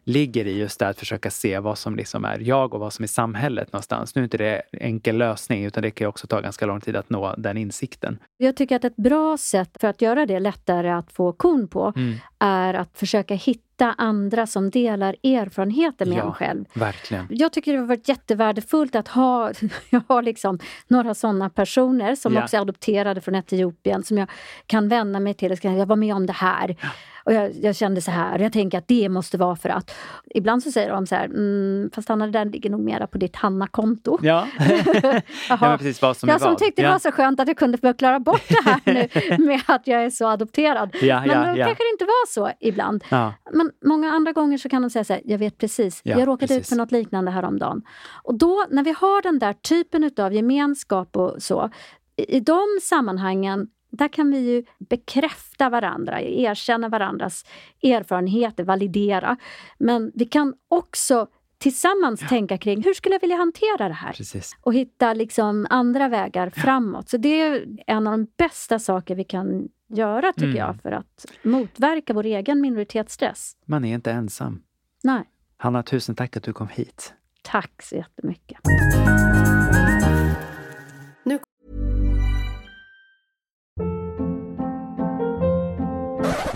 ligger 0.08 0.46
i 0.46 0.58
just 0.58 0.78
det 0.78 0.88
att 0.88 0.98
försöka 0.98 1.30
se 1.30 1.58
vad 1.58 1.78
som 1.78 1.96
liksom 1.96 2.24
är 2.24 2.38
jag 2.38 2.74
och 2.74 2.80
vad 2.80 2.92
som 2.92 3.02
är 3.02 3.06
samhället 3.06 3.72
någonstans. 3.72 4.14
Nu 4.14 4.22
är 4.22 4.24
inte 4.24 4.38
det 4.38 4.62
en 4.72 4.80
enkel 4.80 5.16
lösning 5.16 5.64
utan 5.64 5.82
det 5.82 5.90
kan 5.90 6.06
också 6.06 6.26
ta 6.26 6.40
ganska 6.40 6.66
lång 6.66 6.80
tid 6.80 6.96
att 6.96 7.10
nå 7.10 7.34
den 7.38 7.56
insikten. 7.56 8.18
Jag 8.36 8.56
tycker 8.56 8.76
att 8.76 8.84
ett 8.84 8.96
bra 8.96 9.36
sätt 9.38 9.76
för 9.80 9.88
att 9.88 10.02
göra 10.02 10.26
det 10.26 10.40
lättare 10.40 10.90
att 10.90 11.12
få 11.12 11.32
kon 11.32 11.68
på 11.68 11.92
Mm. 11.96 12.14
är 12.38 12.74
att 12.74 12.98
försöka 12.98 13.34
hitta 13.34 13.67
andra 13.86 14.46
som 14.46 14.70
delar 14.70 15.16
erfarenheter 15.22 16.06
med 16.06 16.18
Ja. 16.18 16.22
en 16.26 16.32
själv. 16.32 16.64
Verkligen. 16.74 17.26
Jag 17.30 17.52
tycker 17.52 17.72
det 17.72 17.78
har 17.78 17.86
varit 17.86 18.08
jättevärdefullt 18.08 18.94
att 18.96 19.08
ha, 19.08 19.52
jag 19.90 20.02
har 20.08 20.22
liksom 20.22 20.58
några 20.88 21.14
sådana 21.14 21.50
personer 21.50 22.14
som 22.14 22.34
Ja. 22.34 22.42
också 22.42 22.56
är 22.56 22.60
adopterade 22.60 23.20
från 23.20 23.34
Etiopien 23.34 24.02
som 24.04 24.18
jag 24.18 24.30
kan 24.66 24.88
vända 24.88 25.20
mig 25.20 25.34
till 25.34 25.52
och 25.52 25.58
säga 25.58 25.76
jag 25.76 25.86
var 25.86 25.96
med 25.96 26.14
om 26.14 26.26
det 26.26 26.32
här. 26.32 26.76
Och 27.24 27.34
jag, 27.34 27.52
jag 27.62 27.76
kände 27.76 28.00
så 28.00 28.10
här 28.10 28.38
och 28.38 28.44
jag 28.44 28.52
tänker 28.52 28.78
att 28.78 28.88
det 28.88 29.08
måste 29.08 29.38
vara 29.38 29.56
för 29.56 29.68
att 29.68 29.94
ibland 30.34 30.62
så 30.62 30.70
säger 30.72 30.90
de 30.90 31.06
så 31.06 31.14
här, 31.14 31.24
mm, 31.24 31.90
fast 31.94 32.08
Hanna 32.08 32.26
det 32.26 32.32
där 32.32 32.44
ligger 32.44 32.70
nog 32.70 32.80
mera 32.80 33.06
på 33.06 33.18
ditt 33.18 33.36
Hanna-konto. 33.36 34.18
Ja. 34.22 34.46
ja, 35.48 35.76
precis 35.78 36.02
vad 36.02 36.16
som 36.16 36.28
jag 36.28 36.40
som 36.40 36.50
vad. 36.50 36.58
tyckte 36.58 36.82
det 36.82 36.86
ja. 36.86 36.92
var 36.92 36.98
så 36.98 37.12
skönt 37.12 37.40
att 37.40 37.48
jag 37.48 37.56
kunde 37.56 37.78
förklara 37.78 38.20
bort 38.20 38.42
det 38.48 38.62
här 38.64 38.80
nu 38.84 39.08
med 39.46 39.60
att 39.66 39.86
jag 39.86 40.04
är 40.04 40.10
så 40.10 40.26
adopterad. 40.28 40.96
Ja, 41.02 41.20
Men 41.20 41.30
ja, 41.30 41.52
då 41.52 41.58
ja. 41.58 41.66
kanske 41.66 41.84
det 41.84 41.90
inte 41.92 42.04
var 42.04 42.26
så 42.28 42.50
ibland. 42.60 43.04
Ja. 43.08 43.32
Men 43.52 43.67
många 43.84 44.10
andra 44.12 44.32
gånger 44.32 44.58
så 44.58 44.68
kan 44.68 44.82
de 44.82 44.90
säga 44.90 45.04
så 45.04 45.12
här, 45.12 45.22
jag 45.24 45.38
vet 45.38 45.58
precis, 45.58 46.00
Ja, 46.04 46.18
jag 46.18 46.28
råkade 46.28 46.54
ut 46.54 46.68
för 46.68 46.76
något 46.76 46.92
liknande 46.92 47.30
häromdagen. 47.30 47.82
Och 48.22 48.38
då 48.38 48.64
när 48.70 48.84
vi 48.84 48.90
har 48.92 49.22
den 49.22 49.38
där 49.38 49.52
typen 49.52 50.10
av 50.18 50.34
gemenskap 50.34 51.16
och 51.16 51.42
så, 51.42 51.70
i, 52.16 52.36
i 52.36 52.40
de 52.40 52.64
sammanhangen 52.82 53.68
där 53.90 54.08
kan 54.08 54.30
vi 54.30 54.38
ju 54.38 54.64
bekräfta 54.78 55.68
varandra, 55.68 56.22
erkänna 56.22 56.88
varandras 56.88 57.44
erfarenheter, 57.82 58.64
validera. 58.64 59.36
Men 59.78 60.12
vi 60.14 60.24
kan 60.24 60.54
också 60.68 61.26
tillsammans 61.58 62.28
tänka 62.28 62.58
kring 62.58 62.82
hur 62.82 62.94
skulle 62.94 63.14
jag 63.14 63.20
vilja 63.20 63.36
hantera 63.36 63.88
det 63.88 63.94
här? 63.94 64.12
Precis. 64.12 64.56
Och 64.60 64.74
hitta 64.74 65.14
liksom 65.14 65.66
andra 65.70 66.08
vägar 66.08 66.50
framåt. 66.50 67.08
Så 67.08 67.16
det 67.16 67.40
är 67.40 67.66
en 67.86 68.06
av 68.06 68.18
de 68.18 68.26
bästa 68.38 68.78
saker 68.78 69.14
vi 69.14 69.24
kan 69.24 69.68
göra 69.88 70.32
tycker 70.32 70.44
Mm. 70.46 70.56
jag 70.56 70.76
för 70.82 70.92
att 70.92 71.26
motverka 71.42 72.12
vår 72.14 72.24
egen 72.26 72.60
minoritetsstress. 72.60 73.56
Man 73.64 73.84
är 73.84 73.94
inte 73.94 74.12
ensam. 74.12 74.62
Nej. 75.02 75.24
Hanna, 75.56 75.82
tusen 75.82 76.14
tack 76.14 76.36
att 76.36 76.42
du 76.42 76.52
kom 76.52 76.68
hit. 76.68 77.14
Tack 77.42 77.82
så 77.82 77.96
jättemycket. 77.96 78.58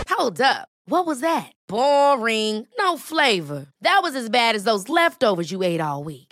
Hold 0.08 0.40
up. 0.40 0.68
What 0.86 1.06
was 1.06 1.20
that? 1.20 1.52
Boring. 1.68 2.66
No 2.78 2.98
flavor. 2.98 3.66
That 3.82 4.00
was 4.02 4.14
as 4.16 4.30
bad 4.30 4.54
as 4.56 4.64
those 4.64 4.88
leftovers 4.88 5.50
you 5.52 5.62
ate 5.62 5.80
all 5.80 6.04
week. 6.04 6.31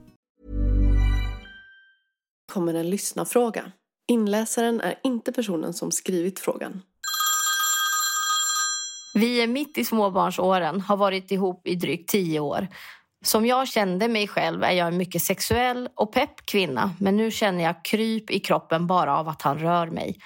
Kommer 2.51 2.73
en 2.73 2.89
lyssnarfråga. 2.89 3.71
Inläsaren 4.07 4.81
är 4.81 4.95
inte 5.03 5.31
personen 5.31 5.73
som 5.73 5.91
skrivit 5.91 6.39
frågan. 6.39 6.81
Vi 9.13 9.41
är 9.41 9.47
mitt 9.47 9.77
i 9.77 9.85
småbarnsåren, 9.85 10.81
har 10.81 10.97
varit 10.97 11.31
ihop 11.31 11.67
i 11.67 11.75
drygt 11.75 12.09
tio 12.09 12.39
år. 12.39 12.67
Som 13.25 13.45
jag 13.45 13.67
kände 13.67 14.07
mig 14.07 14.27
själv 14.27 14.63
är 14.63 14.71
jag 14.71 14.87
en 14.87 14.97
mycket 14.97 15.21
sexuell 15.21 15.89
och 15.95 16.13
pepp 16.13 16.45
kvinna 16.45 16.91
men 16.99 17.17
nu 17.17 17.31
känner 17.31 17.63
jag 17.63 17.85
kryp 17.85 18.31
i 18.31 18.39
kroppen 18.39 18.87
bara 18.87 19.17
av 19.17 19.27
att 19.27 19.41
han 19.41 19.59
rör 19.59 19.87
mig. 19.87 20.17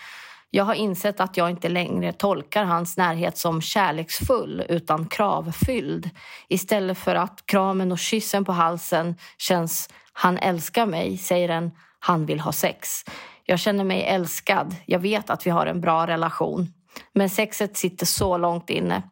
Jag 0.49 0.63
har 0.63 0.73
insett 0.73 1.19
att 1.19 1.37
jag 1.37 1.49
inte 1.49 1.69
längre 1.69 2.13
tolkar 2.13 2.63
hans 2.63 2.97
närhet 2.97 3.37
som 3.37 3.61
kärleksfull 3.61 4.63
utan 4.69 5.07
kravfylld. 5.07 6.09
Istället 6.49 6.97
för 6.97 7.15
att 7.15 7.45
kramen 7.45 7.91
och 7.91 7.99
kyssen 7.99 8.45
på 8.45 8.51
halsen 8.51 9.15
känns 9.37 9.89
han 10.13 10.37
älskar 10.37 10.85
mig, 10.85 11.17
säger 11.17 11.49
en 11.49 11.71
han 12.05 12.25
vill 12.25 12.39
ha 12.39 12.51
sex. 12.51 13.03
Jag 13.43 13.59
känner 13.59 13.83
mig 13.83 14.03
älskad. 14.03 14.75
Jag 14.85 14.99
vet 14.99 15.29
att 15.29 15.45
vi 15.45 15.49
har 15.49 15.65
en 15.65 15.81
bra 15.81 16.07
relation. 16.07 16.67
Men 17.13 17.29
sexet 17.29 17.77
sitter 17.77 18.05
så 18.05 18.37
långt 18.37 18.69
inne. 18.69 19.03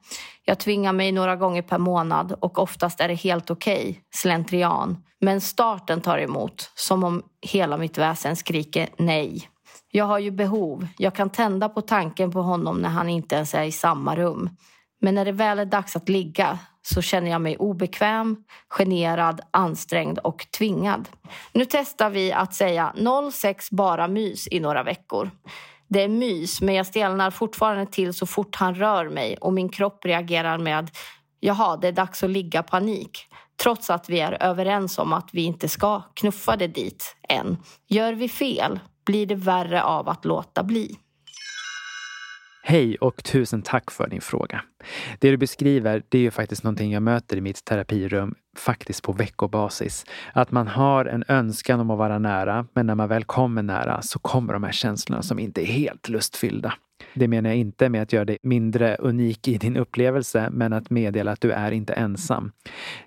Jag 0.46 0.60
tvingar 0.60 0.94
mig 0.94 1.12
några 1.12 1.36
gånger 1.36 1.62
per 1.62 1.78
månad 1.78 2.36
och 2.39 2.60
oftast 2.60 3.00
är 3.00 3.08
det 3.08 3.14
helt 3.14 3.50
okej, 3.50 3.82
okay, 3.82 3.96
slentrian. 4.14 5.04
Men 5.22 5.41
starten 5.41 6.02
tar 6.02 6.18
emot, 6.18 6.72
som 6.76 7.04
om 7.04 7.24
hela 7.41 7.78
mitt 7.78 7.98
väsen 7.98 8.36
skriker 8.36 8.89
nej. 8.98 9.50
Jag 9.91 10.06
har 10.06 10.20
ju 10.20 10.32
behov. 10.32 10.88
Jag 10.98 11.16
kan 11.16 11.30
tända 11.30 11.70
på 11.70 11.82
tanken 11.82 12.32
på 12.32 12.41
honom 12.41 12.78
när 12.78 12.89
han 12.89 13.10
inte 13.10 13.36
ens 13.36 13.54
är 13.54 13.64
i 13.64 13.72
samma 13.72 14.16
rum. 14.16 14.50
Men 15.02 15.16
när 15.16 15.26
det 15.26 15.32
väl 15.32 15.60
är 15.60 15.66
dags 15.66 15.96
att 15.96 16.10
ligga 16.10 16.60
så 16.84 17.02
känner 17.02 17.32
jag 17.32 17.42
mig 17.42 17.58
obekväm, 17.58 18.38
generad, 18.70 19.42
ansträngd 19.52 20.20
och 20.20 20.48
tvingad. 20.58 21.10
Nu 21.52 21.66
testar 21.66 22.10
vi 22.10 22.32
att 22.32 22.54
säga 22.54 22.94
06 23.32 23.72
bara 23.72 24.08
mys 24.08 24.48
i 24.52 24.60
några 24.60 24.84
veckor. 24.84 25.32
Det 25.88 26.04
är 26.04 26.08
mys, 26.08 26.62
men 26.62 26.76
jag 26.76 26.86
stelnar 26.86 27.32
fortfarande 27.32 27.86
till 27.86 28.14
så 28.14 28.26
fort 28.26 28.56
han 28.56 28.76
rör 28.76 29.10
mig 29.10 29.38
och 29.38 29.54
min 29.54 29.70
kropp 29.70 30.06
reagerar 30.06 30.58
med 30.58 30.92
jaha, 31.40 31.78
det 31.78 31.88
är 31.88 31.92
dags 31.92 32.24
att 32.24 32.30
ligga 32.30 32.64
panik. 32.64 33.28
Trots 33.64 33.90
att 33.90 34.10
vi 34.10 34.20
är 34.20 34.44
överens 34.44 34.98
om 34.98 35.14
att 35.14 35.30
vi 35.34 35.44
inte 35.44 35.70
ska 35.70 36.02
knuffa 36.14 36.56
det 36.56 36.68
dit 36.68 37.16
än. 37.30 37.58
Gör 37.88 38.14
vi 38.14 38.30
fel 38.30 38.80
blir 39.06 39.26
det 39.26 39.36
värre 39.36 39.84
av 39.84 40.10
att 40.10 40.26
låta 40.26 40.64
bli. 40.64 40.98
Hej 42.66 42.97
och 42.97 43.24
tusen 43.24 43.61
tack 43.61 43.91
för 43.91 44.07
din 44.07 44.22
fråga. 44.22 44.61
Det 45.20 45.32
du 45.32 45.38
beskriver, 45.38 46.03
det 46.09 46.18
är 46.18 46.22
ju 46.22 46.32
faktiskt 46.32 46.64
någonting 46.64 46.91
jag 46.91 47.03
möter 47.03 47.38
i 47.38 47.41
mitt 47.41 47.66
terapirum 47.66 48.36
faktiskt 48.57 49.03
på 49.03 49.11
veckobasis. 49.11 50.05
Att 50.34 50.51
man 50.51 50.68
har 50.68 51.05
en 51.05 51.24
önskan 51.28 51.80
om 51.80 51.89
att 51.89 51.97
vara 51.97 52.20
nära, 52.20 52.68
men 52.74 52.88
när 52.88 52.95
man 52.95 53.09
väl 53.09 53.24
kommer 53.24 53.64
nära 53.64 54.01
så 54.01 54.20
kommer 54.20 54.53
de 54.53 54.64
här 54.64 54.72
känslorna 54.72 55.22
som 55.22 55.39
inte 55.39 55.61
är 55.61 55.66
helt 55.66 56.09
lustfyllda. 56.09 56.74
Det 57.14 57.28
menar 57.28 57.49
jag 57.49 57.57
inte 57.57 57.89
med 57.89 58.01
att 58.01 58.14
göra 58.14 58.26
dig 58.26 58.38
mindre 58.43 58.95
unik 58.95 59.47
i 59.47 59.57
din 59.57 59.78
upplevelse, 59.78 60.49
men 60.51 60.74
att 60.74 60.89
meddela 60.89 61.32
att 61.32 61.41
du 61.41 61.51
är 61.51 61.72
inte 61.72 61.93
ensam. 61.93 62.51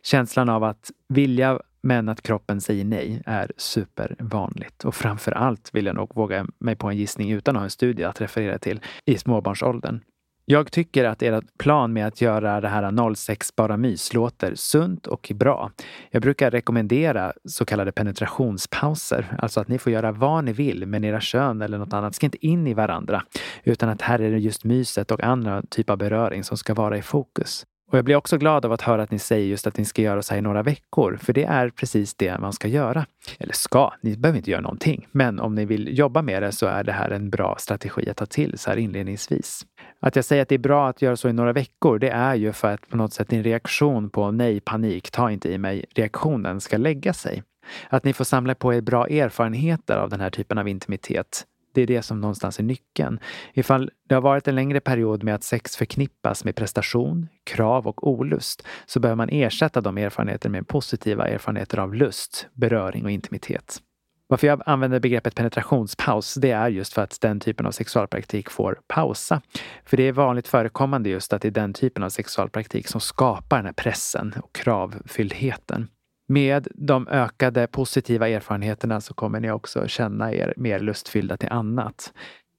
Känslan 0.02 0.48
av 0.48 0.64
att 0.64 0.90
vilja 1.08 1.60
men 1.86 2.08
att 2.08 2.22
kroppen 2.22 2.60
säger 2.60 2.84
nej 2.84 3.22
är 3.26 3.52
supervanligt. 3.56 4.84
Och 4.84 4.94
framför 4.94 5.32
allt 5.32 5.70
vill 5.72 5.86
jag 5.86 5.94
nog 5.94 6.14
våga 6.14 6.46
mig 6.58 6.76
på 6.76 6.88
en 6.88 6.96
gissning 6.96 7.32
utan 7.32 7.56
att 7.56 7.60
ha 7.60 7.64
en 7.64 7.70
studie 7.70 8.04
att 8.04 8.20
referera 8.20 8.58
till 8.58 8.80
i 9.04 9.18
småbarnsåldern. 9.18 10.00
Jag 10.48 10.72
tycker 10.72 11.04
att 11.04 11.22
ert 11.22 11.58
plan 11.58 11.92
med 11.92 12.06
att 12.06 12.20
göra 12.20 12.60
det 12.60 12.68
här 12.68 13.14
06 13.14 13.56
bara 13.56 13.76
mys 13.76 14.14
låter 14.14 14.54
sunt 14.54 15.06
och 15.06 15.32
bra. 15.34 15.70
Jag 16.10 16.22
brukar 16.22 16.50
rekommendera 16.50 17.32
så 17.44 17.64
kallade 17.64 17.92
penetrationspauser, 17.92 19.36
alltså 19.38 19.60
att 19.60 19.68
ni 19.68 19.78
får 19.78 19.92
göra 19.92 20.12
vad 20.12 20.44
ni 20.44 20.52
vill, 20.52 20.86
men 20.86 21.04
era 21.04 21.20
kön 21.20 21.62
eller 21.62 21.78
något 21.78 21.92
annat 21.92 22.14
ska 22.14 22.26
inte 22.26 22.46
in 22.46 22.66
i 22.66 22.74
varandra, 22.74 23.22
utan 23.64 23.88
att 23.88 24.02
här 24.02 24.18
är 24.18 24.30
det 24.30 24.38
just 24.38 24.64
myset 24.64 25.10
och 25.10 25.22
andra 25.22 25.62
typer 25.62 25.92
av 25.92 25.98
beröring 25.98 26.44
som 26.44 26.56
ska 26.56 26.74
vara 26.74 26.98
i 26.98 27.02
fokus. 27.02 27.66
Och 27.90 27.98
jag 27.98 28.04
blir 28.04 28.16
också 28.16 28.38
glad 28.38 28.64
av 28.64 28.72
att 28.72 28.82
höra 28.82 29.02
att 29.02 29.10
ni 29.10 29.18
säger 29.18 29.46
just 29.46 29.66
att 29.66 29.76
ni 29.76 29.84
ska 29.84 30.02
göra 30.02 30.22
så 30.22 30.34
här 30.34 30.38
i 30.38 30.42
några 30.42 30.62
veckor, 30.62 31.18
för 31.22 31.32
det 31.32 31.44
är 31.44 31.68
precis 31.68 32.14
det 32.14 32.38
man 32.38 32.52
ska 32.52 32.68
göra. 32.68 33.06
Eller 33.38 33.52
ska, 33.52 33.92
ni 34.00 34.16
behöver 34.16 34.38
inte 34.38 34.50
göra 34.50 34.60
någonting. 34.60 35.06
Men 35.12 35.40
om 35.40 35.54
ni 35.54 35.64
vill 35.64 35.98
jobba 35.98 36.22
med 36.22 36.42
det 36.42 36.52
så 36.52 36.66
är 36.66 36.84
det 36.84 36.92
här 36.92 37.10
en 37.10 37.30
bra 37.30 37.56
strategi 37.58 38.10
att 38.10 38.16
ta 38.16 38.26
till 38.26 38.58
så 38.58 38.70
här 38.70 38.76
inledningsvis. 38.76 39.66
Att 40.00 40.16
jag 40.16 40.24
säger 40.24 40.42
att 40.42 40.48
det 40.48 40.54
är 40.54 40.58
bra 40.58 40.88
att 40.88 41.02
göra 41.02 41.16
så 41.16 41.28
i 41.28 41.32
några 41.32 41.52
veckor, 41.52 41.98
det 41.98 42.10
är 42.10 42.34
ju 42.34 42.52
för 42.52 42.74
att 42.74 42.88
på 42.88 42.96
något 42.96 43.12
sätt 43.12 43.28
din 43.28 43.42
reaktion 43.42 44.10
på 44.10 44.30
nej, 44.30 44.60
panik, 44.60 45.10
ta 45.10 45.30
inte 45.30 45.52
i 45.52 45.58
mig, 45.58 45.84
reaktionen 45.94 46.60
ska 46.60 46.76
lägga 46.76 47.12
sig. 47.12 47.42
Att 47.88 48.04
ni 48.04 48.12
får 48.12 48.24
samla 48.24 48.54
på 48.54 48.74
er 48.74 48.80
bra 48.80 49.06
erfarenheter 49.06 49.96
av 49.96 50.10
den 50.10 50.20
här 50.20 50.30
typen 50.30 50.58
av 50.58 50.68
intimitet 50.68 51.44
det 51.76 51.82
är 51.82 51.86
det 51.86 52.02
som 52.02 52.20
någonstans 52.20 52.58
är 52.58 52.62
nyckeln. 52.62 53.20
Ifall 53.54 53.90
det 54.08 54.14
har 54.14 54.22
varit 54.22 54.48
en 54.48 54.54
längre 54.54 54.80
period 54.80 55.22
med 55.22 55.34
att 55.34 55.44
sex 55.44 55.76
förknippas 55.76 56.44
med 56.44 56.56
prestation, 56.56 57.28
krav 57.44 57.86
och 57.86 58.08
olust 58.08 58.66
så 58.86 59.00
behöver 59.00 59.16
man 59.16 59.28
ersätta 59.28 59.80
de 59.80 59.98
erfarenheterna 59.98 60.52
med 60.52 60.68
positiva 60.68 61.28
erfarenheter 61.28 61.78
av 61.78 61.94
lust, 61.94 62.48
beröring 62.52 63.04
och 63.04 63.10
intimitet. 63.10 63.82
Varför 64.28 64.46
jag 64.46 64.62
använder 64.66 65.00
begreppet 65.00 65.34
penetrationspaus, 65.34 66.34
det 66.34 66.50
är 66.50 66.68
just 66.68 66.92
för 66.92 67.02
att 67.02 67.20
den 67.20 67.40
typen 67.40 67.66
av 67.66 67.70
sexualpraktik 67.70 68.50
får 68.50 68.78
pausa. 68.88 69.42
För 69.84 69.96
det 69.96 70.02
är 70.02 70.12
vanligt 70.12 70.48
förekommande 70.48 71.08
just 71.08 71.32
att 71.32 71.42
det 71.42 71.48
är 71.48 71.52
den 71.52 71.72
typen 71.72 72.02
av 72.02 72.08
sexualpraktik 72.08 72.88
som 72.88 73.00
skapar 73.00 73.56
den 73.56 73.66
här 73.66 73.72
pressen 73.72 74.34
och 74.42 74.54
kravfylldheten. 74.54 75.88
Med 76.28 76.68
de 76.74 77.08
ökade 77.08 77.66
positiva 77.66 78.28
erfarenheterna 78.28 79.00
så 79.00 79.14
kommer 79.14 79.40
ni 79.40 79.50
också 79.50 79.88
känna 79.88 80.32
er 80.32 80.54
mer 80.56 80.80
lustfyllda 80.80 81.36
till 81.36 81.48
annat. 81.48 82.12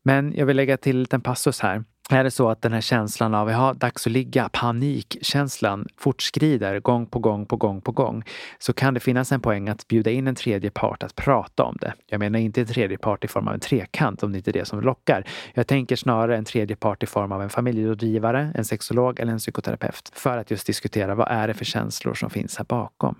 Men 0.03 0.33
jag 0.35 0.45
vill 0.45 0.57
lägga 0.57 0.77
till 0.77 0.95
en 0.95 1.01
liten 1.01 1.21
passus 1.21 1.59
här. 1.59 1.83
Är 2.09 2.23
det 2.23 2.31
så 2.31 2.49
att 2.49 2.61
den 2.61 2.73
här 2.73 2.81
känslan 2.81 3.35
av, 3.35 3.51
ja, 3.51 3.73
dags 3.73 4.07
att 4.07 4.13
ligga, 4.13 4.49
panikkänslan 4.53 5.87
fortskrider 5.97 6.79
gång 6.79 7.05
på 7.05 7.19
gång 7.19 7.45
på 7.45 7.55
gång 7.55 7.81
på 7.81 7.91
gång, 7.91 8.23
så 8.59 8.73
kan 8.73 8.93
det 8.93 8.99
finnas 8.99 9.31
en 9.31 9.41
poäng 9.41 9.69
att 9.69 9.87
bjuda 9.87 10.11
in 10.11 10.27
en 10.27 10.35
tredje 10.35 10.69
part 10.69 11.03
att 11.03 11.15
prata 11.15 11.63
om 11.63 11.77
det. 11.81 11.93
Jag 12.09 12.19
menar 12.19 12.39
inte 12.39 12.61
en 12.61 12.67
tredje 12.67 12.97
part 12.97 13.25
i 13.25 13.27
form 13.27 13.47
av 13.47 13.53
en 13.53 13.59
trekant 13.59 14.23
om 14.23 14.31
det 14.31 14.37
inte 14.37 14.51
är 14.51 14.53
det 14.53 14.65
som 14.65 14.81
lockar. 14.81 15.23
Jag 15.53 15.67
tänker 15.67 15.95
snarare 15.95 16.37
en 16.37 16.45
tredje 16.45 16.75
part 16.75 17.03
i 17.03 17.05
form 17.05 17.31
av 17.31 17.41
en 17.41 17.49
familjerådgivare, 17.49 18.51
en 18.55 18.65
sexolog 18.65 19.19
eller 19.19 19.31
en 19.31 19.39
psykoterapeut 19.39 20.11
för 20.13 20.37
att 20.37 20.51
just 20.51 20.67
diskutera 20.67 21.15
vad 21.15 21.27
är 21.31 21.47
det 21.47 21.53
för 21.53 21.65
känslor 21.65 22.13
som 22.13 22.29
finns 22.29 22.57
här 22.57 22.65
bakom. 22.65 23.15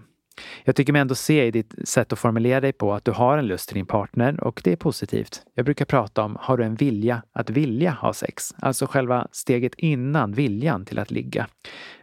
Jag 0.64 0.76
tycker 0.76 0.94
mig 0.94 1.02
ändå 1.02 1.16
se 1.16 1.46
i 1.46 1.52
ditt 1.52 1.90
sätt 1.90 2.14
att 2.14 2.20
formulera 2.20 2.62
dig 2.62 2.74
på 2.74 2.94
att 2.94 3.06
du 3.06 3.12
har 3.12 3.38
en 3.38 3.48
lust 3.48 3.70
till 3.70 3.76
din 3.76 3.86
partner 3.86 4.44
och 4.44 4.62
det 4.64 4.72
är 4.72 4.76
positivt. 4.76 5.42
Jag 5.56 5.66
brukar 5.66 5.86
prata 5.86 6.24
om, 6.24 6.38
har 6.40 6.58
du 6.58 6.64
en 6.64 6.76
vilja 6.76 7.24
att 7.34 7.50
vilja 7.50 7.92
ha 7.92 8.14
sex? 8.14 8.56
Alltså 8.58 8.86
själva 8.86 9.28
steget 9.32 9.74
innan 9.78 10.32
viljan 10.32 10.86
till 10.86 11.00
att 11.00 11.12
ligga. 11.12 11.48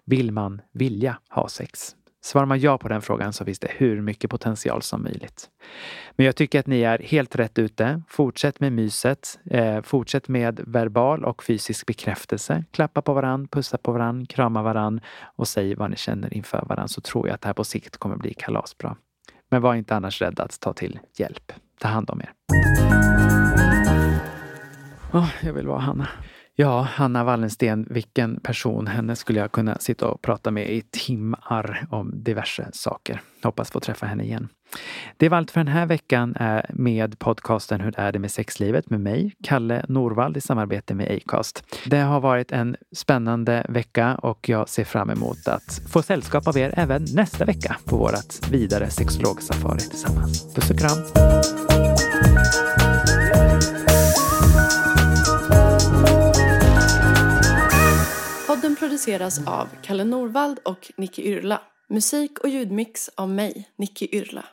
Vill 0.04 0.32
man 0.32 0.60
vilja 0.72 1.18
ha 1.28 1.48
sex? 1.48 1.96
Svarar 2.24 2.46
man 2.46 2.60
ja 2.60 2.78
på 2.78 2.88
den 2.88 3.02
frågan 3.02 3.32
så 3.32 3.44
finns 3.44 3.58
det 3.58 3.70
hur 3.70 4.00
mycket 4.00 4.30
potential 4.30 4.82
som 4.82 5.02
möjligt. 5.02 5.50
Men 6.12 6.26
jag 6.26 6.36
tycker 6.36 6.60
att 6.60 6.66
ni 6.66 6.82
är 6.82 6.98
helt 6.98 7.36
rätt 7.36 7.58
ute. 7.58 8.02
Fortsätt 8.08 8.60
med 8.60 8.72
myset. 8.72 9.38
Eh, 9.50 9.82
fortsätt 9.82 10.28
med 10.28 10.60
verbal 10.66 11.24
och 11.24 11.44
fysisk 11.44 11.86
bekräftelse. 11.86 12.64
Klappa 12.70 13.02
på 13.02 13.14
varann, 13.14 13.48
pussa 13.48 13.78
på 13.78 13.92
varann, 13.92 14.26
krama 14.26 14.62
varann 14.62 15.00
och 15.36 15.48
säg 15.48 15.74
vad 15.74 15.90
ni 15.90 15.96
känner 15.96 16.34
inför 16.34 16.64
varann 16.68 16.88
så 16.88 17.00
tror 17.00 17.28
jag 17.28 17.34
att 17.34 17.40
det 17.40 17.48
här 17.48 17.54
på 17.54 17.64
sikt 17.64 17.96
kommer 17.96 18.16
bli 18.16 18.34
kalasbra. 18.34 18.96
Men 19.50 19.62
var 19.62 19.74
inte 19.74 19.96
annars 19.96 20.22
rädda 20.22 20.42
att 20.42 20.60
ta 20.60 20.72
till 20.72 20.98
hjälp. 21.16 21.52
Ta 21.80 21.88
hand 21.88 22.10
om 22.10 22.20
er. 22.20 22.32
Oh, 25.12 25.30
jag 25.42 25.52
vill 25.52 25.66
vara 25.66 25.80
Hanna. 25.80 26.08
Ja, 26.56 26.80
Hanna 26.80 27.24
Wallensten, 27.24 27.86
vilken 27.90 28.40
person. 28.40 28.86
Henne 28.86 29.16
skulle 29.16 29.40
jag 29.40 29.52
kunna 29.52 29.78
sitta 29.78 30.08
och 30.08 30.22
prata 30.22 30.50
med 30.50 30.70
i 30.70 30.82
timmar 30.90 31.86
om 31.90 32.12
diverse 32.14 32.68
saker. 32.72 33.20
Hoppas 33.42 33.70
få 33.70 33.80
träffa 33.80 34.06
henne 34.06 34.24
igen. 34.24 34.48
Det 35.16 35.28
var 35.28 35.38
allt 35.38 35.50
för 35.50 35.60
den 35.60 35.68
här 35.68 35.86
veckan 35.86 36.36
eh, 36.36 36.60
med 36.68 37.18
podcasten 37.18 37.80
Hur 37.80 38.00
är 38.00 38.12
det 38.12 38.18
med 38.18 38.30
sexlivet 38.30 38.90
med 38.90 39.00
mig, 39.00 39.34
Kalle 39.42 39.84
Norvald 39.88 40.36
i 40.36 40.40
samarbete 40.40 40.94
med 40.94 41.10
Acast. 41.10 41.64
Det 41.86 42.00
har 42.00 42.20
varit 42.20 42.52
en 42.52 42.76
spännande 42.92 43.66
vecka 43.68 44.14
och 44.14 44.48
jag 44.48 44.68
ser 44.68 44.84
fram 44.84 45.10
emot 45.10 45.48
att 45.48 45.80
få 45.92 46.02
sällskap 46.02 46.48
av 46.48 46.58
er 46.58 46.74
även 46.76 47.04
nästa 47.14 47.44
vecka 47.44 47.76
på 47.84 47.96
vårt 47.96 48.50
vidare 48.50 48.90
sexologsafari 48.90 49.80
tillsammans. 49.80 50.54
Puss 50.54 50.70
och 50.70 50.78
kram! 50.78 51.73
Produceras 58.84 59.46
av 59.46 59.68
Kalle 59.82 60.04
Norvald 60.04 60.58
och 60.64 60.92
Nicky 60.96 61.22
Yrla. 61.22 61.62
Musik 61.88 62.38
och 62.38 62.48
ljudmix 62.48 63.10
av 63.14 63.28
mig, 63.28 63.68
Nicky 63.76 64.08
Yrla. 64.12 64.44